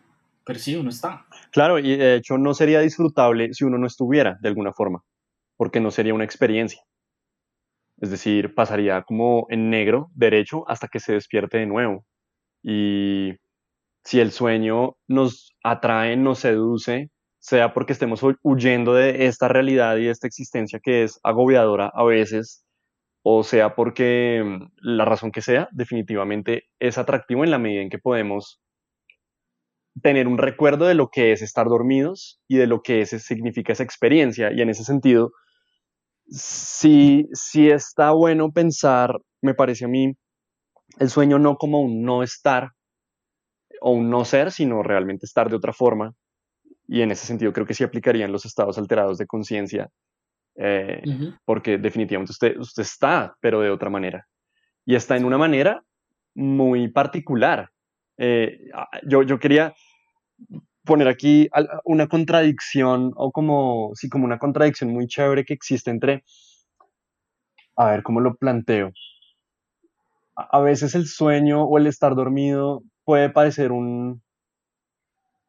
pero 0.46 0.58
sí, 0.58 0.74
uno 0.76 0.88
está. 0.88 1.26
Claro, 1.52 1.78
y 1.78 1.94
de 1.94 2.14
hecho 2.16 2.38
no 2.38 2.54
sería 2.54 2.80
disfrutable 2.80 3.52
si 3.52 3.64
uno 3.64 3.76
no 3.76 3.86
estuviera 3.86 4.38
de 4.40 4.48
alguna 4.48 4.72
forma, 4.72 5.04
porque 5.58 5.78
no 5.78 5.90
sería 5.90 6.14
una 6.14 6.24
experiencia. 6.24 6.82
Es 8.00 8.10
decir, 8.10 8.54
pasaría 8.54 9.02
como 9.02 9.46
en 9.50 9.68
negro, 9.68 10.08
derecho, 10.14 10.64
hasta 10.68 10.88
que 10.88 11.00
se 11.00 11.12
despierte 11.12 11.58
de 11.58 11.66
nuevo. 11.66 12.06
Y 12.62 13.34
si 14.04 14.20
el 14.20 14.30
sueño 14.30 14.96
nos 15.06 15.54
atrae, 15.62 16.16
nos 16.16 16.38
seduce, 16.38 17.10
sea 17.40 17.74
porque 17.74 17.92
estemos 17.92 18.22
huyendo 18.42 18.94
de 18.94 19.26
esta 19.26 19.48
realidad 19.48 19.98
y 19.98 20.04
de 20.04 20.12
esta 20.12 20.28
existencia 20.28 20.80
que 20.82 21.02
es 21.02 21.20
agobiadora 21.22 21.90
a 21.92 22.04
veces, 22.04 22.64
o 23.22 23.42
sea 23.44 23.74
porque 23.74 24.42
mm, 24.42 24.72
la 24.78 25.04
razón 25.04 25.30
que 25.30 25.42
sea, 25.42 25.68
definitivamente 25.72 26.64
es 26.78 26.96
atractivo 26.96 27.44
en 27.44 27.50
la 27.50 27.58
medida 27.58 27.82
en 27.82 27.90
que 27.90 27.98
podemos 27.98 28.62
tener 30.02 30.28
un 30.28 30.38
recuerdo 30.38 30.86
de 30.86 30.94
lo 30.94 31.08
que 31.08 31.32
es 31.32 31.42
estar 31.42 31.66
dormidos 31.66 32.40
y 32.48 32.56
de 32.56 32.66
lo 32.66 32.82
que 32.82 33.04
significa 33.06 33.72
esa 33.72 33.82
experiencia. 33.82 34.52
Y 34.52 34.60
en 34.60 34.70
ese 34.70 34.84
sentido, 34.84 35.32
sí, 36.26 37.28
sí 37.32 37.70
está 37.70 38.12
bueno 38.12 38.52
pensar, 38.52 39.18
me 39.42 39.54
parece 39.54 39.84
a 39.84 39.88
mí, 39.88 40.14
el 40.98 41.10
sueño 41.10 41.38
no 41.38 41.56
como 41.56 41.80
un 41.80 42.02
no 42.02 42.22
estar 42.22 42.70
o 43.80 43.92
un 43.92 44.10
no 44.10 44.24
ser, 44.24 44.52
sino 44.52 44.82
realmente 44.82 45.26
estar 45.26 45.48
de 45.48 45.56
otra 45.56 45.72
forma. 45.72 46.12
Y 46.86 47.02
en 47.02 47.10
ese 47.12 47.26
sentido 47.26 47.52
creo 47.52 47.66
que 47.66 47.74
sí 47.74 47.84
aplicarían 47.84 48.32
los 48.32 48.44
estados 48.44 48.78
alterados 48.78 49.18
de 49.18 49.26
conciencia 49.26 49.90
eh, 50.56 51.02
porque 51.44 51.78
definitivamente 51.78 52.32
usted, 52.32 52.58
usted 52.58 52.82
está, 52.82 53.34
pero 53.40 53.60
de 53.60 53.70
otra 53.70 53.90
manera. 53.90 54.26
Y 54.84 54.94
está 54.94 55.16
en 55.16 55.24
una 55.24 55.38
manera 55.38 55.82
muy 56.34 56.88
particular. 56.88 57.70
Eh, 58.22 58.68
yo, 59.08 59.22
yo 59.22 59.38
quería 59.38 59.74
poner 60.84 61.08
aquí 61.08 61.48
una 61.84 62.06
contradicción 62.06 63.12
o 63.16 63.32
como, 63.32 63.92
sí, 63.94 64.10
como 64.10 64.26
una 64.26 64.38
contradicción 64.38 64.90
muy 64.92 65.06
chévere 65.06 65.46
que 65.46 65.54
existe 65.54 65.90
entre, 65.90 66.22
a 67.76 67.90
ver, 67.90 68.02
¿cómo 68.02 68.20
lo 68.20 68.36
planteo? 68.36 68.92
A, 70.36 70.58
a 70.58 70.60
veces 70.60 70.94
el 70.94 71.06
sueño 71.06 71.64
o 71.64 71.78
el 71.78 71.86
estar 71.86 72.14
dormido 72.14 72.82
puede 73.04 73.30
parecer 73.30 73.72
un, 73.72 74.22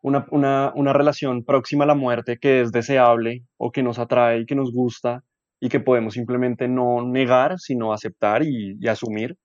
una, 0.02 0.26
una, 0.32 0.72
una, 0.74 0.94
relación 0.94 1.44
próxima 1.44 1.84
a 1.84 1.88
la 1.88 1.96
muerte 1.96 2.38
que 2.40 2.62
es 2.62 2.72
deseable 2.72 3.44
o 3.58 3.72
que 3.72 3.84
nos 3.84 4.00
atrae 4.00 4.40
y 4.40 4.46
que 4.46 4.56
nos 4.56 4.72
gusta 4.72 5.24
y 5.60 5.68
que 5.68 5.82
podemos 5.82 6.14
simplemente 6.14 6.70
no 6.70 7.06
negar, 7.06 7.60
sino 7.60 7.94
aceptar 7.94 8.44
y, 8.44 8.88
asumir, 8.88 9.38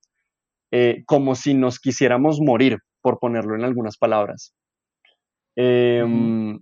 eh, 0.70 1.02
como 1.06 1.34
si 1.34 1.54
nos 1.54 1.78
quisiéramos 1.78 2.40
morir, 2.40 2.78
por 3.06 3.20
ponerlo 3.20 3.54
en 3.54 3.62
algunas 3.62 3.96
palabras. 3.96 4.52
Em, 5.54 6.58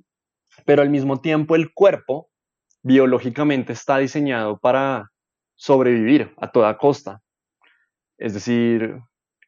pero 0.67 0.83
al 0.83 0.91
mismo 0.91 1.23
tiempo 1.23 1.57
el 1.57 1.73
cuerpo 1.73 2.29
biológicamente 2.83 3.73
está 3.73 3.97
diseñado 3.97 4.59
para 4.59 5.11
sobrevivir 5.55 6.35
a 6.37 6.53
toda 6.53 6.77
costa. 6.77 7.23
Es 8.19 8.35
decir, 8.35 8.99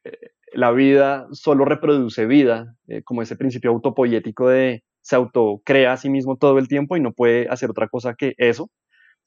eh, 0.05 0.17
la 0.53 0.71
vida 0.71 1.27
solo 1.33 1.65
reproduce 1.65 2.25
vida, 2.25 2.73
eh, 2.87 3.03
como 3.03 3.21
ese 3.21 3.35
principio 3.35 3.69
autopoyético 3.69 4.49
de 4.49 4.83
se 5.01 5.15
autocrea 5.15 5.93
a 5.93 5.97
sí 5.97 6.09
mismo 6.09 6.35
todo 6.35 6.57
el 6.57 6.67
tiempo 6.67 6.97
y 6.97 6.99
no 6.99 7.13
puede 7.13 7.47
hacer 7.47 7.69
otra 7.69 7.89
cosa 7.89 8.15
que 8.15 8.33
eso, 8.37 8.71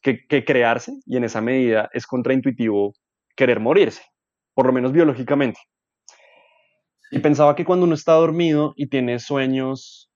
que, 0.03 0.45
crearse, 0.45 0.93
y 1.07 1.19
en 1.19 1.23
esa 1.23 1.41
medida 1.41 1.89
es 1.93 2.05
contraintuitivo 2.05 2.95
querer 3.37 3.61
morirse, 3.61 4.03
por 4.55 4.67
lo 4.67 4.73
menos 4.73 4.91
biológicamente. 4.91 5.61
Y 7.11 7.19
pensaba 7.19 7.57
que 7.57 7.65
cuando 7.65 7.87
uno 7.87 7.95
está 7.95 8.13
dormido 8.13 8.73
y 8.77 8.89
tiene 8.89 9.19
sueños 9.19 10.11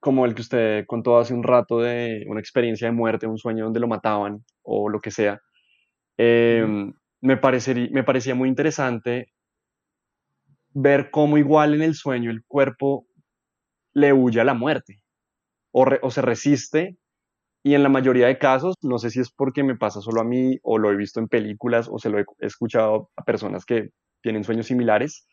como 0.00 0.24
el 0.24 0.34
que 0.34 0.42
usted 0.42 0.86
contó 0.86 1.18
hace 1.18 1.34
un 1.34 1.42
rato 1.42 1.80
de 1.80 2.24
una 2.28 2.40
experiencia 2.40 2.86
de 2.86 2.92
muerte, 2.92 3.26
un 3.26 3.38
sueño 3.38 3.64
donde 3.64 3.80
lo 3.80 3.88
mataban 3.88 4.44
o 4.62 4.88
lo 4.88 5.00
que 5.00 5.10
sea, 5.10 5.40
em, 6.16 6.92
me, 7.20 7.36
parecería, 7.36 7.88
me 7.90 8.04
parecía 8.04 8.34
muy 8.34 8.48
interesante 8.48 9.32
ver 10.72 11.10
cómo 11.10 11.38
igual 11.38 11.74
en 11.74 11.82
el 11.82 11.94
sueño 11.94 12.30
el 12.30 12.44
cuerpo 12.44 13.06
le 13.92 14.12
huye 14.12 14.40
a 14.40 14.44
la 14.44 14.54
muerte 14.54 15.02
o, 15.72 16.10
se 16.10 16.22
resiste 16.22 16.96
y 17.64 17.74
en 17.74 17.82
la 17.82 17.88
mayoría 17.88 18.28
de 18.28 18.38
casos, 18.38 18.76
no 18.82 18.98
sé 18.98 19.10
si 19.10 19.20
es 19.20 19.30
porque 19.30 19.64
me 19.64 19.76
pasa 19.76 20.00
solo 20.00 20.20
a 20.20 20.24
mí 20.24 20.58
o 20.62 20.78
lo 20.78 20.92
he 20.92 20.96
visto 20.96 21.20
en 21.20 21.28
películas 21.28 21.88
o 21.90 21.98
se 21.98 22.08
lo 22.08 22.20
he 22.20 22.24
escuchado 22.40 23.10
a 23.16 23.24
personas 23.24 23.64
que 23.64 23.90
tienen 24.22 24.44
sueños 24.44 24.66
similares, 24.66 25.26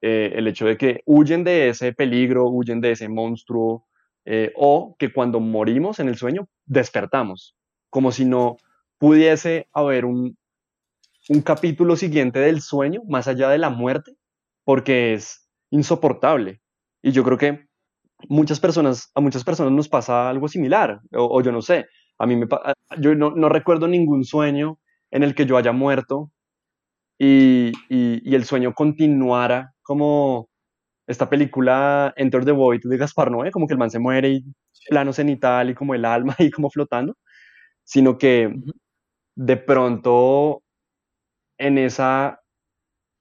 eh, 0.00 0.32
el 0.34 0.46
hecho 0.46 0.66
de 0.66 0.76
que 0.76 1.02
huyen 1.06 1.44
de 1.44 1.68
ese 1.68 1.92
peligro, 1.92 2.48
huyen 2.48 2.80
de 2.80 2.92
ese 2.92 3.08
monstruo 3.08 3.86
eh, 4.24 4.52
o 4.56 4.96
que 4.98 5.12
cuando 5.12 5.40
morimos 5.40 6.00
en 6.00 6.08
el 6.08 6.16
sueño 6.16 6.48
despertamos, 6.66 7.56
como 7.90 8.12
si 8.12 8.24
no 8.24 8.56
pudiese 8.98 9.68
haber 9.72 10.04
un, 10.04 10.36
un 11.28 11.42
capítulo 11.42 11.96
siguiente 11.96 12.38
del 12.38 12.60
sueño 12.60 13.02
más 13.08 13.28
allá 13.28 13.48
de 13.48 13.58
la 13.58 13.70
muerte 13.70 14.16
porque 14.64 15.14
es 15.14 15.48
insoportable. 15.70 16.60
Y 17.02 17.12
yo 17.12 17.24
creo 17.24 17.38
que 17.38 17.68
muchas 18.28 18.60
personas, 18.60 19.10
a 19.14 19.20
muchas 19.20 19.44
personas 19.44 19.72
nos 19.72 19.88
pasa 19.88 20.28
algo 20.28 20.48
similar, 20.48 21.00
o, 21.12 21.40
yo 21.42 21.52
no 21.52 21.62
sé, 21.62 21.86
a 22.18 22.26
mí 22.26 22.36
me 22.36 22.46
yo 22.98 23.14
no, 23.14 23.30
no, 23.30 23.48
recuerdo 23.48 23.88
ningún 23.88 24.24
sueño 24.24 24.78
en 25.10 25.22
el 25.22 25.34
que 25.34 25.46
yo 25.46 25.56
haya 25.56 25.72
muerto 25.72 26.30
y, 27.18 27.72
y, 27.88 28.34
el 28.34 28.44
sueño 28.44 28.74
continuara 28.74 29.74
como 29.88 30.50
esta 31.08 31.30
película 31.30 32.12
Enter 32.16 32.44
the 32.44 32.52
Void 32.52 32.82
de 32.84 32.98
Gaspar 32.98 33.30
Noé, 33.32 33.50
como 33.52 33.66
que 33.66 33.74
el 33.74 33.78
man 33.80 33.90
se 33.90 33.98
muere 33.98 34.30
y 34.30 34.44
plano 34.90 35.12
cenital 35.14 35.70
y 35.70 35.74
como 35.74 35.94
el 35.94 36.04
alma 36.04 36.36
ahí 36.40 36.50
como 36.50 36.70
flotando, 36.70 37.16
sino 37.84 38.18
que 38.18 38.54
de 39.36 39.56
pronto 39.58 40.62
en 41.58 41.78
esa 41.78 42.40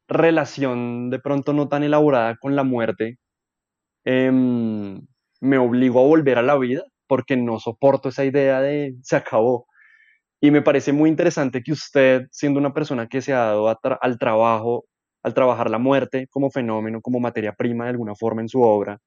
relación 0.09 1.09
de 1.09 1.19
pronto 1.19 1.53
no 1.53 1.69
tan 1.69 1.83
elaborada 1.83 2.37
con 2.37 2.55
la 2.55 2.63
muerte, 2.63 3.17
em, 4.05 5.01
me 5.41 5.57
obligo 5.59 6.01
a 6.01 6.07
volver 6.07 6.37
a 6.39 6.43
la 6.43 6.57
vida 6.57 6.83
porque 7.07 7.37
no 7.37 7.59
soporto 7.59 8.09
esa 8.09 8.25
idea 8.25 8.61
de 8.61 8.95
se 9.03 9.15
acabó. 9.17 9.67
Y 10.41 10.51
me 10.51 10.61
parece 10.63 10.93
muy 10.93 11.09
interesante 11.09 11.63
que 11.63 11.73
usted, 11.73 12.27
siendo 12.31 12.59
una 12.59 12.73
persona 12.73 13.07
que 13.07 13.21
se 13.21 13.33
ha 13.33 13.39
dado 13.39 13.69
al 14.01 14.19
trabajo, 14.19 14.85
al 15.23 15.33
trabajar 15.33 15.69
la 15.69 15.77
muerte 15.77 16.27
como 16.29 16.49
fenómeno, 16.51 17.01
como 17.01 17.19
materia 17.19 17.53
prima 17.53 17.85
de 17.85 17.91
alguna 17.91 18.15
forma 18.15 18.41
en 18.41 18.49
su 18.49 18.61
obra, 18.61 18.99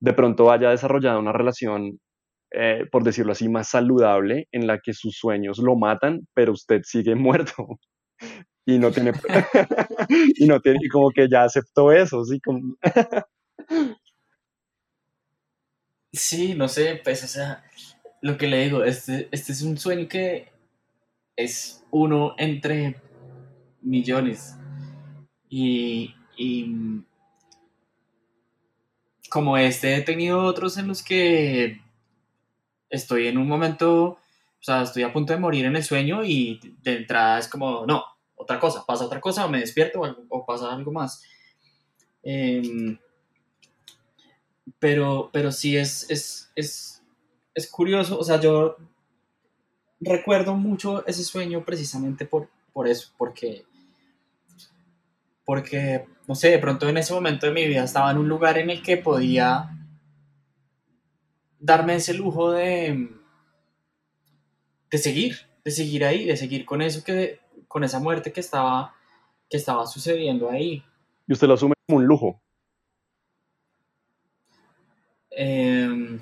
de 0.00 0.12
pronto 0.12 0.50
haya 0.50 0.70
desarrollado 0.70 1.20
una 1.20 1.32
relación, 1.32 2.00
eh, 2.52 2.84
por 2.90 3.04
decirlo 3.04 3.32
así, 3.32 3.48
más 3.48 3.68
saludable 3.70 4.48
en 4.52 4.66
la 4.66 4.78
que 4.78 4.92
sus 4.92 5.16
sueños 5.16 5.58
lo 5.58 5.76
matan, 5.76 6.26
pero 6.34 6.52
usted 6.52 6.82
sigue 6.84 7.14
muerto 7.16 7.78
y 8.66 8.78
no 8.78 8.90
tiene 8.90 9.12
y 10.36 10.46
no 10.46 10.60
tiene 10.60 10.88
como 10.90 11.10
que 11.10 11.28
ya 11.28 11.44
aceptó 11.44 11.92
eso 11.92 12.24
sí 12.24 12.40
como 12.40 12.76
Sí, 16.12 16.54
no 16.54 16.66
sé, 16.68 17.00
pues, 17.04 17.22
o 17.24 17.26
sea, 17.26 17.62
lo 18.22 18.38
que 18.38 18.46
le 18.46 18.64
digo, 18.64 18.84
este, 18.84 19.28
este 19.32 19.52
es 19.52 19.60
un 19.62 19.76
sueño 19.76 20.08
que 20.08 20.48
es 21.36 21.84
uno 21.90 22.34
entre 22.38 22.96
millones. 23.82 24.56
Y, 25.48 26.14
y 26.36 27.02
como 29.30 29.56
este 29.58 29.96
he 29.96 30.02
tenido 30.02 30.44
otros 30.44 30.76
en 30.78 30.88
los 30.88 31.02
que 31.02 31.80
estoy 32.90 33.28
en 33.28 33.38
un 33.38 33.48
momento, 33.48 34.04
o 34.04 34.18
sea, 34.60 34.82
estoy 34.82 35.02
a 35.02 35.12
punto 35.12 35.32
de 35.32 35.38
morir 35.38 35.64
en 35.66 35.76
el 35.76 35.84
sueño 35.84 36.24
y 36.24 36.60
de 36.82 36.96
entrada 36.98 37.38
es 37.38 37.48
como, 37.48 37.86
no, 37.86 38.04
otra 38.36 38.60
cosa, 38.60 38.84
pasa 38.86 39.04
otra 39.06 39.20
cosa, 39.20 39.44
o 39.44 39.48
me 39.48 39.60
despierto 39.60 40.00
o, 40.28 40.46
pasa 40.46 40.72
algo 40.72 40.92
más. 40.92 41.22
Em, 42.22 42.98
pero, 44.78 45.30
pero 45.32 45.52
sí 45.52 45.76
es, 45.76 46.08
es, 46.10 46.50
es, 46.54 47.02
es 47.54 47.70
curioso, 47.70 48.18
o 48.18 48.24
sea, 48.24 48.40
yo 48.40 48.76
recuerdo 50.00 50.54
mucho 50.54 51.06
ese 51.06 51.24
sueño 51.24 51.64
precisamente 51.64 52.26
por, 52.26 52.48
por 52.72 52.88
eso, 52.88 53.12
porque, 53.16 53.64
porque, 55.46 56.04
no 56.26 56.34
sé, 56.34 56.50
de 56.50 56.58
pronto 56.58 56.88
en 56.88 56.98
ese 56.98 57.14
momento 57.14 57.46
de 57.46 57.52
mi 57.52 57.66
vida 57.66 57.84
estaba 57.84 58.10
en 58.10 58.18
un 58.18 58.28
lugar 58.28 58.58
en 58.58 58.68
el 58.68 58.82
que 58.82 58.98
podía 58.98 59.70
darme 61.58 61.94
ese 61.94 62.12
lujo 62.12 62.50
de, 62.50 63.08
de 64.90 64.98
seguir, 64.98 65.36
de 65.64 65.70
seguir 65.70 66.04
ahí, 66.04 66.24
de 66.24 66.36
seguir 66.36 66.66
con 66.66 66.82
eso 66.82 67.02
que, 67.02 67.40
con 67.68 67.84
esa 67.84 68.00
muerte 68.00 68.32
que 68.32 68.40
estaba, 68.40 68.94
que 69.48 69.56
estaba 69.56 69.86
sucediendo 69.86 70.50
ahí. 70.50 70.84
Y 71.28 71.32
usted 71.32 71.46
lo 71.46 71.54
asume 71.54 71.74
como 71.86 71.98
un 71.98 72.06
lujo. 72.06 72.40
Em, 75.30 76.18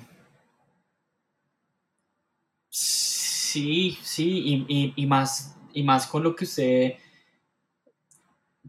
sí, 2.69 3.97
sí, 4.03 4.65
y, 4.95 5.05
más, 5.07 5.57
y 5.73 5.81
más 5.81 6.05
con 6.05 6.21
lo 6.21 6.35
que 6.35 6.43
usted, 6.43 6.95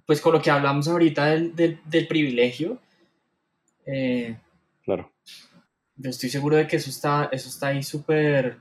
pues 0.06 0.20
con 0.20 0.32
lo 0.32 0.40
que 0.40 0.50
hablamos 0.50 0.88
ahorita 0.88 1.26
del, 1.26 2.06
privilegio. 2.08 2.80
Eh, 3.84 4.36
claro. 4.84 5.12
Yo 5.96 6.10
estoy 6.10 6.28
seguro 6.28 6.56
de 6.56 6.66
que 6.66 6.76
eso 6.76 6.90
está, 6.90 7.28
eso 7.32 7.48
está 7.48 7.68
ahí 7.68 7.82
súper, 7.82 8.58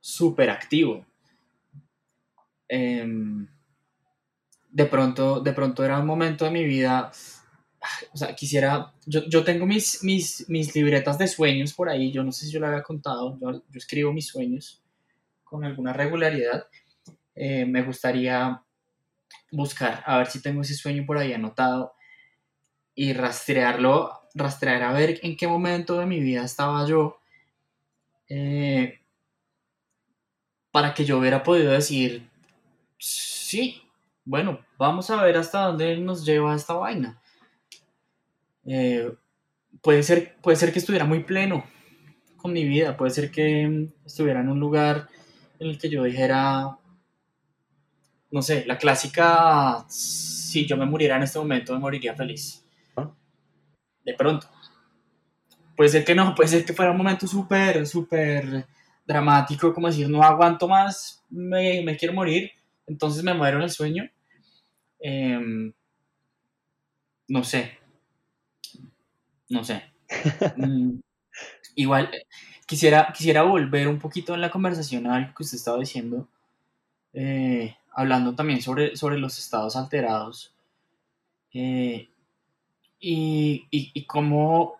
súper 0.00 0.50
activo. 0.50 1.04
Em, 2.68 3.46
de 4.70 4.86
pronto, 4.86 5.40
de 5.40 5.52
pronto 5.52 5.84
era 5.84 5.98
un 5.98 6.06
momento 6.06 6.44
de 6.44 6.50
mi 6.50 6.64
vida 6.64 7.10
o 8.12 8.16
sea, 8.16 8.34
quisiera, 8.34 8.92
yo, 9.06 9.24
yo 9.28 9.44
tengo 9.44 9.66
mis, 9.66 10.02
mis, 10.04 10.48
mis, 10.48 10.74
libretas 10.74 11.18
de 11.18 11.26
sueños 11.26 11.72
por 11.74 11.88
ahí, 11.88 12.12
yo 12.12 12.22
no 12.22 12.30
sé 12.32 12.46
si 12.46 12.52
yo 12.52 12.60
lo 12.60 12.68
había 12.68 12.82
contado, 12.82 13.38
yo, 13.40 13.52
yo 13.52 13.78
escribo 13.78 14.12
mis 14.12 14.28
sueños 14.28 14.82
con 15.42 15.64
alguna 15.64 15.92
regularidad. 15.92 16.66
Eh, 17.34 17.64
me 17.64 17.82
gustaría 17.82 18.62
buscar, 19.50 20.02
a 20.06 20.18
ver 20.18 20.26
si 20.28 20.40
tengo 20.40 20.62
ese 20.62 20.74
sueño 20.74 21.04
por 21.06 21.18
ahí 21.18 21.32
anotado 21.32 21.94
y 22.94 23.12
rastrearlo, 23.12 24.12
rastrear 24.34 24.82
a 24.82 24.92
ver 24.92 25.20
en 25.22 25.36
qué 25.36 25.46
momento 25.46 25.98
de 25.98 26.06
mi 26.06 26.20
vida 26.20 26.44
estaba 26.44 26.86
yo 26.86 27.18
eh, 28.28 29.00
para 30.70 30.94
que 30.94 31.04
yo 31.04 31.18
hubiera 31.18 31.42
podido 31.42 31.72
decir, 31.72 32.28
sí, 32.98 33.82
bueno, 34.24 34.60
vamos 34.78 35.10
a 35.10 35.22
ver 35.22 35.36
hasta 35.36 35.66
dónde 35.66 35.98
nos 35.98 36.24
lleva 36.24 36.54
esta 36.54 36.74
vaina. 36.74 37.20
Eh, 38.64 39.12
puede, 39.82 40.02
ser, 40.02 40.36
puede 40.40 40.56
ser 40.56 40.72
que 40.72 40.78
estuviera 40.78 41.04
muy 41.04 41.24
pleno 41.24 41.64
con 42.36 42.52
mi 42.52 42.64
vida, 42.64 42.96
puede 42.96 43.10
ser 43.10 43.30
que 43.30 43.90
estuviera 44.04 44.40
en 44.40 44.48
un 44.48 44.60
lugar 44.60 45.08
en 45.58 45.68
el 45.68 45.78
que 45.78 45.90
yo 45.90 46.04
dijera, 46.04 46.78
no 48.32 48.40
sé, 48.40 48.64
la 48.66 48.78
clásica, 48.78 49.84
si 49.88 50.66
yo 50.66 50.76
me 50.76 50.86
muriera 50.86 51.16
en 51.16 51.22
este 51.22 51.38
momento, 51.38 51.74
me 51.74 51.78
moriría 51.78 52.14
feliz. 52.14 52.64
Ah. 52.96 53.10
De 54.04 54.14
pronto. 54.14 54.48
Puede 55.76 55.90
ser 55.90 56.04
que 56.04 56.14
no, 56.14 56.34
puede 56.34 56.48
ser 56.48 56.64
que 56.64 56.72
fuera 56.72 56.92
un 56.92 56.96
momento 56.96 57.26
súper, 57.26 57.86
súper 57.86 58.66
dramático, 59.06 59.74
como 59.74 59.88
decir, 59.88 60.08
no 60.08 60.22
aguanto 60.22 60.66
más, 60.66 61.22
me, 61.28 61.82
me, 61.82 61.96
quiero 61.96 62.14
morir, 62.14 62.50
entonces 62.86 63.22
me 63.22 63.34
muero 63.34 63.58
en 63.58 63.64
el 63.64 63.70
sueño. 63.70 64.10
Em, 64.98 65.72
no 67.28 67.44
sé, 67.44 67.78
no 69.48 69.62
sé. 69.64 69.82
Mm, 70.56 71.00
igual, 71.76 72.10
quisiera, 72.66 73.12
quisiera 73.16 73.42
volver 73.42 73.88
un 73.88 73.98
poquito 73.98 74.34
en 74.34 74.40
la 74.42 74.50
conversación 74.50 75.06
a 75.06 75.16
algo 75.16 75.34
que 75.34 75.42
usted 75.42 75.56
estaba 75.56 75.78
diciendo, 75.78 76.28
eh, 77.14 77.74
hablando 77.94 78.34
también 78.34 78.62
sobre, 78.62 78.96
sobre 78.96 79.18
los 79.18 79.38
estados 79.38 79.76
alterados. 79.76 80.54
Eh, 81.52 82.08
y, 82.98 83.66
y, 83.70 84.04
cómo 84.06 84.76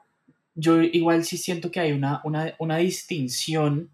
yo 0.54 0.80
igual 0.80 1.24
sí 1.24 1.36
siento 1.36 1.70
que 1.70 1.80
hay 1.80 1.92
una, 1.92 2.22
una, 2.58 2.76
distinción 2.76 3.90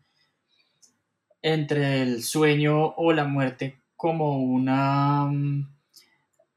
entre 1.40 2.02
el 2.02 2.22
sueño 2.22 2.94
o 2.96 3.12
la 3.12 3.24
muerte 3.24 3.80
como 3.96 4.38
una 4.38 5.24
mm, 5.24 5.68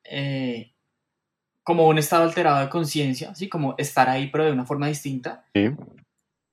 eh, 0.03 0.71
como 1.63 1.87
un 1.87 1.97
estado 1.97 2.23
alterado 2.23 2.59
de 2.59 2.69
conciencia, 2.69 3.31
así 3.31 3.47
como 3.47 3.75
estar 3.77 4.09
ahí 4.09 4.29
pero 4.29 4.45
de 4.45 4.51
una 4.51 4.65
forma 4.65 4.87
distinta 4.87 5.45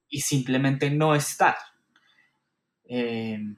y 0.08 0.20
simplemente 0.20 0.90
no 0.90 1.14
estar. 1.14 1.56
Em, 2.84 3.56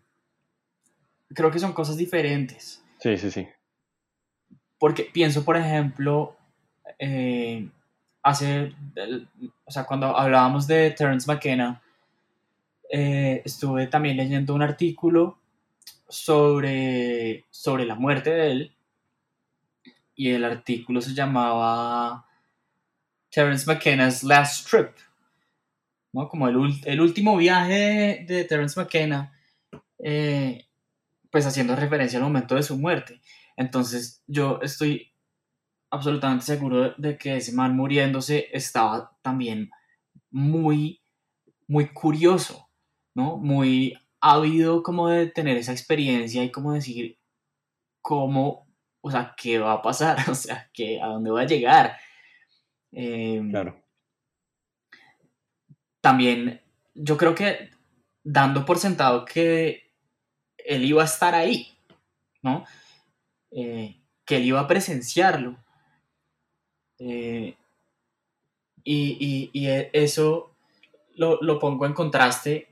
creo 1.35 1.51
que 1.51 1.59
son 1.59 1.73
cosas 1.73 1.97
diferentes. 1.97 2.85
Sí, 2.99 3.17
sí, 3.17 3.31
sí. 3.31 3.49
Porque 4.79 5.05
pienso, 5.05 5.45
por 5.45 5.57
ejemplo, 5.57 6.37
eh, 6.99 7.69
hace, 8.23 8.75
o 9.65 9.71
sea, 9.71 9.85
cuando 9.85 10.17
hablábamos 10.17 10.67
de 10.67 10.91
Terence 10.91 11.31
McKenna, 11.31 11.83
eh, 12.91 13.43
estuve 13.45 13.87
también 13.87 14.17
leyendo 14.17 14.55
un 14.55 14.63
artículo 14.63 15.39
sobre, 16.09 17.45
sobre 17.51 17.85
la 17.85 17.95
muerte 17.95 18.31
de 18.31 18.51
él 18.51 18.77
y 20.17 20.31
el 20.31 20.45
artículo 20.45 21.01
se 21.01 21.15
llamaba 21.15 22.27
Terence 23.31 23.65
McKenna's 23.67 24.23
Last 24.23 24.69
Trip, 24.69 24.91
¿no? 26.13 26.29
Como 26.29 26.49
el, 26.49 26.57
el 26.85 27.01
último 27.01 27.37
viaje 27.37 28.25
de, 28.27 28.45
Terence 28.45 28.79
McKenna, 28.79 29.33
eh, 29.99 30.67
pues 31.31 31.47
haciendo 31.47 31.77
referencia 31.77 32.19
al 32.19 32.25
momento 32.25 32.55
de 32.55 32.63
su 32.63 32.77
muerte. 32.79 33.21
Entonces 33.57 34.23
yo 34.27 34.59
estoy 34.63 35.13
absolutamente 35.91 36.45
seguro 36.45 36.95
de 36.97 37.19
que 37.19 37.37
ese 37.37 37.53
man 37.53 37.77
muriéndose 37.77 38.49
estaba 38.53 39.17
también 39.23 39.71
muy, 40.31 41.03
muy 41.67 41.89
curioso, 41.93 42.69
¿no? 43.15 43.37
Muy 43.37 43.99
ávido 44.21 44.83
como 44.83 45.09
de 45.09 45.27
tener 45.29 45.57
esa 45.57 45.73
experiencia 45.73 46.45
y 46.45 46.53
como 46.53 46.73
decir 46.73 47.19
cómo 48.03 48.71
o 49.03 49.11
sea, 49.11 49.35
¿qué 49.37 49.59
va 49.59 49.75
a 49.75 49.83
pasar? 49.83 50.17
O 50.31 50.35
sea, 50.35 50.71
¿qué, 50.73 51.01
¿a 51.01 51.07
dónde 51.07 51.31
va 51.31 51.43
a 51.43 51.47
llegar? 51.47 51.97
Em, 52.93 53.51
claro. 53.51 53.83
También 56.01 56.63
yo 56.95 57.17
creo 57.17 57.35
que 57.35 57.71
dando 58.25 58.65
por 58.65 58.79
sentado 58.79 59.25
que 59.25 59.90
él 60.67 60.85
iba 60.85 61.03
a 61.03 61.07
estar 61.07 61.35
ahí, 61.35 61.77
¿no? 62.43 62.65
Eh, 63.51 63.97
que 64.25 64.37
él 64.37 64.45
iba 64.47 64.61
a 64.61 64.69
presenciarlo. 64.69 65.57
Eh, 66.99 67.57
y, 68.85 69.51
e, 69.67 69.91
eso 69.93 70.55
lo, 71.17 71.41
lo, 71.43 71.59
pongo 71.59 71.87
en 71.87 71.93
contraste 71.93 72.69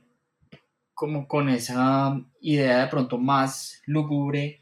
como 0.95 1.29
con 1.29 1.49
esa 1.49 2.21
idea 2.41 2.81
de 2.81 2.87
pronto 2.89 3.19
más 3.19 3.83
lúgubre 3.87 4.61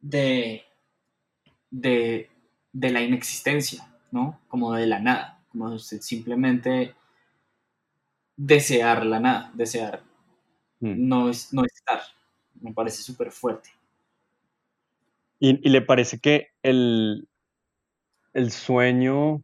de, 0.00 0.62
de, 1.70 2.28
la 2.72 3.02
inexistencia, 3.02 3.88
¿no? 4.10 4.40
Como 4.48 4.74
de 4.74 4.86
la 4.86 5.00
nada, 5.00 5.42
como 5.50 5.78
simplemente 5.78 6.94
desear 8.36 9.06
la 9.06 9.20
nada, 9.20 9.50
desear 9.54 10.02
mm. 10.88 11.08
no, 11.08 11.30
es, 11.30 11.52
no 11.52 11.64
estar. 11.64 12.00
Me 12.60 12.72
parece 12.72 13.02
súper 13.02 13.30
fuerte. 13.30 13.70
¿Y, 15.40 15.68
le 15.68 15.82
parece 15.82 16.18
que 16.18 16.48
el, 16.62 17.28
el 18.32 18.50
sueño, 18.50 19.42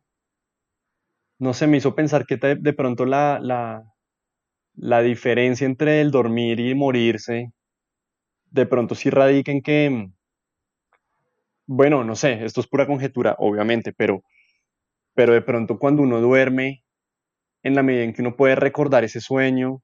no 1.38 1.54
sé, 1.54 1.66
me 1.66 1.78
hizo 1.78 1.94
pensar 1.94 2.26
que 2.26 2.36
de, 2.36 2.72
pronto 2.72 3.04
la, 3.04 3.38
la, 3.40 3.92
la, 4.76 5.02
diferencia 5.02 5.66
entre 5.66 6.00
el 6.00 6.10
dormir 6.10 6.60
y 6.60 6.74
morirse, 6.74 7.52
de 8.50 8.66
pronto 8.66 8.94
sí 8.94 9.10
radica 9.10 9.52
en 9.52 9.62
que 9.62 10.10
bueno, 11.66 12.02
no 12.02 12.16
sé, 12.16 12.44
esto 12.44 12.60
es 12.60 12.66
pura 12.66 12.86
conjetura, 12.86 13.36
obviamente, 13.38 13.92
pero 13.92 14.24
pero 15.14 15.34
de 15.34 15.42
pronto 15.42 15.78
cuando 15.78 16.02
uno 16.02 16.20
duerme, 16.20 16.82
en 17.62 17.74
la 17.74 17.82
medida 17.82 18.04
en 18.04 18.12
que 18.14 18.22
uno 18.22 18.36
puede 18.36 18.54
recordar 18.54 19.04
ese 19.04 19.20
sueño 19.20 19.82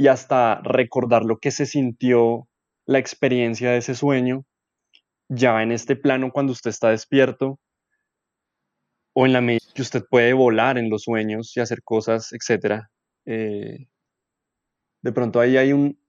y 0.00 0.08
hasta 0.08 0.62
recordar 0.62 1.26
lo 1.26 1.36
que 1.36 1.50
se 1.50 1.66
sintió, 1.66 2.48
la 2.86 2.98
experiencia 2.98 3.72
de 3.72 3.76
ese 3.76 3.94
sueño, 3.94 4.46
ya 5.28 5.62
en 5.62 5.72
este 5.72 5.94
plano 5.94 6.30
cuando 6.32 6.52
usted 6.52 6.70
está 6.70 6.88
despierto, 6.88 7.60
o 9.12 9.26
en 9.26 9.34
la 9.34 9.42
medida 9.42 9.66
que 9.74 9.82
usted 9.82 10.02
puede 10.08 10.32
volar 10.32 10.78
en 10.78 10.88
los 10.88 11.02
sueños 11.02 11.54
y 11.54 11.60
hacer 11.60 11.82
cosas, 11.82 12.32
etc. 12.32 12.84
Eh, 13.26 13.88
de 15.02 15.12
pronto 15.12 15.38
ahí 15.38 15.58
hay 15.58 15.74
un, 15.74 16.00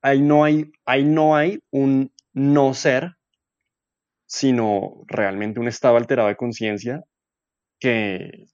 ahí 0.00 0.22
no 0.22 0.42
hay, 0.42 0.72
ahí 0.86 1.04
no 1.04 1.36
hay 1.36 1.60
un 1.70 2.14
no 2.32 2.72
ser, 2.72 3.16
sino 4.24 5.04
realmente 5.08 5.60
un 5.60 5.68
estado 5.68 5.98
alterado 5.98 6.28
de 6.28 6.36
conciencia 6.36 7.04
que 7.78 8.46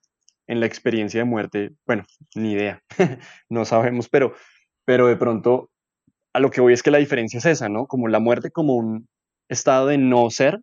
en 0.46 0.60
la 0.60 0.66
experiencia 0.66 1.20
de 1.20 1.24
muerte, 1.24 1.70
bueno, 1.86 2.04
ni 2.34 2.52
idea, 2.52 2.82
no 3.48 3.64
sabemos, 3.64 4.08
pero, 4.08 4.34
pero 4.86 5.08
de 5.08 5.16
pronto 5.16 5.68
a 6.32 6.40
lo 6.40 6.50
que 6.50 6.62
voy 6.62 6.72
es 6.72 6.82
que 6.82 6.90
la 6.90 6.98
diferencia 6.98 7.38
es 7.38 7.44
esa, 7.44 7.68
¿no? 7.68 7.86
Como 7.86 8.08
la 8.08 8.20
muerte 8.20 8.50
como 8.50 8.74
un 8.74 9.08
estado 9.48 9.88
de 9.88 9.98
no 9.98 10.30
ser 10.30 10.60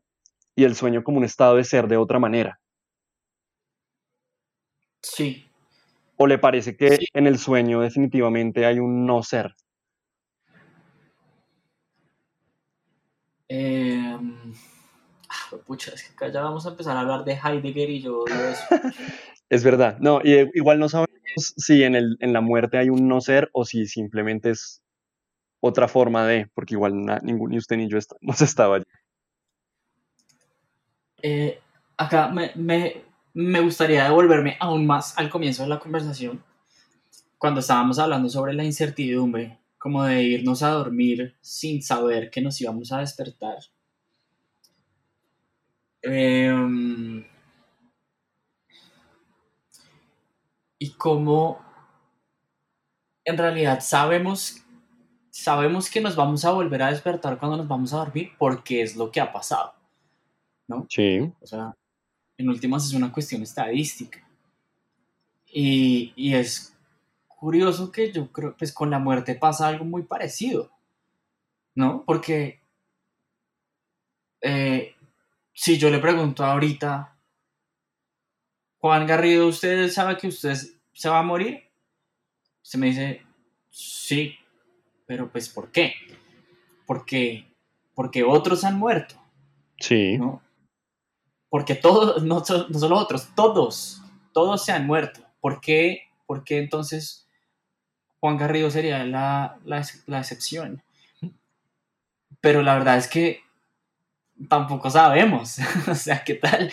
y 0.56 0.64
el 0.64 0.76
sueño 0.76 1.04
como 1.04 1.18
un 1.18 1.26
estado 1.26 1.58
de 1.58 1.64
ser 1.64 1.88
de 1.88 1.98
otra 1.98 2.20
manera. 2.20 2.60
Sí. 5.02 5.46
¿O 6.18 6.28
le 6.28 6.38
parece 6.38 6.78
que 6.78 7.00
en 7.14 7.28
el 7.28 7.38
sueño 7.38 7.82
definitivamente 7.82 8.66
hay 8.66 8.80
un 8.80 9.06
no 9.06 9.24
ser? 9.24 9.56
Eh, 13.50 14.18
pucha, 15.66 15.92
es 15.94 16.04
que 16.04 16.14
acá 16.14 16.32
ya 16.32 16.42
vamos 16.42 16.66
a 16.66 16.70
empezar 16.70 16.96
a 16.96 17.02
hablar 17.02 17.26
de 17.26 17.34
Heidegger 17.34 17.90
y 17.90 18.02
yo 18.02 18.24
eso. 18.26 18.64
es 19.54 19.64
verdad. 19.64 20.00
No, 20.00 20.20
y 20.24 20.50
igual 20.56 20.80
no 20.80 20.90
sabemos 20.90 21.14
si 21.36 21.84
en, 21.84 21.94
el, 21.94 22.18
en 22.22 22.34
la 22.34 22.42
muerte 22.42 22.80
hay 22.80 22.90
un 22.90 23.08
no 23.08 23.22
ser 23.22 23.52
o 23.54 23.66
si 23.66 23.86
simplemente 23.86 24.50
es 24.50 24.82
otra 25.60 25.88
forma 25.88 26.26
de, 26.26 26.50
porque 26.56 26.74
igual 26.74 27.06
ninguno 27.22 27.52
ni 27.52 27.58
usted 27.60 27.78
ni 27.78 27.88
yo 27.88 28.00
no 28.22 28.34
estaba 28.34 28.78
allí. 28.78 28.86
Eh, 31.22 31.60
acá 31.98 32.30
me, 32.30 32.52
me, 32.56 33.04
me 33.36 33.62
gustaría 33.62 34.06
devolverme 34.06 34.58
aún 34.60 34.88
más 34.88 35.16
al 35.20 35.30
comienzo 35.30 35.62
de 35.62 35.70
la 35.70 35.80
conversación, 35.80 36.44
cuando 37.38 37.60
estábamos 37.60 38.00
hablando 38.00 38.30
sobre 38.30 38.54
la 38.54 38.64
incertidumbre, 38.64 39.60
como 39.78 40.04
de 40.04 40.24
irnos 40.24 40.64
a 40.64 40.70
dormir 40.70 41.36
sin 41.42 41.84
saber 41.84 42.32
que 42.32 42.42
nos 42.42 42.60
íbamos 42.60 42.92
a 42.92 43.02
despertar. 43.02 43.58
Em, 46.02 47.24
y 50.84 50.90
cómo 50.90 51.64
en 53.24 53.38
realidad 53.38 53.80
sabemos, 53.80 54.62
sabemos 55.30 55.90
que 55.90 56.02
nos 56.02 56.18
vamos 56.18 56.44
a 56.44 56.52
volver 56.52 56.84
a 56.84 56.92
despertar 56.92 57.40
cuando 57.40 57.56
nos 57.56 57.70
vamos 57.70 57.94
a 57.94 58.00
dormir 58.00 58.32
porque 58.38 58.82
es 58.82 58.98
lo 58.98 59.10
que 59.10 59.22
ha 59.22 59.32
pasado, 59.32 59.74
¿no? 60.68 60.86
Sí. 60.90 61.32
O 61.40 61.48
sea, 61.48 61.74
en 62.38 62.50
últimas 62.50 62.86
es 62.86 62.92
una 62.96 63.14
cuestión 63.14 63.44
estadística. 63.44 64.28
Y, 65.48 66.12
y, 66.18 66.36
es 66.36 66.76
curioso 67.30 67.90
que 67.90 68.12
yo 68.12 68.30
creo, 68.30 68.54
pues 68.58 68.74
con 68.74 68.90
la 68.90 69.00
muerte 69.00 69.36
pasa 69.36 69.70
algo 69.70 69.86
muy 69.86 70.04
parecido, 70.04 70.70
¿no? 71.76 72.04
Porque 72.06 72.60
eh, 74.42 74.96
si 75.54 75.78
yo 75.78 75.90
le 75.90 76.00
pregunto 76.00 76.44
ahorita, 76.44 77.13
Juan 78.84 79.08
Garrido, 79.08 79.48
¿usted 79.48 79.90
sabe 79.90 80.18
que 80.18 80.28
usted 80.28 80.58
se 80.92 81.08
va 81.08 81.20
a 81.20 81.24
morir? 81.24 81.64
Se 82.62 82.78
me 82.78 82.88
dice, 82.88 83.22
sí, 83.70 84.36
pero 85.06 85.32
pues 85.32 85.48
¿por 85.48 85.72
qué? 85.72 85.94
Porque, 86.86 87.48
porque 87.96 88.26
otros 88.26 88.66
han 88.66 88.78
muerto. 88.78 89.16
Sí. 89.80 90.18
¿no? 90.18 90.42
Porque 91.48 91.76
todos, 91.76 92.24
no, 92.24 92.44
no 92.68 92.80
solo 92.80 92.98
otros, 92.98 93.30
todos, 93.34 94.02
todos 94.34 94.66
se 94.66 94.74
han 94.74 94.86
muerto. 94.86 95.22
¿Por 95.40 95.62
qué, 95.62 96.10
¿Por 96.26 96.44
qué 96.44 96.58
entonces 96.58 97.30
Juan 98.20 98.36
Garrido 98.36 98.70
sería 98.70 99.06
la, 99.06 99.62
la, 99.64 99.88
la 100.08 100.20
excepción? 100.20 100.84
Pero 102.42 102.62
la 102.62 102.74
verdad 102.74 102.98
es 102.98 103.08
que 103.08 103.44
tampoco 104.50 104.90
sabemos. 104.90 105.58
o 105.88 105.96
sea, 105.96 106.24
¿qué 106.24 106.36
tal? 106.36 106.72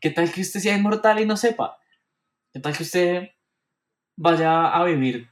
¿Qué 0.00 0.10
tal 0.10 0.32
que 0.32 0.40
usted 0.40 0.60
sea 0.60 0.76
inmortal 0.76 1.20
y 1.20 1.26
no 1.26 1.36
sepa? 1.36 1.78
¿Qué 2.52 2.60
tal 2.60 2.76
que 2.76 2.82
usted 2.82 3.28
vaya 4.16 4.68
a 4.68 4.84
vivir 4.84 5.28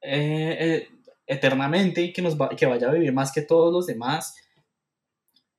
eh, 0.00 0.56
eh, 0.58 0.88
eternamente 1.26 2.02
y 2.02 2.12
que, 2.12 2.22
nos 2.22 2.36
que 2.56 2.66
vaya 2.66 2.88
a 2.88 2.92
vivir 2.92 3.12
más 3.12 3.32
que 3.32 3.42
todos 3.42 3.72
los 3.72 3.86
demás? 3.86 4.36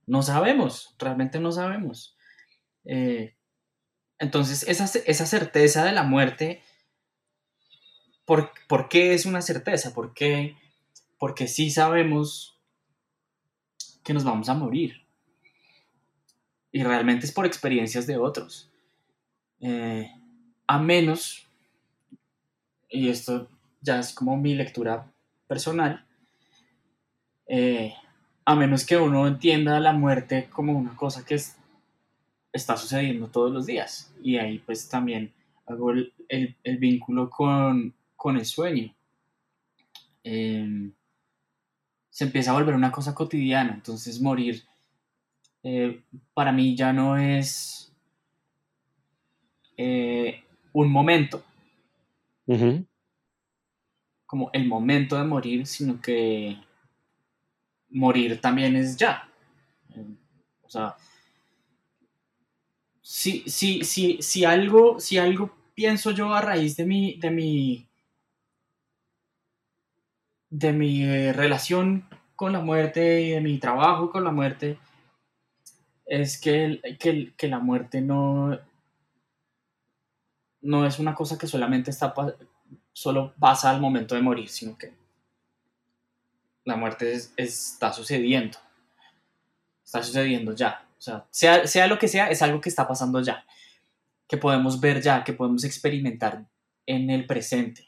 No 0.06 0.24
sabemos, 0.24 0.96
realmente 0.98 1.40
no 1.40 1.52
sabemos. 1.52 2.18
Eh, 2.86 3.36
entonces, 4.18 4.68
esa, 4.68 4.86
esa, 5.06 5.26
certeza 5.26 5.86
de 5.86 5.92
la 5.92 6.04
muerte, 6.04 6.62
¿por, 8.26 8.52
¿por, 8.68 8.90
qué 8.90 9.14
es 9.14 9.26
una 9.26 9.42
certeza? 9.42 9.94
¿Por 9.94 10.14
qué? 10.14 10.58
Porque 11.18 11.48
sí 11.48 11.70
sabemos 11.70 12.60
que 14.04 14.14
nos 14.14 14.24
vamos 14.24 14.50
a 14.50 14.56
morir. 14.56 15.09
Y 16.72 16.84
realmente 16.84 17.26
es 17.26 17.32
por 17.32 17.46
experiencias 17.46 18.06
de 18.06 18.18
otros. 18.18 18.70
Eh, 19.60 20.12
a 20.68 20.80
menos, 20.80 21.48
y 22.90 23.10
esto 23.10 23.48
ya 23.82 24.00
es 24.00 24.14
como 24.14 24.38
mi 24.38 24.56
lectura 24.56 25.12
personal, 25.48 26.06
eh, 27.48 27.94
a 28.46 28.56
menos 28.56 28.86
que 28.86 28.98
uno 28.98 29.28
entienda 29.28 29.80
la 29.80 29.94
muerte 29.94 30.50
como 30.50 30.78
una 30.78 30.96
cosa 30.96 31.26
que 31.26 31.36
es 31.36 31.60
está 32.52 32.78
sucediendo 32.78 33.28
todos 33.28 33.52
los 33.52 33.66
días. 33.66 34.14
Y 34.22 34.38
ahí 34.38 34.60
pues 34.60 34.88
también 34.90 35.34
hago 35.66 35.92
el, 35.92 36.14
el, 36.28 36.78
vínculo 36.78 37.30
con, 37.30 37.94
con, 38.16 38.38
el 38.38 38.46
sueño. 38.46 38.94
Em, 40.24 40.92
se 42.10 42.26
empieza 42.26 42.52
a 42.52 42.56
volver 42.56 42.76
una 42.76 42.92
cosa 42.92 43.14
cotidiana, 43.14 43.74
entonces 43.74 44.20
morir 44.22 44.64
eh, 45.64 46.02
para 46.34 46.52
mí 46.52 46.76
ya 46.76 46.94
no 46.94 47.18
es 47.18 47.94
eh, 49.78 50.44
un 50.74 50.92
momento, 50.92 51.44
como 54.26 54.50
el 54.54 54.68
momento 54.68 55.18
de 55.18 55.24
morir, 55.24 55.66
sino 55.66 56.02
que 56.02 56.58
morir 57.90 58.40
también 58.42 58.76
es 58.76 58.98
ya. 58.98 59.30
O 60.64 60.70
sea, 60.70 60.96
si, 63.02 63.44
si, 63.50 63.84
si, 63.84 64.22
si, 64.22 64.46
algo, 64.46 65.00
si 65.00 65.18
algo 65.18 65.52
pienso 65.74 66.12
yo 66.12 66.34
a 66.34 66.42
raíz 66.42 66.78
de 66.78 66.86
mi, 66.86 67.16
de 67.16 67.32
mi, 67.32 67.88
de 70.50 70.74
mi 70.74 71.04
eh, 71.04 71.34
relación 71.34 72.08
con 72.36 72.54
la 72.54 72.60
muerte 72.60 73.22
y 73.22 73.30
de 73.32 73.42
mi 73.42 73.58
trabajo 73.58 74.12
con 74.12 74.24
la 74.24 74.32
muerte, 74.32 74.78
es 76.10 76.42
que, 76.42 76.82
que, 77.38 77.48
la 77.48 77.60
muerte 77.60 78.02
no, 78.02 78.60
no 80.62 80.86
es 80.86 80.98
una 80.98 81.14
cosa 81.14 81.38
que 81.38 81.46
solamente 81.46 81.92
está, 81.92 82.14
solo 82.92 83.36
pasa 83.40 83.70
al 83.70 83.80
momento 83.80 84.16
de 84.16 84.22
morir, 84.22 84.50
sino 84.50 84.76
que 84.76 84.92
la 86.66 86.76
muerte 86.76 87.16
está 87.38 87.94
sucediendo, 87.94 88.58
está 89.86 90.02
sucediendo 90.02 90.54
ya. 90.56 90.84
O 90.98 91.02
sea, 91.02 91.28
sea, 91.68 91.88
lo 91.88 92.00
que 92.00 92.08
sea, 92.08 92.30
es 92.30 92.42
algo 92.42 92.60
que 92.60 92.70
está 92.70 92.88
pasando 92.88 93.22
ya, 93.22 93.46
que 94.28 94.38
podemos 94.38 94.82
ver 94.82 95.02
ya, 95.02 95.24
que 95.24 95.34
podemos 95.34 95.64
experimentar 95.64 96.46
en 96.88 97.12
el 97.12 97.28
presente. 97.28 97.88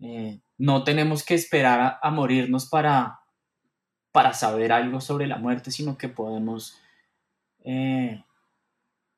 Eh, 0.00 0.40
no 0.58 0.82
tenemos 0.82 1.24
que 1.24 1.34
esperar 1.34 2.00
a, 2.02 2.10
morirnos 2.10 2.68
para, 2.68 3.20
para 4.12 4.34
saber 4.34 4.72
algo 4.72 5.00
sobre 5.00 5.26
la 5.26 5.38
muerte, 5.38 5.70
sino 5.70 5.98
que 5.98 6.08
podemos 6.08 6.78
eh, 7.64 8.22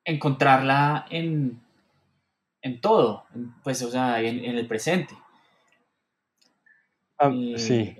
encontrarla 0.03 1.05
en, 1.09 1.61
en 2.61 2.81
todo, 2.81 3.25
pues, 3.63 3.81
o 3.83 3.91
sea, 3.91 4.21
en, 4.21 4.43
el 4.43 4.67
presente. 4.67 5.15
Ah, 7.19 7.31
sí 7.57 7.95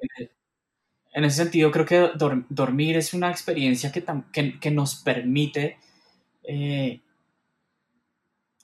en 1.16 1.24
ese 1.24 1.44
sentido 1.44 1.72
creo 1.72 1.86
que 1.86 2.12
dormir 2.50 2.98
es 2.98 3.14
una 3.14 3.32
experiencia 3.32 3.90
que, 3.90 4.04
que, 4.60 4.72
nos 4.72 4.96
permite 4.96 5.78
eh, 6.44 7.00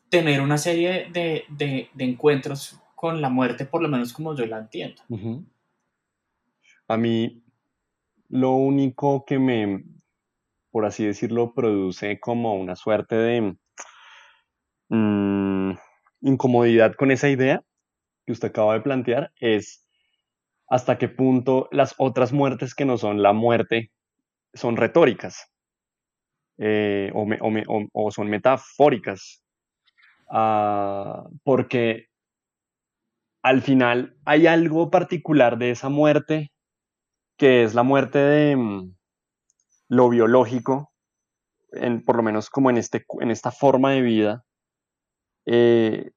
tener 0.09 0.41
una 0.41 0.57
serie 0.57 1.07
de, 1.13 1.45
de, 1.47 1.89
encuentros 1.99 2.77
con 2.93 3.21
la 3.21 3.29
muerte, 3.29 3.63
por 3.63 3.81
lo 3.81 3.87
menos 3.87 4.11
como 4.11 4.35
yo 4.35 4.45
la 4.45 4.59
entiendo. 4.59 5.01
A 6.89 6.97
mí 6.97 7.41
lo 8.31 8.51
único 8.51 9.25
que 9.25 9.39
me, 9.39 9.83
por 10.71 10.85
así 10.85 11.05
decirlo, 11.05 11.53
produce 11.53 12.19
como 12.19 12.55
una 12.55 12.75
suerte 12.75 13.15
de, 13.15 13.57
mm, 14.89 15.73
incomodidad 16.21 16.95
con 16.95 17.11
esa 17.11 17.29
idea 17.29 17.61
que 18.25 18.31
usted 18.31 18.49
acaba 18.49 18.73
de 18.73 18.81
plantear 18.81 19.31
es 19.39 19.85
hasta 20.67 20.97
qué 20.97 21.09
punto 21.09 21.67
las 21.71 21.93
otras 21.97 22.31
muertes 22.31 22.73
que 22.73 22.85
no 22.85 22.97
son 22.97 23.21
la 23.21 23.33
muerte 23.33 23.91
son 24.53 24.77
retóricas 24.77 25.51
eh, 26.57 27.11
o, 27.13 28.11
son 28.11 28.29
metafóricas. 28.29 29.43
Ah, 30.29 31.25
porque 31.43 32.07
al 33.41 33.61
final 33.61 34.15
hay 34.23 34.47
algo 34.47 34.89
particular 34.89 35.57
de 35.57 35.71
esa 35.71 35.89
muerte 35.89 36.50
que 37.41 37.63
es 37.63 37.73
la 37.73 37.81
muerte 37.81 38.19
de 38.19 38.55
mm, 38.55 38.95
lo 39.89 40.09
biológico, 40.09 40.93
por 42.05 42.15
lo 42.17 42.21
menos 42.21 42.51
como 42.51 42.69
en, 42.69 42.77
este, 42.77 43.03
en 43.19 43.31
esta 43.31 43.49
forma 43.49 43.93
de 43.93 44.01
vida, 44.01 44.45
eh, 45.47 46.11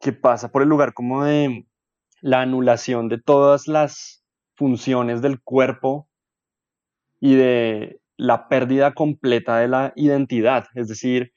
que 0.00 0.14
pasa 0.14 0.50
por 0.50 0.62
el 0.62 0.70
lugar 0.70 0.94
como 0.94 1.22
de 1.24 1.66
la 2.22 2.40
anulación 2.40 3.10
de 3.10 3.20
todas 3.20 3.68
las 3.68 4.24
funciones 4.56 5.20
del 5.20 5.42
cuerpo 5.42 6.08
y 7.20 7.34
de 7.34 8.00
la 8.16 8.48
pérdida 8.48 8.94
completa 8.94 9.58
de 9.58 9.68
la 9.68 9.92
identidad, 9.96 10.64
es 10.74 10.88
decir, 10.88 11.34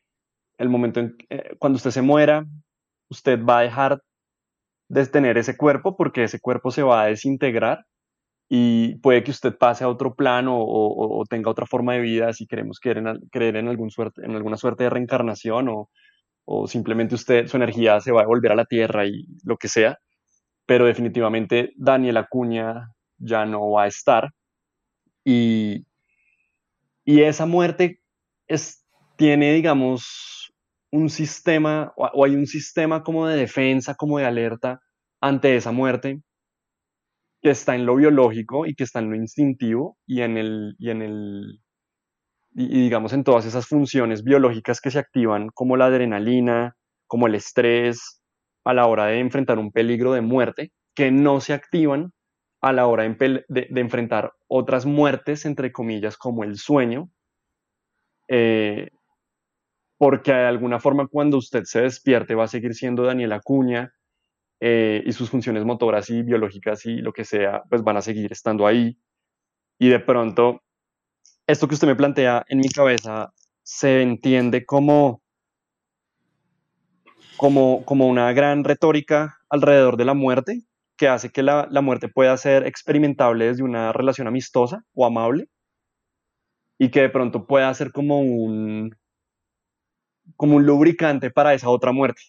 el 0.58 0.70
momento 0.70 1.02
en 1.02 1.18
eh, 1.30 1.58
cuando 1.60 1.76
usted 1.76 1.92
se 1.92 2.02
muera, 2.02 2.46
usted 3.10 3.44
va 3.44 3.60
a 3.60 3.64
dejar 3.64 4.02
de 4.88 5.06
tener 5.06 5.38
ese 5.38 5.58
cuerpo 5.58 5.98
porque 5.98 6.24
ese 6.24 6.40
cuerpo 6.40 6.72
se 6.72 6.82
va 6.82 7.02
a 7.02 7.08
desintegrar 7.08 7.86
y 8.48 8.96
puede 9.00 9.24
que 9.24 9.32
usted 9.32 9.58
pase 9.58 9.84
a 9.84 9.90
otro 9.90 10.16
plano 10.16 10.56
o, 10.58 11.24
tenga 11.28 11.50
otra 11.50 11.66
forma 11.66 11.94
de 11.94 12.02
vida 12.02 12.34
si 12.34 12.46
queremos 12.46 12.80
creer 12.80 13.00
en, 13.00 13.20
creer 13.32 13.56
suerte, 13.90 14.24
en 14.24 14.36
alguna 14.36 14.58
suerte 14.58 14.84
de 14.84 14.90
reencarnación 14.92 15.70
o, 15.70 15.90
o 16.46 16.68
simplemente 16.68 17.16
usted, 17.16 17.48
su 17.48 17.58
energía 17.58 18.00
se 18.02 18.12
va 18.12 18.22
a 18.22 18.28
volver 18.28 18.52
a 18.52 18.56
la 18.56 18.66
tierra 18.66 19.06
y 19.08 19.26
lo 19.44 19.58
que 19.58 19.68
sea, 19.68 19.98
pero 20.66 20.86
definitivamente 20.86 21.74
Daniel 21.76 22.18
Acuña 22.18 22.92
ya 23.18 23.46
no 23.46 23.72
va 23.72 23.84
a 23.84 23.88
estar. 23.88 24.32
Y, 25.24 25.86
y 27.04 27.22
esa 27.22 27.48
muerte 27.48 28.00
es, 28.48 28.86
tiene, 29.16 29.54
digamos, 29.54 30.54
un 30.92 31.10
sistema 31.10 31.94
o 31.98 32.24
hay 32.24 32.36
un 32.36 32.46
sistema 32.46 33.04
como 33.04 33.28
de 33.28 33.38
defensa, 33.38 33.96
como 33.96 34.20
de 34.20 34.26
alerta 34.26 34.80
ante 35.20 35.56
esa 35.56 35.72
muerte 35.72 36.22
que 37.46 37.52
está 37.52 37.76
en 37.76 37.86
lo 37.86 37.96
biológico 37.96 38.66
y 38.66 38.74
que 38.74 38.86
está 38.86 38.98
en 38.98 39.12
lo 39.12 39.16
instintivo 39.16 40.00
y 40.08 40.22
en 40.22 40.36
el, 40.36 40.76
y 40.80 40.90
en 40.90 41.04
el 41.04 41.60
y, 42.56 42.68
digamos 42.82 43.14
en 43.14 43.24
todas 43.24 43.46
esas 43.46 43.68
funciones 43.68 44.24
biológicas 44.24 44.82
que 44.82 44.90
se 44.90 44.98
activan 44.98 45.50
como 45.54 45.78
la 45.78 45.86
adrenalina, 45.86 46.76
como 47.06 47.28
el 47.28 47.36
estrés 47.36 48.20
a 48.64 48.74
la 48.74 48.88
hora 48.88 49.06
de 49.06 49.20
enfrentar 49.20 49.60
un 49.60 49.72
peligro 49.72 50.14
de 50.14 50.22
muerte, 50.22 50.72
que 50.96 51.12
no 51.12 51.40
se 51.40 51.54
activan 51.54 52.14
a 52.62 52.74
la 52.74 52.88
hora 52.88 53.04
de, 53.04 53.46
enfrentar 53.76 54.34
otras 54.48 54.88
muertes, 54.88 55.46
entre 55.46 55.72
comillas, 55.72 56.18
como 56.18 56.44
el 56.44 56.58
sueño, 56.58 57.12
eh, 58.28 58.90
porque 60.00 60.32
de 60.32 60.48
alguna 60.48 60.80
forma 60.80 61.06
cuando 61.06 61.38
usted 61.38 61.62
se 61.66 61.82
despierte 61.82 62.34
va 62.34 62.46
a 62.46 62.48
seguir 62.48 62.74
siendo 62.74 63.04
Daniel 63.04 63.34
Acuña, 63.34 63.94
eh, 64.60 65.04
y 65.06 65.12
sus 65.14 65.30
funciones 65.30 65.66
motoras 65.66 66.10
y 66.10 66.24
biológicas 66.24 66.86
y 66.86 66.98
lo 66.98 67.14
que 67.14 67.26
sea, 67.26 67.64
pues 67.70 67.84
van 67.84 67.98
a 67.98 68.02
seguir 68.02 68.32
estando 68.32 68.68
ahí. 68.68 68.98
Y 69.80 69.90
de 69.90 70.00
pronto, 70.00 70.64
esto 71.48 71.68
que 71.68 71.76
usted 71.76 71.88
me 71.88 71.96
plantea 71.96 72.44
en 72.48 72.60
mi 72.60 72.70
cabeza 72.70 73.34
se 73.64 74.02
entiende 74.02 74.66
como, 74.66 75.22
como, 77.38 77.84
como 77.86 78.08
una 78.08 78.32
gran 78.34 78.64
retórica 78.64 79.38
alrededor 79.50 79.98
de 79.98 80.06
la 80.06 80.14
muerte, 80.14 80.62
que 80.98 81.08
hace 81.10 81.30
que 81.30 81.44
la, 81.44 81.68
la 81.70 81.82
muerte 81.82 82.08
pueda 82.08 82.38
ser 82.38 82.66
experimentable 82.66 83.48
desde 83.48 83.64
una 83.64 83.92
relación 83.92 84.28
amistosa 84.28 84.86
o 84.94 85.06
amable, 85.06 85.50
y 86.78 86.90
que 86.90 87.02
de 87.02 87.10
pronto 87.10 87.46
pueda 87.46 87.74
ser 87.74 87.92
como 87.92 88.20
un, 88.20 88.96
como 90.36 90.58
un 90.58 90.66
lubricante 90.66 91.32
para 91.32 91.54
esa 91.54 91.70
otra 91.70 91.92
muerte. 91.92 92.22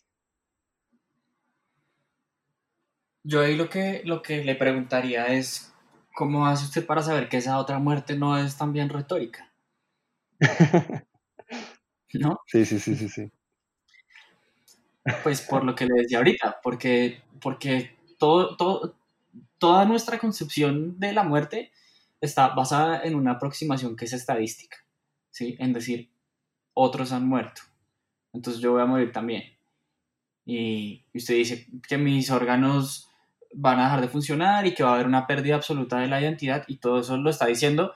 Yo 3.29 3.41
ahí 3.41 3.57
lo 3.57 3.69
que, 3.69 4.03
lo 4.05 4.23
que 4.23 4.45
le 4.45 4.55
preguntaría 4.55 5.27
es, 5.27 5.75
¿cómo 6.15 6.47
hace 6.47 6.67
usted 6.67 6.87
para 6.87 7.03
saber 7.03 7.29
que 7.29 7.39
esa 7.39 7.59
otra 7.59 7.81
muerte 7.81 8.17
no 8.17 8.39
es 8.39 8.57
también 8.57 8.89
retórica? 8.89 9.53
¿No? 12.15 12.39
Sí, 12.47 12.65
sí, 12.65 12.79
sí, 12.79 12.95
sí, 12.95 13.09
sí. 13.09 13.33
Pues 15.25 15.41
por 15.41 15.65
lo 15.65 15.75
que 15.75 15.87
le 15.87 16.03
decía 16.03 16.19
ahorita, 16.19 16.61
porque, 16.63 17.21
porque 17.41 17.97
todo, 18.17 18.57
todo, 18.57 18.95
toda 19.59 19.85
nuestra 19.87 20.21
concepción 20.21 21.01
de 21.01 21.13
la 21.13 21.25
muerte 21.25 21.73
está 22.21 22.51
basada 22.55 23.03
en 23.03 23.17
una 23.17 23.33
aproximación 23.33 23.97
que 23.97 24.05
es 24.05 24.13
estadística, 24.13 24.79
¿sí? 25.31 25.57
En 25.59 25.73
decir, 25.73 26.13
otros 26.75 27.11
han 27.11 27.29
muerto, 27.29 27.63
entonces 28.33 28.63
yo 28.63 28.71
voy 28.73 28.83
a 28.83 28.87
morir 28.87 29.11
también. 29.11 29.43
Y 30.45 31.05
usted 31.13 31.35
dice 31.35 31.67
que 31.89 31.99
mis 31.99 32.31
órganos 32.31 33.06
van 33.57 33.81
a 33.81 33.85
dejar 33.85 34.01
de 34.03 34.09
funcionar 34.09 34.67
y 34.67 34.75
que 34.75 34.83
va 34.83 34.91
a 34.91 34.95
haber 34.95 35.07
una 35.07 35.27
pérdida 35.27 35.57
absoluta 35.57 35.99
de 35.99 36.09
la 36.09 36.21
identidad 36.21 36.65
y 36.69 36.77
todo 36.77 37.01
eso 37.01 37.17
lo 37.17 37.31
está 37.31 37.47
diciendo 37.47 37.95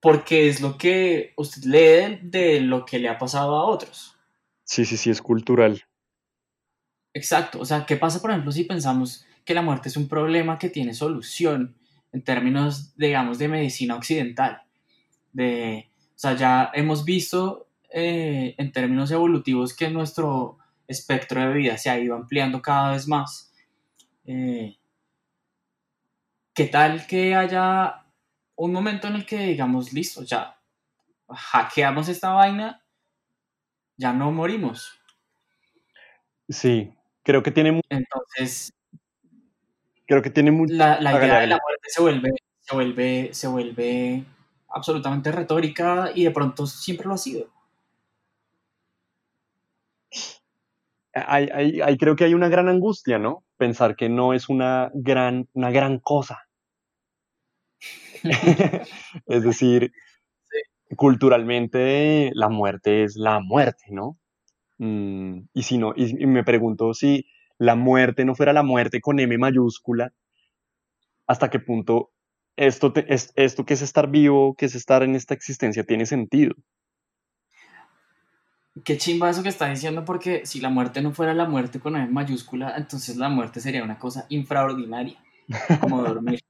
porque 0.00 0.48
es 0.48 0.60
lo 0.60 0.76
que 0.76 1.32
usted 1.38 1.62
lee 1.64 2.18
de 2.22 2.60
lo 2.60 2.84
que 2.84 2.98
le 2.98 3.08
ha 3.08 3.16
pasado 3.16 3.56
a 3.56 3.64
otros. 3.64 4.14
Sí, 4.62 4.84
sí, 4.84 4.98
sí, 4.98 5.08
es 5.08 5.22
cultural. 5.22 5.82
Exacto, 7.14 7.60
o 7.60 7.64
sea, 7.64 7.86
¿qué 7.86 7.96
pasa, 7.96 8.20
por 8.20 8.30
ejemplo, 8.30 8.52
si 8.52 8.64
pensamos 8.64 9.24
que 9.46 9.54
la 9.54 9.62
muerte 9.62 9.88
es 9.88 9.96
un 9.96 10.06
problema 10.06 10.58
que 10.58 10.68
tiene 10.68 10.92
solución 10.92 11.74
en 12.12 12.22
términos, 12.22 12.94
digamos, 12.96 13.38
de 13.38 13.48
medicina 13.48 13.96
occidental? 13.96 14.62
De, 15.32 15.88
o 16.08 16.18
sea, 16.18 16.34
ya 16.36 16.70
hemos 16.74 17.06
visto 17.06 17.68
eh, 17.88 18.54
en 18.58 18.72
términos 18.72 19.10
evolutivos 19.10 19.74
que 19.74 19.88
nuestro 19.88 20.58
espectro 20.86 21.40
de 21.40 21.54
vida 21.54 21.78
se 21.78 21.88
ha 21.88 21.98
ido 21.98 22.14
ampliando 22.14 22.60
cada 22.60 22.92
vez 22.92 23.08
más 23.08 23.53
eh, 24.24 24.76
¿Qué 26.54 26.66
tal 26.66 27.06
que 27.06 27.34
haya 27.34 28.04
un 28.56 28.72
momento 28.72 29.08
en 29.08 29.16
el 29.16 29.26
que 29.26 29.38
digamos, 29.38 29.92
listo, 29.92 30.22
ya 30.22 30.56
hackeamos 31.28 32.08
esta 32.08 32.30
vaina, 32.30 32.84
ya 33.96 34.12
no 34.12 34.30
morimos? 34.30 34.98
Sí, 36.48 36.94
creo 37.22 37.42
que 37.42 37.50
tiene... 37.50 37.80
Entonces... 37.88 38.72
Creo 40.06 40.22
que 40.22 40.30
tiene 40.30 40.50
mucho... 40.50 40.74
La, 40.74 41.00
la 41.00 41.12
idea 41.18 41.40
de 41.40 41.46
la 41.46 41.58
muerte 41.60 41.88
se 41.88 42.00
vuelve, 42.02 42.30
se 42.60 42.74
vuelve, 42.74 43.30
se 43.32 43.48
vuelve 43.48 44.24
absolutamente 44.68 45.32
retórica 45.32 46.10
y 46.14 46.24
de 46.24 46.30
pronto 46.30 46.66
siempre 46.66 47.06
lo 47.06 47.14
ha 47.14 47.18
sido. 47.18 47.53
Hay, 51.14 51.96
creo 51.98 52.16
que 52.16 52.24
hay 52.24 52.34
una 52.34 52.48
gran 52.48 52.68
angustia, 52.68 53.18
¿no? 53.18 53.44
Pensar 53.56 53.94
que 53.96 54.08
no 54.08 54.34
es 54.34 54.48
una 54.48 54.90
gran, 54.94 55.48
una 55.52 55.70
gran 55.70 56.00
cosa. 56.00 56.40
es 59.26 59.42
decir, 59.44 59.92
culturalmente 60.96 62.30
la 62.34 62.48
muerte 62.48 63.04
es 63.04 63.16
la 63.16 63.40
muerte, 63.40 63.84
¿no? 63.90 64.18
Mm, 64.78 65.42
y 65.52 65.62
si 65.62 65.78
no, 65.78 65.92
y, 65.96 66.26
me 66.26 66.44
pregunto 66.44 66.94
si 66.94 67.26
la 67.58 67.76
muerte 67.76 68.24
no 68.24 68.34
fuera 68.34 68.52
la 68.52 68.62
muerte 68.62 69.00
con 69.00 69.20
M 69.20 69.38
mayúscula, 69.38 70.12
¿hasta 71.26 71.50
qué 71.50 71.60
punto 71.60 72.12
esto, 72.56 72.92
es, 73.08 73.32
esto 73.36 73.64
que 73.64 73.74
es 73.74 73.82
estar 73.82 74.10
vivo, 74.10 74.54
que 74.56 74.66
es 74.66 74.74
estar 74.74 75.02
en 75.02 75.14
esta 75.14 75.34
existencia, 75.34 75.84
tiene 75.84 76.06
sentido? 76.06 76.54
Qué 78.82 78.98
chimba 78.98 79.30
eso 79.30 79.44
que 79.44 79.50
está 79.50 79.68
diciendo, 79.70 80.04
porque 80.04 80.46
si 80.46 80.60
la 80.60 80.68
muerte 80.68 81.00
no 81.00 81.12
fuera 81.12 81.32
la 81.32 81.46
muerte 81.46 81.78
con 81.78 81.94
M 81.94 82.08
mayúscula, 82.08 82.74
entonces 82.76 83.16
la 83.16 83.28
muerte 83.28 83.60
sería 83.60 83.84
una 83.84 83.98
cosa 83.98 84.26
infraordinaria, 84.30 85.16
como 85.80 86.02
dormir. 86.02 86.40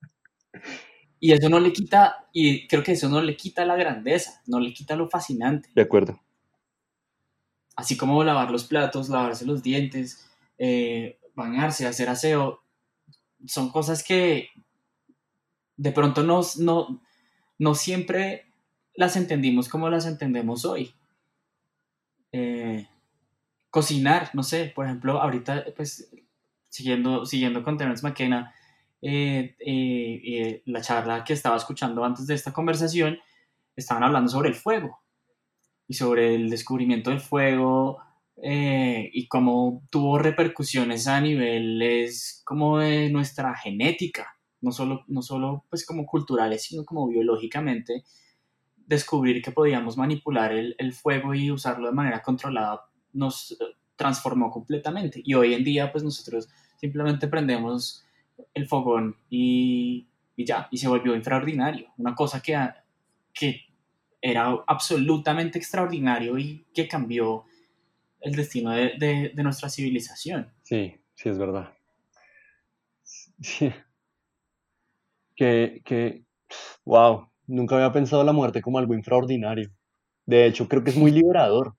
Y 1.21 1.33
eso 1.33 1.51
no 1.51 1.61
le 1.61 1.73
quita, 1.73 2.27
y 2.33 2.67
creo 2.67 2.83
que 2.83 2.93
eso 2.93 3.11
no 3.11 3.21
le 3.21 3.37
quita 3.37 3.67
la 3.67 3.77
grandeza, 3.77 4.43
no 4.47 4.59
le 4.59 4.73
quita 4.73 4.97
lo 4.97 5.09
fascinante. 5.11 5.69
De 5.75 5.83
acuerdo. 5.83 6.19
Así 7.77 7.97
como 7.97 8.25
lavar 8.25 8.51
los 8.51 8.65
platos, 8.65 9.11
lavarse 9.11 9.45
los 9.45 9.63
dientes, 9.63 10.27
eh, 10.57 11.19
bañarse, 11.35 11.87
hacer 11.87 12.09
aseo, 12.09 12.63
son 13.47 13.71
cosas 13.71 14.03
que 14.03 14.49
de 15.77 15.93
pronto 15.93 16.23
no, 16.23 16.43
no 17.59 17.75
siempre 17.75 18.47
las 18.95 19.17
entendimos 19.17 19.69
como 19.69 19.91
las 19.91 20.07
entendemos 20.07 20.65
hoy. 20.65 20.95
Eh, 22.37 22.89
cocinar, 23.71 24.31
no 24.35 24.43
sé, 24.43 24.73
por 24.75 24.87
ejemplo, 24.87 25.21
ahorita, 25.21 25.67
pues, 25.77 26.11
siguiendo, 26.69 27.25
siguiendo 27.27 27.63
con 27.63 27.77
Terence 27.77 28.03
McKenna, 28.05 28.53
eh, 29.01 29.55
eh, 29.61 30.63
la 30.67 30.81
charla 30.81 31.23
que 31.23 31.33
estaba 31.33 31.57
escuchando 31.57 32.05
antes 32.05 32.27
de 32.27 32.35
esta 32.35 32.53
conversación, 32.53 33.19
estaban 33.77 34.03
hablando 34.03 34.31
sobre 34.31 34.49
el 34.49 34.57
fuego 34.57 34.99
y 35.87 35.95
sobre 35.95 36.35
el 36.35 36.51
descubrimiento 36.51 37.11
del 37.11 37.21
fuego 37.21 37.99
eh, 38.43 39.11
y 39.13 39.29
cómo 39.29 39.83
tuvo 39.91 40.19
repercusiones 40.19 41.07
a 41.07 41.21
niveles 41.21 42.43
como 42.45 42.79
de 42.79 43.11
nuestra 43.11 43.55
genética, 43.55 44.37
no 44.61 44.73
solo, 44.73 45.05
no 45.07 45.23
solo 45.23 45.65
pues 45.71 45.87
como 45.87 46.05
culturales, 46.05 46.65
sino 46.65 46.85
como 46.85 47.07
biológicamente, 47.07 48.03
descubrir 48.87 49.43
que 49.43 49.53
podíamos 49.53 49.97
manipular 49.97 50.53
el, 50.53 50.75
el 50.79 50.93
fuego 50.93 51.35
y 51.35 51.51
usarlo 51.51 51.89
de 51.89 51.95
manera 51.95 52.23
controlada 52.23 52.83
nos 53.13 53.57
transformó 53.97 54.51
completamente. 54.51 55.21
Y 55.25 55.35
hoy 55.35 55.55
en 55.55 55.65
día, 55.65 55.91
pues 55.91 56.05
nosotros 56.05 56.49
simplemente 56.77 57.29
prendemos 57.29 58.05
el 58.53 58.67
fogón 58.67 59.17
y, 59.31 60.09
y 60.37 60.45
ya, 60.45 60.69
y 60.71 60.79
se 60.79 60.89
volvió 60.89 61.15
extraordinario. 61.15 61.93
Una 61.97 62.15
cosa 62.15 62.43
que, 62.43 62.59
que 63.33 63.63
era 64.21 64.57
absolutamente 64.67 65.59
extraordinario 65.59 66.39
y 66.39 66.67
que 66.75 66.89
cambió 66.89 67.45
el 68.21 68.35
destino 68.35 68.71
de, 68.71 69.33
de, 69.35 69.43
nuestra 69.43 69.69
civilización. 69.69 70.51
Sí, 70.63 70.95
sí, 71.15 71.29
es 71.29 71.39
verdad. 71.39 71.73
Sí. 73.41 73.71
Que, 75.35 75.83
que, 75.85 76.25
wow, 76.85 77.29
nunca 77.47 77.77
había 77.77 77.93
pensado 77.93 78.25
la 78.25 78.33
muerte 78.33 78.63
como 78.63 78.79
algo 78.79 78.95
extraordinario. 78.95 79.71
De 80.27 80.47
hecho, 80.47 80.69
creo 80.69 80.85
que 80.85 80.91
es 80.91 80.97
muy 80.97 81.11
liberador. 81.11 81.75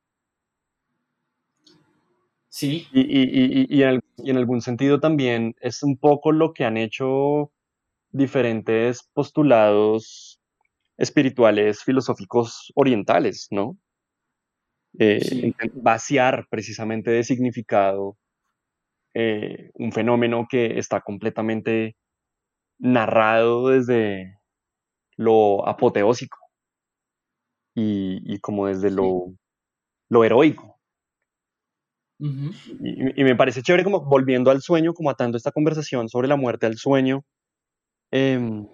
Sí. 2.49 2.87
Y, 2.93 3.01
y, 3.01 3.67
y, 3.69 3.79
y, 3.79 4.29
en 4.29 4.37
algún 4.37 4.61
sentido 4.61 4.99
también 4.99 5.55
es 5.59 5.83
un 5.83 5.97
poco 5.97 6.31
lo 6.31 6.53
que 6.53 6.63
han 6.63 6.77
hecho 6.77 7.51
diferentes 8.11 9.03
postulados 9.13 10.39
espirituales, 10.97 11.83
filosóficos 11.83 12.71
orientales, 12.75 13.47
¿no? 13.51 13.77
Eh, 14.97 15.53
vaciar 15.73 16.47
precisamente 16.49 17.11
de 17.11 17.25
significado 17.25 18.17
eh, 19.13 19.71
un 19.73 19.91
fenómeno 19.91 20.47
que 20.49 20.79
está 20.79 21.01
completamente 21.01 21.97
narrado 22.79 23.69
desde 23.69 24.37
lo 25.17 25.67
apoteósico 25.67 26.37
y, 27.75 28.39
como 28.39 28.67
desde 28.67 28.91
lo, 28.91 29.33
lo 30.09 30.23
heroico 30.23 30.75
y, 32.19 33.23
me 33.23 33.35
parece 33.35 33.61
chévere 33.61 33.83
como 33.83 34.01
volviendo 34.01 34.51
al 34.51 34.61
sueño, 34.61 34.93
como 34.93 35.09
atando 35.09 35.37
esta 35.37 35.51
conversación 35.51 36.09
sobre 36.09 36.27
la 36.27 36.37
muerte 36.37 36.65
al 36.65 36.77
sueño. 36.77 37.23
Em, 38.11 38.67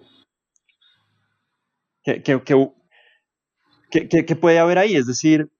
¿qué, 2.04 4.36
puede 4.36 4.58
haber 4.58 4.78
ahí? 4.78 4.94
Es 4.94 5.06
decir, 5.06 5.50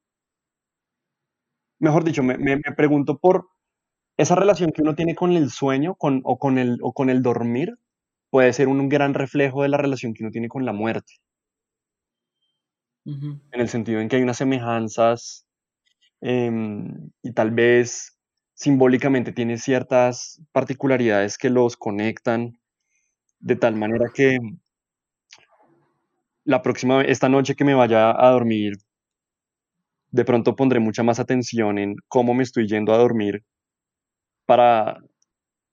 mejor 1.79 2.05
dicho, 2.05 2.23
me, 2.23 2.37
pregunto 2.77 3.19
por 3.19 3.49
esa 4.17 4.37
relación 4.37 4.73
que 4.73 4.83
uno 4.83 4.95
tiene 4.95 5.15
con 5.15 5.33
el 5.33 5.51
sueño 5.51 5.95
con, 5.97 6.21
o, 6.25 6.39
con 6.39 6.59
el, 6.59 6.79
o 6.83 6.93
con 6.93 7.11
el 7.11 7.23
dormir, 7.23 7.77
puede 8.33 8.53
ser 8.53 8.67
un, 8.67 8.89
gran 8.89 9.15
reflejo 9.15 9.63
de 9.63 9.69
la 9.69 9.77
relación 9.77 10.15
que 10.15 10.25
uno 10.25 10.33
tiene 10.33 10.49
con 10.49 10.65
la 10.65 10.73
muerte. 10.73 11.13
En 13.05 13.41
el 13.53 13.69
sentido 13.69 14.01
en 14.01 14.09
que 14.09 14.17
hay 14.17 14.23
unas 14.23 14.39
semejanzas 14.39 15.47
Em, 16.23 17.11
y 17.23 17.33
tal 17.33 17.51
vez 17.51 18.17
simbólicamente 18.55 19.33
tiene 19.33 19.59
ciertas 19.59 20.41
particularidades 20.53 21.37
que 21.37 21.51
los 21.51 21.77
conectan 21.77 22.53
de 23.41 23.57
tal 23.57 23.75
manera 23.77 24.07
que 24.15 24.39
la 26.45 26.63
próxima 26.63 27.03
esta 27.03 27.29
noche 27.29 27.57
que 27.57 27.65
me 27.65 27.75
vaya 27.75 28.11
a 28.11 28.31
dormir, 28.31 28.75
de 30.13 30.25
pronto 30.25 30.55
pondré 30.55 30.79
mucha 30.79 31.03
más 31.03 31.19
atención 31.19 31.79
en 31.79 31.97
cómo 32.07 32.35
me 32.35 32.45
estoy 32.45 32.69
yendo 32.69 32.95
a 32.95 32.99
dormir 32.99 33.43
para 34.47 34.99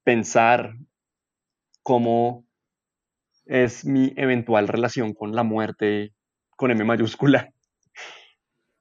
pensar 0.03 0.73
cómo 1.83 2.45
es 3.49 3.83
mi 3.83 4.13
eventual 4.15 4.67
relación 4.67 5.13
con 5.13 5.35
la 5.35 5.43
muerte 5.43 6.13
con 6.55 6.69
M 6.69 6.83
mayúscula. 6.83 7.51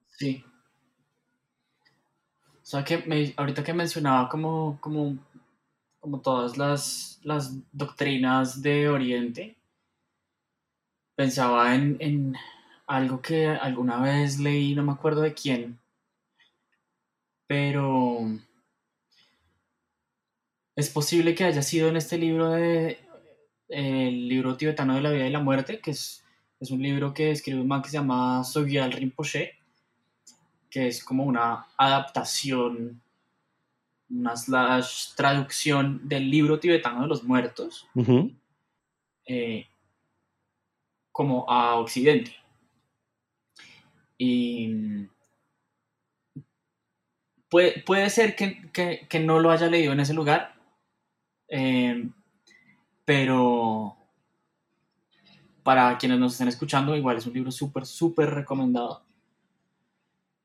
Sí. 0.05 0.45
O 2.61 2.65
sea, 2.65 2.83
que 2.83 3.33
ahorita 3.35 3.63
que 3.63 3.73
mencionaba 3.73 4.29
como, 4.29 4.77
como, 4.79 5.17
como 5.99 6.21
todas 6.21 6.55
las, 6.55 7.19
las 7.23 7.57
doctrinas 7.71 8.61
de 8.61 8.89
Oriente, 8.89 9.57
pensaba 11.15 11.73
en, 11.73 11.97
en 11.99 12.35
algo 12.85 13.21
que 13.21 13.47
alguna 13.47 13.99
vez 13.99 14.39
leí, 14.39 14.75
no 14.75 14.83
me 14.83 14.91
acuerdo 14.91 15.21
de 15.21 15.33
quién, 15.33 15.79
pero 17.47 18.19
es 20.75 20.89
posible 20.91 21.33
que 21.33 21.45
haya 21.45 21.63
sido 21.63 21.89
en 21.89 21.97
este 21.97 22.19
libro 22.19 22.51
de 22.51 22.99
el 23.69 24.27
libro 24.27 24.57
tibetano 24.57 24.95
de 24.95 25.01
la 25.01 25.11
vida 25.11 25.27
y 25.27 25.31
la 25.31 25.39
muerte, 25.39 25.79
que 25.79 25.91
es, 25.91 26.25
es 26.59 26.71
un 26.71 26.81
libro 26.81 27.13
que 27.13 27.31
escribe 27.31 27.61
un 27.61 27.67
man 27.67 27.81
que 27.81 27.89
se 27.89 27.97
llama 27.97 28.43
Sogyal 28.43 28.91
Rinpoche, 28.91 29.53
que 30.69 30.87
es 30.87 31.03
como 31.03 31.23
una 31.23 31.67
adaptación, 31.77 33.01
una 34.09 34.35
slash 34.35 35.13
traducción 35.15 36.01
del 36.07 36.29
libro 36.29 36.59
tibetano 36.59 37.03
de 37.03 37.07
los 37.07 37.23
muertos, 37.23 37.87
eh, 39.25 39.67
como 41.11 41.49
a 41.49 41.75
Occidente. 41.75 42.35
Y 44.17 45.07
puede, 47.47 47.81
puede 47.83 48.09
ser 48.09 48.35
que, 48.35 49.19
no 49.19 49.39
lo 49.39 49.51
haya 49.51 49.67
leído 49.67 49.93
en 49.93 49.99
ese 49.99 50.13
lugar, 50.13 50.55
eh, 51.47 52.09
pero 53.09 53.97
para 55.63 55.97
quienes 55.97 56.19
nos 56.19 56.33
estén 56.33 56.47
escuchando, 56.47 56.95
igual 56.95 57.17
es 57.17 57.25
un 57.25 57.33
libro 57.33 57.51
súper, 57.51 57.87
súper 57.87 58.29
recomendado. 58.29 59.01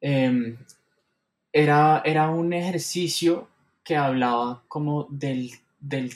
Em, 0.01 0.57
era, 1.53 2.01
era 2.07 2.31
un 2.31 2.55
ejercicio 2.55 3.49
que 3.85 3.99
hablaba 3.99 4.63
como 4.67 5.07
del, 5.11 5.51
del, 5.79 6.11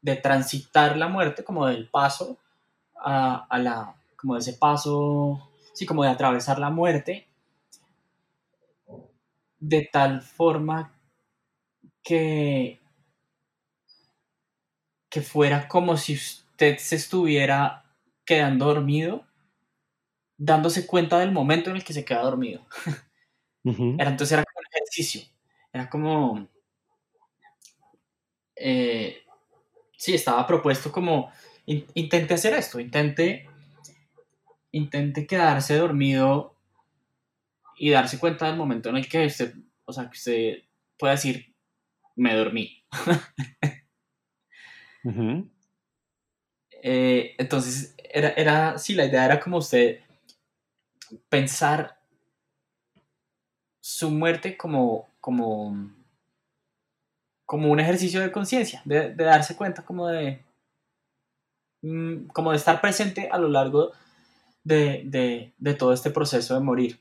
de 0.00 0.16
transitar 0.16 0.96
la 0.96 1.06
muerte, 1.06 1.44
como 1.44 1.68
del 1.68 1.88
paso 1.88 2.38
a, 2.96 3.46
a, 3.48 3.58
la, 3.60 3.94
como 4.16 4.34
de 4.34 4.40
ese 4.40 4.54
paso, 4.54 5.48
sí, 5.74 5.86
como 5.86 6.02
de 6.02 6.10
atravesar 6.10 6.58
la 6.58 6.70
muerte, 6.70 7.28
de 9.60 9.88
tal 9.92 10.22
forma 10.22 10.92
que, 12.02 12.81
que 15.12 15.20
fuera 15.20 15.68
como 15.68 15.98
si 15.98 16.14
usted 16.14 16.78
se 16.78 16.96
estuviera 16.96 17.84
quedando 18.24 18.64
dormido 18.64 19.26
dándose 20.38 20.86
cuenta 20.86 21.18
del 21.18 21.32
momento 21.32 21.68
en 21.68 21.76
el 21.76 21.84
que 21.84 21.92
se 21.92 22.04
queda 22.04 22.22
dormido. 22.22 22.62
era, 23.98 24.10
entonces 24.10 24.32
era 24.32 24.42
como 24.42 24.58
un 24.58 24.66
ejercicio, 24.74 25.22
era 25.70 25.90
como... 25.90 26.48
Eh, 28.56 29.22
sí, 29.98 30.14
estaba 30.14 30.46
propuesto 30.46 30.90
como, 30.90 31.30
intente 31.66 32.32
hacer 32.32 32.54
esto, 32.54 32.80
intente, 32.80 33.46
intente 34.70 35.26
quedarse 35.26 35.76
dormido 35.76 36.56
y 37.76 37.90
darse 37.90 38.18
cuenta 38.18 38.46
del 38.46 38.56
momento 38.56 38.88
en 38.88 38.96
el 38.96 39.08
que 39.08 39.26
usted, 39.26 39.54
o 39.84 39.92
sea, 39.92 40.08
que 40.08 40.16
usted 40.16 40.62
pueda 40.96 41.12
decir, 41.12 41.54
me 42.16 42.34
dormí. 42.34 42.82
Eh, 46.82 47.34
entonces, 47.38 47.94
era, 47.98 48.30
era, 48.30 48.78
sí, 48.78 48.94
la 48.94 49.04
idea 49.04 49.24
era 49.24 49.40
como 49.40 49.58
usted 49.58 50.00
pensar 51.28 51.98
su 53.80 54.10
muerte 54.10 54.56
como, 54.56 55.08
como, 55.20 55.90
como 57.44 57.70
un 57.70 57.80
ejercicio 57.80 58.20
de 58.20 58.32
conciencia, 58.32 58.80
de, 58.84 59.14
darse 59.14 59.56
cuenta 59.56 59.84
como 59.84 60.08
de, 60.08 60.44
mm, 61.82 62.28
como 62.28 62.52
de 62.52 62.56
estar 62.56 62.80
presente 62.80 63.28
a 63.30 63.38
lo 63.38 63.48
largo 63.48 63.92
de, 64.64 65.52
todo 65.78 65.92
este 65.92 66.10
proceso 66.10 66.54
de 66.54 66.60
morir. 66.60 66.98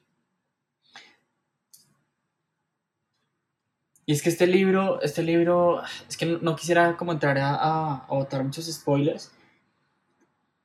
Y 4.05 4.13
es 4.13 4.21
que 4.21 4.29
este 4.29 4.47
libro, 4.47 5.01
este 5.01 5.23
libro, 5.23 5.81
es 6.09 6.17
que 6.17 6.25
no, 6.25 6.55
quisiera 6.55 6.97
como 6.97 7.11
entrar 7.11 7.37
a, 7.37 7.55
a, 7.55 8.05
a 8.05 8.13
botar 8.13 8.43
muchos 8.43 8.65
spoilers, 8.65 9.31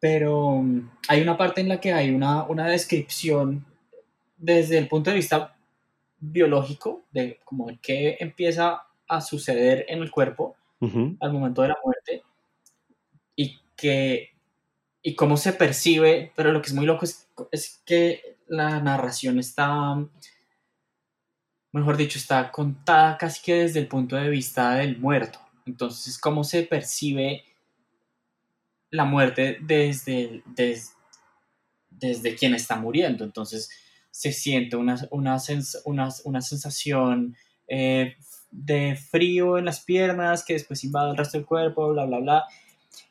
pero 0.01 0.63
mm, 0.63 0.91
hay 1.09 1.23
una 1.23 1.37
parte 1.37 1.61
en 1.61 1.69
la 1.69 1.81
que 1.81 1.93
hay 1.93 2.11
una, 2.11 2.45
una 2.45 2.67
descripción 2.67 3.65
desde 4.37 4.79
el 4.79 4.89
punto 4.89 5.11
de 5.11 5.17
vista 5.17 5.57
biológico 6.19 7.05
de 7.13 7.41
como 7.45 7.69
qué 7.81 8.17
empieza 8.21 8.83
a 9.09 9.21
suceder 9.21 9.85
en 9.89 10.03
el 10.03 10.11
cuerpo 10.11 10.57
al 11.21 11.33
momento 11.33 11.63
de 11.63 11.69
la 11.69 11.79
muerte 11.83 12.23
y 13.35 13.59
que 13.75 14.31
y 15.03 15.15
cómo 15.15 15.37
se 15.37 15.53
percibe, 15.53 16.33
pero 16.37 16.53
lo 16.53 16.61
que 16.61 16.69
es 16.69 16.75
muy 16.75 16.85
loco 16.85 17.05
es, 17.05 17.29
es 17.51 17.81
que 17.87 18.39
la 18.49 18.81
narración 18.81 19.39
está 19.39 19.97
mejor 21.77 21.97
dicho, 21.97 22.19
está 22.19 22.51
contada 22.51 23.17
casi 23.19 23.43
que 23.43 23.55
desde 23.55 23.81
el 23.81 23.89
punto 23.89 24.17
de 24.17 24.29
vista 24.31 24.75
del 24.75 24.99
muerto. 24.99 25.39
Entonces, 25.67 26.19
¿cómo 26.19 26.45
se 26.45 26.63
percibe 26.63 27.45
la 28.91 29.05
muerte 29.05 29.59
desde, 29.61 30.43
desde, 30.47 30.93
desde 31.91 32.35
quien 32.35 32.55
está 32.55 32.77
muriendo? 32.77 33.25
Entonces, 33.25 33.71
se 34.11 34.33
siente 34.33 34.77
una, 34.77 34.97
una, 35.11 35.39
una, 35.85 36.41
sensación 36.41 37.37
eh, 37.69 38.17
de 38.51 38.97
frío 38.97 39.59
en 39.59 39.67
las 39.67 39.81
piernas 39.81 40.45
que 40.45 40.55
después 40.55 40.83
invade 40.85 41.11
el 41.11 41.17
resto 41.17 41.37
del 41.37 41.47
cuerpo, 41.47 41.93
bla, 41.93 42.07
bla, 42.07 42.19
bla. 42.21 42.45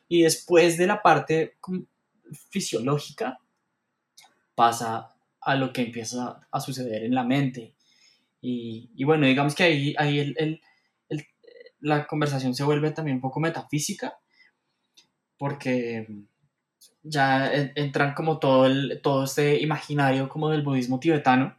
Y 0.07 0.23
después 0.23 0.77
de 0.77 0.87
la 0.87 1.01
parte 1.03 1.57
fisiológica, 2.49 3.39
pasa 4.55 5.13
a 5.41 5.55
lo 5.55 5.71
que 5.71 5.83
empieza 5.83 6.41
a 6.49 6.59
suceder 6.59 7.03
en 7.03 7.13
la 7.13 7.23
mente. 7.23 7.74
Y, 8.41 9.03
bueno, 9.03 9.25
digamos 9.25 9.55
que 9.55 9.63
ahí, 9.63 9.95
ahí 9.97 10.19
el, 10.19 10.61
la 11.79 12.07
conversación 12.07 12.55
se 12.55 12.63
vuelve 12.63 12.91
también 12.91 13.17
un 13.17 13.21
poco 13.21 13.39
metafísica, 13.39 14.17
porque 15.37 16.07
ya 17.03 17.51
entran 17.53 18.13
como 18.13 18.39
todo, 18.39 18.65
el, 18.65 18.99
todo 19.03 19.25
este 19.25 19.61
imaginario 19.61 20.27
como 20.27 20.49
del 20.49 20.63
budismo 20.63 20.99
tibetano, 20.99 21.55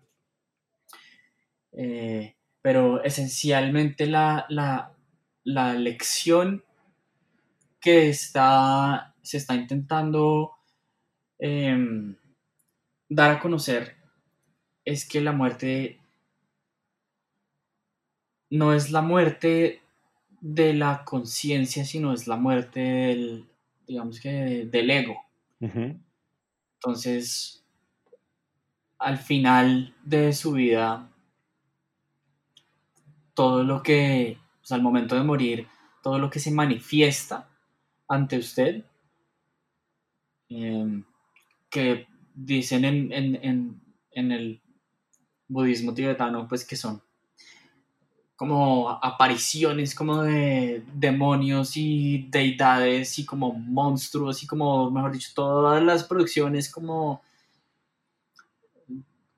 eh, 1.72 2.34
pero 2.60 3.02
esencialmente 3.04 4.06
la, 4.06 4.46
la, 4.48 5.74
lección 5.74 6.64
que 7.80 8.08
está, 8.08 9.14
se 9.22 9.36
está 9.36 9.54
intentando 9.54 10.52
em, 11.38 12.16
dar 13.08 13.30
a 13.30 13.40
conocer 13.40 13.96
es 14.84 15.08
que 15.08 15.20
la 15.20 15.32
muerte 15.32 16.00
no 18.50 18.74
es 18.74 18.90
la 18.90 19.02
muerte 19.02 19.82
de 20.40 20.74
la 20.74 21.04
conciencia, 21.04 21.84
sino 21.84 22.12
es 22.12 22.26
la 22.26 22.36
muerte 22.36 22.80
del, 22.80 23.46
digamos 23.86 24.20
que, 24.20 24.66
del 24.66 24.90
ego. 24.90 25.16
Entonces, 25.60 27.64
al 28.98 29.18
final 29.18 29.94
de 30.04 30.32
su 30.32 30.52
vida, 30.52 31.10
todo 33.34 33.64
lo 33.64 33.82
que, 33.82 34.38
pues, 34.60 34.72
al 34.72 34.82
momento 34.82 35.14
de 35.14 35.22
morir, 35.22 35.66
todo 36.02 36.18
lo 36.18 36.30
que 36.30 36.38
se 36.38 36.50
manifiesta 36.50 37.48
ante 38.08 38.38
usted, 38.38 38.84
em, 40.48 41.04
que 41.68 42.06
dicen 42.34 42.84
en, 42.84 43.82
en, 44.12 44.32
el 44.32 44.62
budismo 45.48 45.92
tibetano, 45.92 46.48
pues 46.48 46.64
que 46.64 46.76
son 46.76 47.02
como 48.36 48.90
apariciones 48.90 49.94
como 49.94 50.22
de 50.22 50.84
demonios 50.92 51.76
y 51.76 52.28
deidades 52.30 53.18
y 53.18 53.24
como 53.24 53.52
monstruos 53.52 54.42
y 54.42 54.46
como, 54.46 54.90
mejor 54.90 55.12
dicho, 55.12 55.30
todas 55.34 55.82
las 55.82 56.04
producciones 56.04 56.70
como 56.70 57.22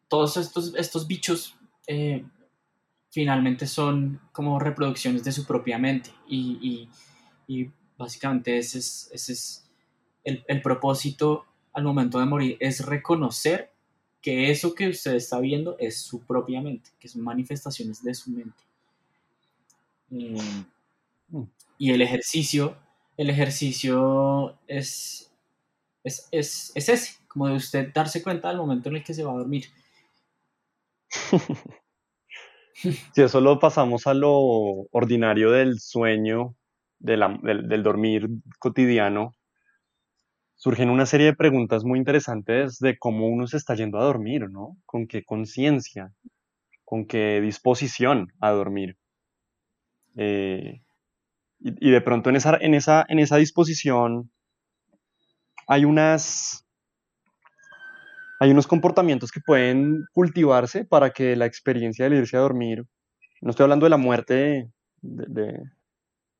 todos 0.08 0.36
estos, 0.36 0.74
estos 0.74 1.06
bichos 1.06 1.54
eh, 1.86 2.24
finalmente 3.10 3.66
son 3.66 4.20
como 4.32 4.58
reproducciones 4.58 5.22
de 5.22 5.32
su 5.32 5.46
propia 5.46 5.78
mente 5.78 6.10
y, 6.26 6.88
básicamente 7.96 8.58
ese 8.58 8.78
es, 8.78 9.10
ese 9.12 9.32
es 9.32 9.70
el, 10.22 10.44
el 10.46 10.62
propósito 10.62 11.46
al 11.72 11.84
momento 11.84 12.20
de 12.20 12.26
morir, 12.26 12.56
es 12.60 12.84
reconocer 12.84 13.72
que 14.20 14.50
eso 14.50 14.74
que 14.74 14.88
usted 14.88 15.14
está 15.14 15.40
viendo 15.40 15.76
es 15.78 16.00
su 16.00 16.20
propia 16.20 16.60
mente, 16.60 16.90
que 16.98 17.08
son 17.08 17.22
manifestaciones 17.22 18.02
de 18.02 18.14
su 18.14 18.30
mente. 18.30 18.67
Mm. 20.10 21.42
y 21.78 21.90
el 21.92 22.02
ejercicio, 22.02 22.76
el 23.16 23.30
ejercicio 23.30 24.58
es, 24.66 25.32
es, 26.04 26.28
es, 26.32 26.72
es, 26.74 26.88
ese, 26.88 27.18
como 27.28 27.48
de 27.48 27.56
usted 27.56 27.92
darse 27.92 28.22
cuenta 28.22 28.48
al 28.48 28.56
momento 28.56 28.88
en 28.88 28.96
el 28.96 29.04
que 29.04 29.14
se 29.14 29.24
va 29.24 29.32
a 29.32 29.38
dormir. 29.38 29.66
Si 33.12 33.22
eso 33.22 33.40
lo 33.40 33.58
pasamos 33.58 34.06
a 34.06 34.14
lo 34.14 34.32
ordinario 34.92 35.50
del 35.50 35.80
sueño, 35.80 36.54
del, 37.00 37.20
del, 37.42 37.82
dormir 37.82 38.28
cotidiano, 38.60 39.32
surgen 40.54 40.90
una 40.90 41.06
serie 41.06 41.26
de 41.26 41.34
preguntas 41.34 41.84
muy 41.84 41.98
interesantes 41.98 42.78
de 42.78 42.96
cómo 42.98 43.26
uno 43.26 43.48
se 43.48 43.56
está 43.56 43.74
yendo 43.74 43.98
a 43.98 44.04
dormir, 44.04 44.48
¿no? 44.50 44.76
Con 44.86 45.08
qué 45.08 45.24
conciencia, 45.24 46.12
con 46.84 47.06
qué 47.06 47.40
disposición 47.40 48.32
a 48.40 48.50
dormir. 48.50 48.96
Eh, 50.20 50.82
y, 51.60 51.90
de 51.90 52.00
pronto 52.00 52.28
en 52.28 52.36
esa, 52.36 52.56
en, 52.60 52.74
esa, 52.74 53.06
en 53.08 53.20
esa 53.20 53.36
disposición 53.36 54.30
hay 55.66 55.84
unas... 55.84 56.64
Hay 58.40 58.52
unos 58.52 58.68
comportamientos 58.68 59.32
que 59.32 59.40
pueden 59.40 60.04
cultivarse 60.12 60.84
para 60.84 61.10
que 61.10 61.34
la 61.34 61.46
experiencia 61.46 62.08
de 62.08 62.18
irse 62.18 62.36
a 62.36 62.40
dormir, 62.40 62.84
no 63.40 63.50
estoy 63.50 63.64
hablando 63.64 63.86
de 63.86 63.90
la 63.90 63.96
muerte 63.96 64.70
de, 65.00 65.58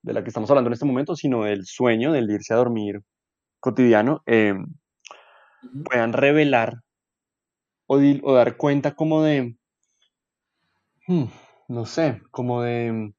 de, 0.03 0.13
la 0.13 0.23
que 0.23 0.29
estamos 0.29 0.49
hablando 0.49 0.69
en 0.69 0.75
este 0.75 0.85
momento, 0.85 1.17
sino 1.17 1.43
del 1.43 1.67
sueño, 1.67 2.13
del 2.13 2.31
irse 2.31 2.55
a 2.55 2.59
dormir 2.59 3.03
cotidiano, 3.59 4.23
eh, 4.27 4.55
puedan 5.85 6.13
revelar 6.13 6.83
o, 7.87 7.97
o, 7.97 8.33
dar 8.33 8.57
cuenta 8.57 8.95
como 8.95 9.25
de, 9.25 9.57
hmm, 11.09 11.25
no 11.67 11.85
sé, 11.85 12.23
como 12.31 12.63
de 12.63 13.13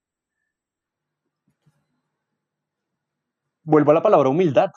vuelvo 3.69 3.91
a 3.91 3.93
la 3.93 4.01
palabra 4.01 4.29
humildad. 4.29 4.71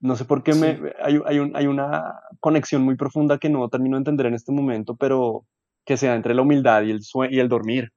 No 0.00 0.16
sé 0.16 0.24
por 0.24 0.42
qué 0.42 0.54
me, 0.54 0.92
hay, 1.00 1.20
hay, 1.24 1.66
una 1.66 2.20
conexión 2.40 2.82
muy 2.82 2.96
profunda 2.96 3.38
que 3.38 3.48
no 3.48 3.68
termino 3.68 3.96
de 3.96 4.00
entender 4.00 4.26
en 4.26 4.34
este 4.34 4.50
momento, 4.50 4.96
pero 4.96 5.46
que 5.84 5.96
sea 5.96 6.16
entre 6.16 6.34
la 6.34 6.42
humildad 6.42 6.82
y 6.82 6.90
el, 6.90 7.00
y 7.30 7.38
el 7.38 7.48
dormir. 7.48 7.92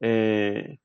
Eh, 0.00 0.78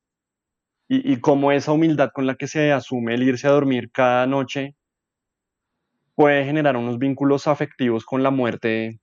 y, 0.88 1.14
y 1.14 1.19
cómo 1.19 1.52
esa 1.52 1.72
humildad 1.72 2.11
con 2.14 2.27
la 2.27 2.36
que 2.36 2.48
se 2.48 2.72
asume 2.72 3.15
el 3.15 3.23
irse 3.23 3.48
a 3.48 3.52
dormir 3.52 3.91
cada 3.91 4.27
noche 4.27 4.76
puede 6.14 6.45
generar 6.45 6.77
unos 6.77 6.99
vínculos 6.99 7.48
afectivos 7.48 8.06
con 8.06 8.22
la 8.22 8.30
muerte 8.30 8.99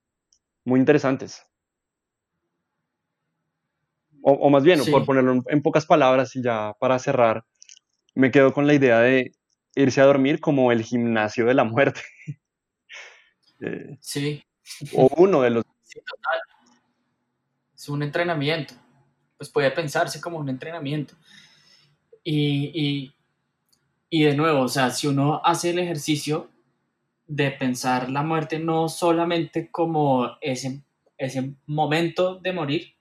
muy 0.65 0.79
interesantes. 0.79 1.47
O, 4.29 4.51
más 4.51 4.65
bien, 4.65 4.81
por 4.91 5.07
ponerlo 5.07 5.41
en, 5.47 5.63
pocas 5.63 5.87
palabras 5.87 6.35
y 6.35 6.43
ya 6.43 6.75
para 6.81 6.99
cerrar, 6.99 7.45
me 8.17 8.31
quedo 8.31 8.53
con 8.53 8.67
la 8.67 8.75
idea 8.75 8.99
de 9.01 9.35
irse 9.77 10.01
a 10.01 10.07
dormir 10.07 10.41
como 10.41 10.73
el 10.73 10.83
gimnasio 10.83 11.47
de 11.47 11.55
la 11.55 11.65
muerte. 11.65 12.01
Eh, 13.59 13.97
sí. 14.03 14.45
O 14.93 15.09
uno 15.17 15.41
de 15.41 15.49
los... 15.49 15.65
Sí, 15.81 15.99
total. 16.01 16.41
Es 17.75 17.89
un 17.89 18.03
entrenamiento. 18.03 18.75
Pues 19.39 19.49
puede 19.49 19.71
pensarse 19.71 20.21
como 20.21 20.37
un 20.37 20.51
entrenamiento. 20.51 21.15
Y, 22.23 23.15
y, 24.11 24.25
de 24.25 24.37
nuevo, 24.37 24.61
o 24.61 24.69
sea, 24.69 24.91
si 24.91 25.07
uno 25.07 25.41
hace 25.43 25.71
el 25.71 25.79
ejercicio 25.79 26.51
de 27.27 27.51
pensar 27.51 28.11
la 28.11 28.23
muerte 28.23 28.59
no 28.59 28.91
solamente 28.91 29.71
como 29.71 30.37
ese, 30.43 30.85
ese 31.17 31.55
momento 31.65 32.39
de 32.39 32.53
morir, 32.53 32.95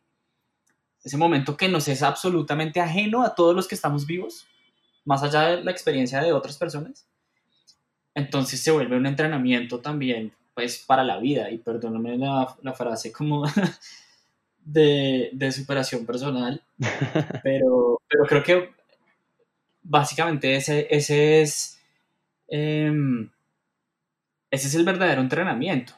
ese 1.04 1.18
momento 1.18 1.58
que 1.58 1.68
nos 1.68 1.90
es 1.90 2.02
absolutamente 2.02 2.80
ajeno 2.80 3.24
a 3.24 3.36
todos 3.36 3.54
los 3.54 3.68
que 3.68 3.76
estamos 3.76 4.06
vivos, 4.06 4.48
más 5.06 5.24
allá 5.24 5.44
de 5.50 5.64
la 5.64 5.72
experiencia 5.72 6.22
de 6.22 6.34
otras 6.34 6.58
personas, 6.58 7.08
entonces 8.14 8.60
se 8.60 8.72
vuelve 8.72 8.98
un 8.98 9.06
entrenamiento 9.06 9.80
también, 9.80 10.34
pues, 10.54 10.78
para 10.80 11.04
la 11.04 11.18
vida, 11.18 11.50
y 11.52 11.58
perdóname 11.58 12.18
la, 12.18 12.56
la 12.62 12.74
frase 12.74 13.12
como 13.12 13.44
de, 14.66 15.30
de, 15.34 15.52
superación 15.52 16.06
personal, 16.06 16.62
pero, 17.44 18.02
pero 18.08 18.26
creo 18.28 18.44
que 18.44 18.70
básicamente 19.84 20.56
ese, 20.56 20.88
ese 20.90 21.42
es... 21.42 21.80
Em, 22.48 23.30
ese 24.52 24.68
es 24.68 24.76
el 24.76 24.86
verdadero 24.86 25.22
entrenamiento, 25.22 25.94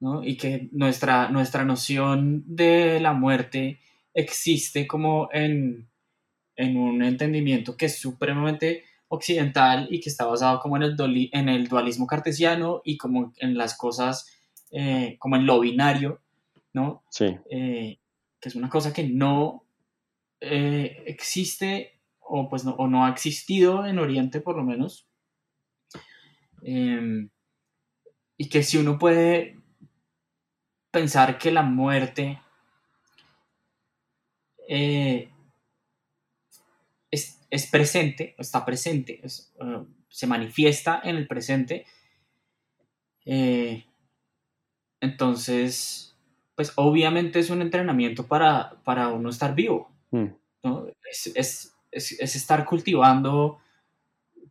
¿no? 0.00 0.22
Y 0.22 0.36
que 0.36 0.68
nuestra, 0.72 1.30
nuestra 1.30 1.64
noción 1.64 2.42
de 2.46 3.00
la 3.00 3.14
muerte 3.14 3.78
existe 4.12 4.86
como 4.86 5.30
en, 5.32 5.88
en 6.56 6.76
un 6.76 7.02
entendimiento 7.02 7.76
que 7.76 7.86
es 7.86 7.98
supremamente 7.98 8.84
occidental 9.08 9.88
y 9.90 10.00
que 10.00 10.08
está 10.08 10.24
basado 10.24 10.60
como 10.60 10.76
en 10.76 10.82
el, 10.82 10.96
en 11.32 11.48
el 11.48 11.68
dualismo 11.68 12.06
cartesiano 12.06 12.80
y 12.84 12.96
como 12.96 13.32
en 13.36 13.56
las 13.56 13.76
cosas, 13.76 14.26
eh, 14.70 15.16
como 15.18 15.36
en 15.36 15.46
lo 15.46 15.60
binario, 15.60 16.20
¿no? 16.72 17.04
Sí. 17.10 17.36
Eh, 17.50 17.98
que 18.40 18.48
es 18.48 18.54
una 18.54 18.68
cosa 18.68 18.92
que 18.92 19.04
no 19.04 19.64
eh, 20.40 21.04
existe 21.06 22.00
o 22.18 22.48
pues 22.48 22.64
no, 22.64 22.72
o 22.72 22.88
no 22.88 23.04
ha 23.04 23.10
existido 23.10 23.86
en 23.86 23.98
Oriente 23.98 24.40
por 24.40 24.56
lo 24.56 24.64
menos. 24.64 25.06
Em, 26.62 27.28
y 28.36 28.48
que 28.48 28.62
si 28.62 28.78
uno 28.78 28.98
puede 28.98 29.58
pensar 30.90 31.38
que 31.38 31.50
la 31.50 31.62
muerte 31.62 32.40
eh, 34.68 35.31
es, 37.52 37.64
es, 37.64 37.70
presente, 37.70 38.34
está 38.38 38.64
presente, 38.64 39.20
es, 39.22 39.52
uh, 39.60 39.86
se 40.08 40.26
manifiesta 40.26 41.00
en 41.04 41.16
el 41.16 41.26
presente. 41.26 41.86
Eh, 43.24 43.84
entonces, 45.00 46.16
pues 46.54 46.72
obviamente 46.76 47.38
es 47.38 47.50
un 47.50 47.62
entrenamiento 47.62 48.26
para, 48.26 48.80
para 48.84 49.08
uno 49.08 49.30
estar 49.30 49.54
vivo. 49.54 49.90
Mm. 50.10 50.28
¿no? 50.64 50.86
Es, 51.10 51.32
es, 51.34 51.74
es, 51.90 52.36
estar 52.36 52.64
cultivando, 52.64 53.58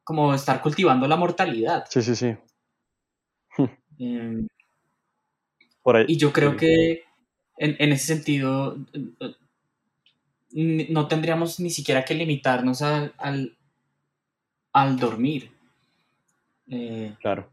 como 0.03 0.33
estar 0.33 0.61
cultivando 0.61 1.07
la 1.07 1.15
mortalidad. 1.15 1.85
Sí, 1.89 2.01
sí, 2.01 2.15
sí. 2.15 2.35
Eh, 4.03 4.47
Por 5.83 5.95
ahí. 5.95 6.05
Y 6.07 6.17
yo 6.17 6.33
creo 6.33 6.57
que 6.57 7.03
en, 7.57 7.75
en 7.77 7.91
ese 7.91 8.15
sentido 8.15 8.77
no 10.53 11.07
tendríamos 11.07 11.59
ni 11.59 11.69
siquiera 11.69 12.03
que 12.03 12.13
limitarnos 12.13 12.81
al, 12.81 13.13
al, 13.17 13.57
al 14.73 14.97
dormir. 14.97 15.51
Eh, 16.69 17.15
claro. 17.19 17.49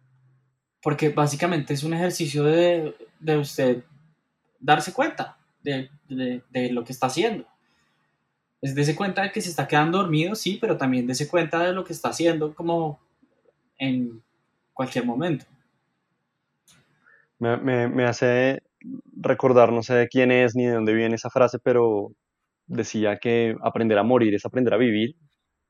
Porque 0.83 1.11
básicamente 1.11 1.75
es 1.75 1.83
un 1.83 1.95
ejercicio 1.95 2.45
de, 2.45 2.95
de 3.19 3.37
usted 3.37 3.85
darse 4.61 4.93
cuenta 4.93 5.37
de, 5.63 5.91
de, 6.09 6.43
de, 6.51 6.73
lo 6.73 6.85
que 6.85 6.93
está 6.93 7.07
haciendo. 7.07 7.47
Es 8.61 8.75
darse 8.75 8.97
cuenta 8.97 9.23
de 9.23 9.33
que 9.33 9.41
se 9.41 9.51
está 9.51 9.69
quedando 9.69 9.99
dormido, 9.99 10.35
sí, 10.35 10.59
pero 10.61 10.77
también 10.77 11.07
darse 11.07 11.29
cuenta 11.29 11.65
de 11.65 11.73
lo 11.73 11.85
que 11.85 11.93
está 11.93 12.09
haciendo 12.09 12.55
como 12.55 13.01
en 13.79 14.23
cualquier 14.73 15.05
momento. 15.05 15.45
Me, 17.39 17.57
me, 17.57 17.89
me 17.89 18.05
hace 18.05 18.63
recordar, 19.17 19.73
no 19.73 19.83
sé 19.83 19.95
de 19.95 20.09
quién 20.09 20.31
es 20.31 20.55
ni 20.55 20.67
de 20.67 20.73
dónde 20.73 20.95
viene 20.95 21.15
esa 21.17 21.31
frase, 21.31 21.59
pero 21.59 22.13
decía 22.69 23.19
que 23.19 23.57
aprender 23.63 23.99
a 23.99 24.03
morir 24.03 24.35
es 24.35 24.45
aprender 24.45 24.75
a 24.75 24.77
vivir 24.77 25.17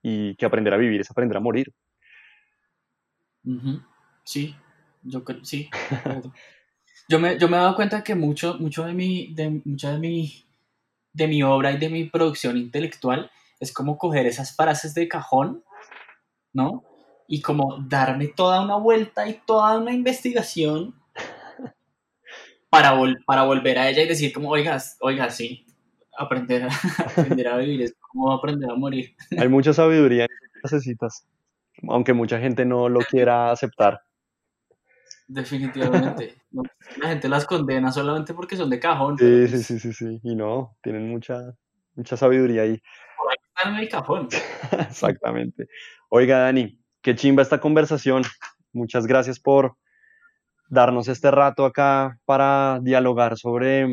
y 0.02 0.34
que 0.36 0.46
aprender 0.46 0.74
a 0.74 0.76
vivir 0.76 1.00
es 1.00 1.10
aprender 1.10 1.36
a 1.36 1.40
morir. 1.40 1.72
Sí, 4.24 4.54
yo 5.02 5.24
creo, 5.24 5.44
sí. 5.44 5.70
yo, 7.08 7.18
me, 7.18 7.38
yo 7.38 7.48
me 7.48 7.56
he 7.56 7.60
dado 7.60 7.76
cuenta 7.76 8.04
que 8.04 8.14
mucho, 8.14 8.58
mucho 8.58 8.84
de 8.84 8.92
mi, 8.92 9.32
de, 9.34 9.62
mucha 9.64 9.92
de 9.92 9.98
mi, 9.98 10.44
de 11.12 11.28
mi 11.28 11.42
obra 11.42 11.72
y 11.72 11.78
de 11.78 11.88
mi 11.88 12.04
producción 12.04 12.56
intelectual 12.56 13.30
es 13.60 13.72
como 13.72 13.96
coger 13.96 14.26
esas 14.26 14.54
frases 14.54 14.94
de 14.94 15.08
cajón, 15.08 15.64
¿no? 16.52 16.84
Y 17.26 17.40
como 17.40 17.78
darme 17.80 18.28
toda 18.28 18.62
una 18.62 18.76
vuelta 18.76 19.28
y 19.28 19.40
toda 19.46 19.78
una 19.78 19.92
investigación 19.92 20.94
para, 22.70 22.98
para 23.26 23.44
volver 23.44 23.78
a 23.78 23.88
ella 23.88 24.02
y 24.02 24.08
decir 24.08 24.32
como, 24.32 24.50
oiga, 24.50 24.78
oiga, 25.00 25.30
sí, 25.30 25.67
aprender 26.18 26.64
a, 26.64 26.68
aprender 27.06 27.48
a 27.48 27.56
vivir, 27.56 27.82
es 27.82 27.94
como 28.00 28.32
aprender 28.32 28.70
a 28.70 28.74
morir. 28.74 29.14
Hay 29.38 29.48
mucha 29.48 29.72
sabiduría 29.72 30.24
en 30.24 30.30
necesitas, 30.62 31.26
aunque 31.88 32.12
mucha 32.12 32.38
gente 32.38 32.64
no 32.64 32.88
lo 32.88 33.00
quiera 33.00 33.50
aceptar. 33.50 34.00
Definitivamente. 35.28 36.34
la 36.96 37.08
gente 37.08 37.28
las 37.28 37.44
condena 37.44 37.92
solamente 37.92 38.34
porque 38.34 38.56
son 38.56 38.70
de 38.70 38.80
cajón. 38.80 39.18
Sí, 39.18 39.46
sí, 39.46 39.52
pues 39.52 39.66
sí, 39.66 39.78
sí, 39.78 39.92
sí. 39.92 40.20
Y 40.22 40.34
no, 40.34 40.76
tienen 40.82 41.08
mucha, 41.08 41.54
mucha 41.94 42.16
sabiduría 42.16 42.62
ahí. 42.62 42.80
Por 43.16 43.30
ahí 43.30 43.36
están 43.46 43.74
en 43.74 43.80
el 43.80 43.88
cajón. 43.88 44.28
Exactamente. 44.88 45.68
Oiga, 46.08 46.38
Dani, 46.38 46.80
qué 47.02 47.14
chimba 47.14 47.42
esta 47.42 47.60
conversación. 47.60 48.22
Muchas 48.72 49.06
gracias 49.06 49.38
por 49.38 49.76
darnos 50.70 51.08
este 51.08 51.30
rato 51.30 51.64
acá 51.64 52.18
para 52.24 52.80
dialogar 52.82 53.36
sobre 53.36 53.86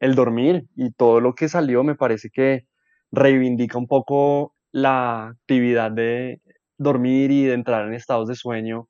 el 0.00 0.14
dormir 0.14 0.64
y 0.76 0.92
todo 0.92 1.20
lo 1.20 1.34
que 1.34 1.48
salió 1.48 1.84
me 1.84 1.94
parece 1.94 2.30
que 2.30 2.64
reivindica 3.10 3.78
un 3.78 3.86
poco 3.86 4.54
la 4.72 5.28
actividad 5.28 5.90
de 5.90 6.40
dormir 6.76 7.30
y 7.30 7.44
de 7.44 7.54
entrar 7.54 7.86
en 7.86 7.94
estados 7.94 8.28
de 8.28 8.34
sueño. 8.34 8.88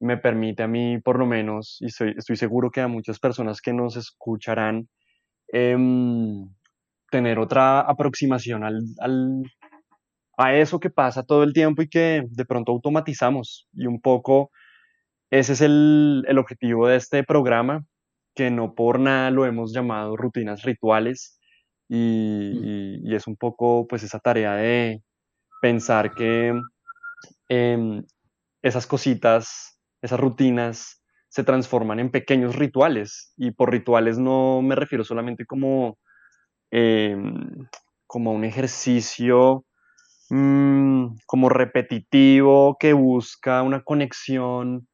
Me 0.00 0.16
permite 0.16 0.62
a 0.62 0.68
mí, 0.68 0.98
por 0.98 1.18
lo 1.18 1.26
menos, 1.26 1.78
y 1.80 1.86
estoy, 1.86 2.14
estoy 2.16 2.36
seguro 2.36 2.70
que 2.70 2.80
a 2.80 2.88
muchas 2.88 3.18
personas 3.18 3.60
que 3.60 3.72
nos 3.72 3.96
escucharán, 3.96 4.88
em, 5.48 6.48
tener 7.10 7.38
otra 7.38 7.80
aproximación 7.80 8.64
al, 8.64 8.82
al, 9.00 9.42
a 10.38 10.54
eso 10.54 10.80
que 10.80 10.90
pasa 10.90 11.24
todo 11.24 11.42
el 11.42 11.52
tiempo 11.52 11.82
y 11.82 11.88
que 11.88 12.24
de 12.30 12.44
pronto 12.46 12.72
automatizamos. 12.72 13.68
Y 13.74 13.86
un 13.86 14.00
poco 14.00 14.50
ese 15.30 15.52
es 15.52 15.60
el, 15.60 16.24
el 16.28 16.38
objetivo 16.38 16.88
de 16.88 16.96
este 16.96 17.22
programa, 17.24 17.84
que 18.40 18.50
no 18.50 18.74
por 18.74 18.98
nada 18.98 19.30
lo 19.30 19.44
hemos 19.44 19.70
llamado 19.74 20.16
rutinas 20.16 20.62
rituales 20.62 21.38
mm. 21.90 21.94
y, 21.94 23.14
es 23.14 23.26
un 23.26 23.36
poco 23.36 23.86
pues 23.86 24.02
esa 24.02 24.18
tarea 24.18 24.54
de 24.54 25.02
pensar 25.60 26.14
que 26.14 26.58
em, 27.50 28.02
esas 28.62 28.86
cositas, 28.86 29.78
esas 30.00 30.18
rutinas 30.18 31.04
se 31.28 31.44
transforman 31.44 32.00
en 32.00 32.10
pequeños 32.10 32.56
rituales 32.56 33.34
y 33.36 33.50
por 33.50 33.70
rituales 33.70 34.18
no 34.18 34.62
me 34.62 34.74
refiero 34.74 35.04
solamente 35.04 35.44
como, 35.44 35.98
em, 36.70 37.68
como 38.06 38.32
un 38.32 38.44
ejercicio 38.44 39.66
mm, 40.30 41.08
como 41.26 41.50
repetitivo 41.50 42.78
que 42.80 42.94
busca 42.94 43.62
una 43.62 43.82
conexión 43.82 44.88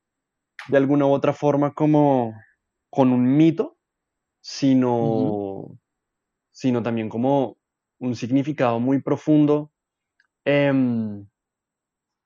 de 0.69 0.79
alguna 0.79 1.07
u 1.07 1.13
otra 1.13 1.33
forma 1.33 1.73
como 1.75 2.35
con 2.97 3.13
un 3.13 3.37
mito, 3.37 3.77
sino, 4.41 5.79
sino 6.51 6.83
también 6.83 7.11
como 7.11 7.59
un 7.99 8.17
significado 8.17 8.81
muy 8.81 9.03
profundo 9.03 9.71
em, 10.47 11.27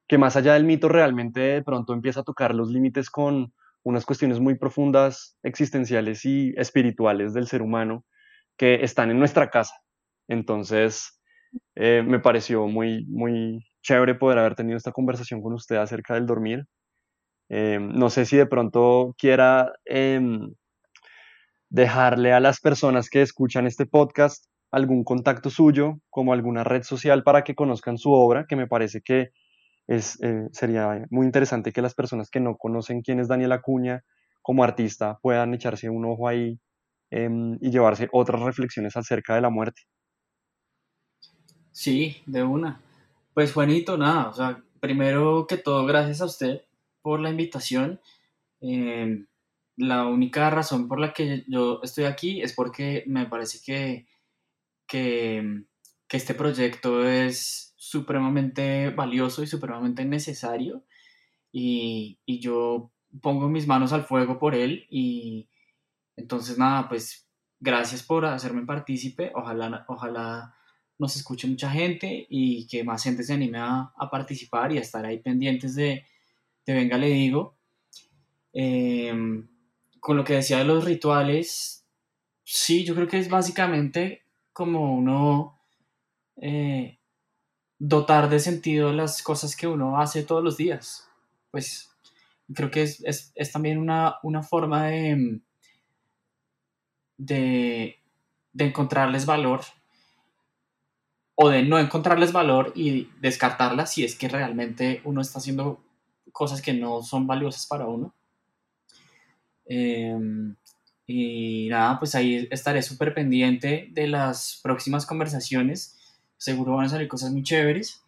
que 0.09 0.17
más 0.17 0.37
allá 0.37 0.55
del 0.55 0.63
mito 0.63 0.89
realmente 0.89 1.41
de 1.41 1.63
pronto 1.65 1.93
empieza 1.93 2.21
a 2.21 2.23
tocar 2.23 2.55
los 2.55 2.71
límites 2.71 3.11
con 3.11 3.53
unas 3.83 4.07
cuestiones 4.07 4.39
muy 4.39 4.57
profundas, 4.57 5.37
existenciales 5.43 6.25
y 6.25 6.55
espirituales 6.57 7.35
del 7.35 7.49
ser 7.49 7.63
humano 7.63 8.05
que 8.57 8.85
están 8.85 9.11
en 9.11 9.19
nuestra 9.19 9.51
casa. 9.51 9.75
Entonces, 10.29 11.21
eh, 11.75 12.05
me 12.07 12.21
pareció 12.21 12.69
muy, 12.69 13.07
muy 13.07 13.67
chévere 13.83 14.15
poder 14.15 14.39
haber 14.39 14.55
tenido 14.55 14.77
esta 14.77 14.93
conversación 14.93 15.43
con 15.43 15.53
usted 15.53 15.79
acerca 15.79 16.15
del 16.15 16.27
dormir. 16.27 16.65
Em, 17.49 17.89
no 17.93 18.09
sé 18.09 18.25
si 18.25 18.37
de 18.37 18.47
pronto 18.47 19.17
quiera 19.19 19.73
em, 19.85 20.55
dejarle 21.71 22.33
a 22.33 22.41
las 22.41 22.61
personas 22.61 23.09
que 23.09 23.23
escuchan 23.23 23.67
este 23.67 23.87
podcast 23.87 24.45
algún 24.71 25.03
contacto 25.05 25.51
suyo, 25.51 26.01
como 26.11 26.33
alguna 26.33 26.65
red 26.65 26.83
social 26.83 27.23
para 27.23 27.43
que 27.43 27.55
conozcan 27.55 27.99
su 27.99 28.13
obra, 28.13 28.47
que 28.49 28.57
me 28.57 28.67
parece 28.67 29.01
que 29.01 29.31
es, 29.87 30.21
eh, 30.23 30.49
sería 30.53 31.05
muy 31.11 31.27
interesante 31.27 31.73
que 31.73 31.83
las 31.83 31.95
personas 31.95 32.31
que 32.31 32.39
no 32.41 32.57
conocen 32.57 33.03
quién 33.03 33.19
es 33.19 33.29
Daniel 33.29 33.53
Acuña 33.53 34.05
como 34.43 34.63
artista 34.63 35.19
puedan 35.23 35.55
echarse 35.55 35.91
un 35.91 36.05
ojo 36.05 36.29
ahí 36.29 36.61
em, 37.11 37.59
y 37.61 37.71
llevarse 37.71 38.09
otras 38.13 38.41
reflexiones 38.43 38.97
acerca 38.97 39.35
de 39.35 39.41
la 39.41 39.51
muerte. 39.51 39.83
Sí, 41.73 42.23
de 42.27 42.43
una. 42.43 42.81
Pues 43.35 43.53
Juanito, 43.53 43.97
nada, 43.97 44.29
o 44.29 44.33
sea, 44.33 44.63
primero 44.79 45.47
que 45.49 45.57
todo, 45.57 45.85
gracias 45.87 46.21
a 46.21 46.27
usted 46.27 46.63
por 47.03 47.21
la 47.21 47.31
invitación. 47.31 48.01
Eh, 48.61 49.25
la 49.81 50.07
única 50.07 50.51
razón 50.51 50.89
por 50.89 51.01
la 51.01 51.15
que 51.15 51.45
yo 51.49 51.81
estoy 51.83 52.05
aquí 52.05 52.43
es 52.43 52.53
porque 52.53 53.03
me 53.07 53.27
parece 53.27 53.61
que, 53.65 54.07
que, 54.87 55.65
este 56.11 56.35
proyecto 56.35 57.09
es 57.09 57.73
supremamente 57.77 58.91
valioso 58.91 59.43
y 59.43 59.47
supremamente 59.47 60.05
necesario 60.05 60.85
y, 61.51 62.19
yo 62.27 62.93
pongo 63.23 63.49
mis 63.49 63.67
manos 63.67 63.93
al 63.93 64.05
fuego 64.05 64.39
por 64.39 64.55
él 64.55 64.87
y 64.91 65.49
entonces 66.17 66.59
nada, 66.59 66.89
pues 66.89 67.29
gracias 67.59 68.03
por 68.03 68.27
hacerme 68.27 68.67
partícipe, 68.67 69.33
ojalá, 69.35 69.85
ojalá 69.89 70.55
nos 70.99 71.17
escuche 71.17 71.49
mucha 71.49 71.71
gente 71.71 72.27
y 72.29 72.67
que 72.67 72.85
más 72.85 73.03
gente 73.03 73.23
se 73.23 73.33
anime 73.33 73.59
a, 73.59 73.93
participar 74.11 74.73
y 74.73 74.79
a 74.79 74.83
estar 74.83 75.07
ahí 75.07 75.19
pendientes 75.21 75.75
de, 75.75 76.05
de 76.67 76.75
Venga 76.75 76.99
Le 76.99 77.09
Digo. 77.09 77.57
Em, 78.53 79.49
con 80.01 80.17
lo 80.17 80.25
que 80.25 80.35
decía 80.35 80.59
de 80.59 80.65
los 80.65 80.85
rituales, 80.85 81.87
sí, 82.45 82.85
yo 82.85 82.95
creo 82.95 83.09
que 83.09 83.19
es 83.19 83.29
básicamente 83.29 84.25
como 84.53 84.95
uno 84.95 85.61
eh, 86.37 86.99
dotar 87.79 88.29
de 88.29 88.41
sentido 88.41 88.93
las 88.93 89.23
cosas 89.23 89.57
que 89.57 89.67
uno 89.67 90.01
hace 90.01 90.23
todos 90.23 90.43
los 90.43 90.57
días. 90.57 91.09
Pues 91.51 91.91
creo 92.55 92.71
que 92.71 92.83
es, 92.83 93.53
también 93.53 93.79
una, 93.79 94.19
forma 94.43 94.87
de, 94.89 95.41
de, 97.17 97.97
de 98.53 98.65
encontrarles 98.65 99.27
valor 99.27 99.61
o 101.35 101.49
de 101.49 101.63
no 101.63 101.79
encontrarles 101.79 102.33
valor 102.33 102.73
y 102.75 103.09
descartarlas 103.21 103.95
si 103.95 104.05
es 104.05 104.15
que 104.15 104.29
realmente 104.29 105.01
uno 105.05 105.23
está 105.23 105.39
haciendo 105.39 105.83
cosas 106.33 106.61
que 106.61 106.75
no 106.75 107.03
son 107.03 107.27
valiosas 107.27 107.67
para 107.67 107.87
uno. 107.87 108.15
Em, 109.71 110.57
Y 111.07 111.69
nada, 111.71 111.99
pues 111.99 112.15
ahí 112.15 112.49
estaré 112.51 112.83
súper 112.83 113.15
pendiente 113.15 113.89
de 113.93 114.07
las 114.07 114.61
próximas 114.63 115.07
conversaciones. 115.07 115.99
Seguro 116.37 116.77
van 116.77 116.87
a 116.87 116.89
salir 116.89 117.09
cosas 117.09 117.33
muy 117.33 117.43
chéveres. 117.43 118.03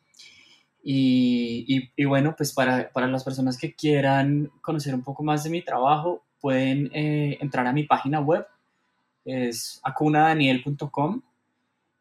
Y, 0.85 1.91
y, 1.97 2.05
bueno, 2.05 2.35
pues 2.37 2.53
para, 2.53 2.93
para, 2.93 3.09
las 3.09 3.25
personas 3.25 3.59
que 3.59 3.75
quieran 3.75 4.51
conocer 4.63 4.95
un 4.95 5.03
poco 5.03 5.23
más 5.25 5.45
de 5.45 5.51
mi 5.51 5.63
trabajo, 5.63 6.23
pueden 6.41 6.91
eh, 6.95 7.39
entrar 7.41 7.67
a 7.67 7.73
mi 7.73 7.85
página 7.85 8.21
web, 8.21 8.47
es 9.25 9.81
acunadaniel.com, 9.85 11.23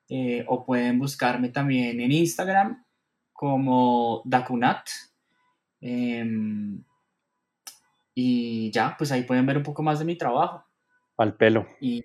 eh, 0.10 0.44
o 0.48 0.66
pueden 0.66 1.00
buscarme 1.00 1.50
también 1.50 2.02
en 2.02 2.12
Instagram 2.12 2.84
como 3.34 4.22
Dacunat. 4.26 4.88
Em, 5.82 6.84
y 8.24 8.72
ya, 8.72 8.96
pues 8.98 9.12
ahí 9.12 9.24
pueden 9.24 9.46
ver 9.46 9.58
un 9.58 9.64
poco 9.64 9.82
más 9.82 9.98
de 9.98 10.06
mi 10.06 10.16
trabajo. 10.16 10.64
Al 11.18 11.36
pelo. 11.36 11.66
Y 11.80 12.04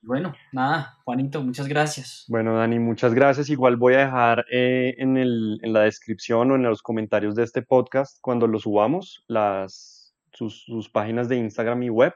bueno, 0.00 0.32
nada, 0.52 0.98
Juanito, 1.04 1.42
muchas 1.42 1.66
gracias. 1.66 2.24
Bueno, 2.28 2.56
Dani, 2.56 2.78
muchas 2.78 3.12
gracias. 3.12 3.50
Igual 3.50 3.76
voy 3.76 3.94
a 3.94 4.04
dejar 4.06 4.44
eh, 4.52 4.94
en, 4.98 5.16
el, 5.16 5.58
en, 5.62 5.72
la 5.72 5.80
descripción 5.80 6.52
o 6.52 6.54
en 6.54 6.62
los 6.62 6.82
comentarios 6.82 7.34
de 7.34 7.42
este 7.42 7.62
podcast, 7.62 8.18
cuando 8.20 8.46
lo 8.46 8.60
subamos, 8.60 9.24
las, 9.26 10.14
sus, 10.32 10.62
sus, 10.64 10.88
páginas 10.88 11.28
de 11.28 11.36
Instagram 11.36 11.82
y 11.82 11.90
web, 11.90 12.14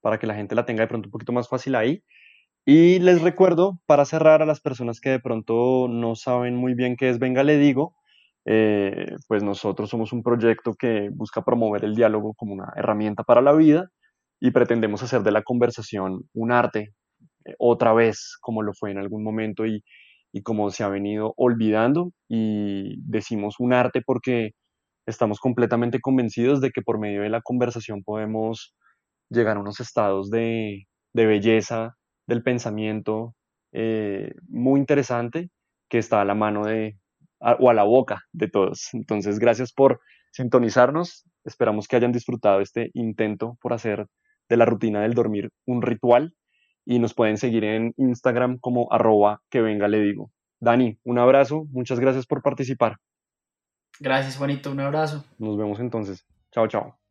para 0.00 0.18
que 0.18 0.28
la 0.28 0.34
gente 0.34 0.54
la 0.54 0.64
tenga 0.64 0.82
de 0.82 0.88
pronto 0.88 1.08
un 1.08 1.12
poquito 1.12 1.32
más 1.32 1.48
fácil 1.48 1.74
ahí. 1.74 2.04
Y 2.64 3.00
les 3.00 3.20
recuerdo, 3.20 3.80
para 3.86 4.04
cerrar 4.04 4.40
a 4.40 4.46
las 4.46 4.60
personas 4.60 5.00
que 5.00 5.10
de 5.10 5.20
pronto 5.20 5.88
no 5.90 6.14
saben 6.14 6.54
muy 6.54 6.74
bien 6.74 6.96
qué 6.96 7.10
es 7.10 7.18
Venga, 7.18 7.42
le 7.42 7.58
digo, 7.58 7.96
eh, 8.46 9.16
pues 9.28 9.42
nosotros 9.42 9.90
somos 9.90 10.12
un 10.12 10.22
proyecto 10.22 10.74
que 10.74 11.08
busca 11.12 11.42
promover 11.42 11.84
el 11.84 11.94
diálogo 11.94 12.34
como 12.34 12.54
una 12.54 12.72
herramienta 12.76 13.22
para 13.24 13.40
la 13.42 13.52
vida 13.52 13.88
y 14.40 14.50
pretendemos 14.50 15.02
hacer 15.02 15.22
de 15.22 15.32
la 15.32 15.42
conversación 15.42 16.22
un 16.34 16.52
arte, 16.52 16.92
eh, 17.46 17.54
otra 17.58 17.92
vez 17.94 18.36
como 18.40 18.62
lo 18.62 18.74
fue 18.74 18.90
en 18.90 18.98
algún 18.98 19.24
momento 19.24 19.66
y, 19.66 19.82
y 20.32 20.42
como 20.42 20.70
se 20.70 20.84
ha 20.84 20.88
venido 20.88 21.34
olvidando. 21.36 22.12
Y 22.28 22.96
decimos 23.02 23.56
un 23.60 23.72
arte 23.72 24.02
porque 24.04 24.52
estamos 25.06 25.40
completamente 25.40 26.00
convencidos 26.00 26.60
de 26.60 26.70
que 26.70 26.82
por 26.82 26.98
medio 26.98 27.22
de 27.22 27.30
la 27.30 27.42
conversación 27.42 28.02
podemos 28.04 28.74
llegar 29.30 29.56
a 29.56 29.60
unos 29.60 29.80
estados 29.80 30.30
de, 30.30 30.86
de 31.14 31.26
belleza 31.26 31.96
del 32.26 32.42
pensamiento 32.42 33.34
eh, 33.72 34.32
muy 34.48 34.80
interesante 34.80 35.50
que 35.90 35.98
está 35.98 36.20
a 36.20 36.24
la 36.24 36.34
mano 36.34 36.64
de, 36.66 36.96
o 37.40 37.70
a 37.70 37.74
la 37.74 37.84
boca 37.84 38.22
de 38.32 38.48
todos. 38.48 38.88
Entonces, 38.92 39.38
gracias 39.38 39.72
por 39.72 40.00
sintonizarnos. 40.32 41.24
Esperamos 41.44 41.88
que 41.88 41.96
hayan 41.96 42.12
disfrutado 42.12 42.60
este 42.60 42.90
intento 42.94 43.56
por 43.60 43.72
hacer 43.72 44.06
de 44.48 44.56
la 44.56 44.64
rutina 44.64 45.02
del 45.02 45.14
dormir 45.14 45.50
un 45.66 45.82
ritual 45.82 46.34
y 46.84 46.98
nos 46.98 47.14
pueden 47.14 47.38
seguir 47.38 47.64
en 47.64 47.94
Instagram 47.96 48.58
como 48.58 48.92
arroba 48.92 49.40
que 49.50 49.62
venga 49.62 49.88
le 49.88 50.00
digo. 50.00 50.30
Dani, 50.60 50.98
un 51.04 51.18
abrazo, 51.18 51.66
muchas 51.70 52.00
gracias 52.00 52.26
por 52.26 52.42
participar. 52.42 52.96
Gracias 54.00 54.36
Juanito, 54.36 54.72
un 54.72 54.80
abrazo. 54.80 55.24
Nos 55.38 55.56
vemos 55.56 55.80
entonces. 55.80 56.26
Chao, 56.52 56.68
chao. 56.68 57.03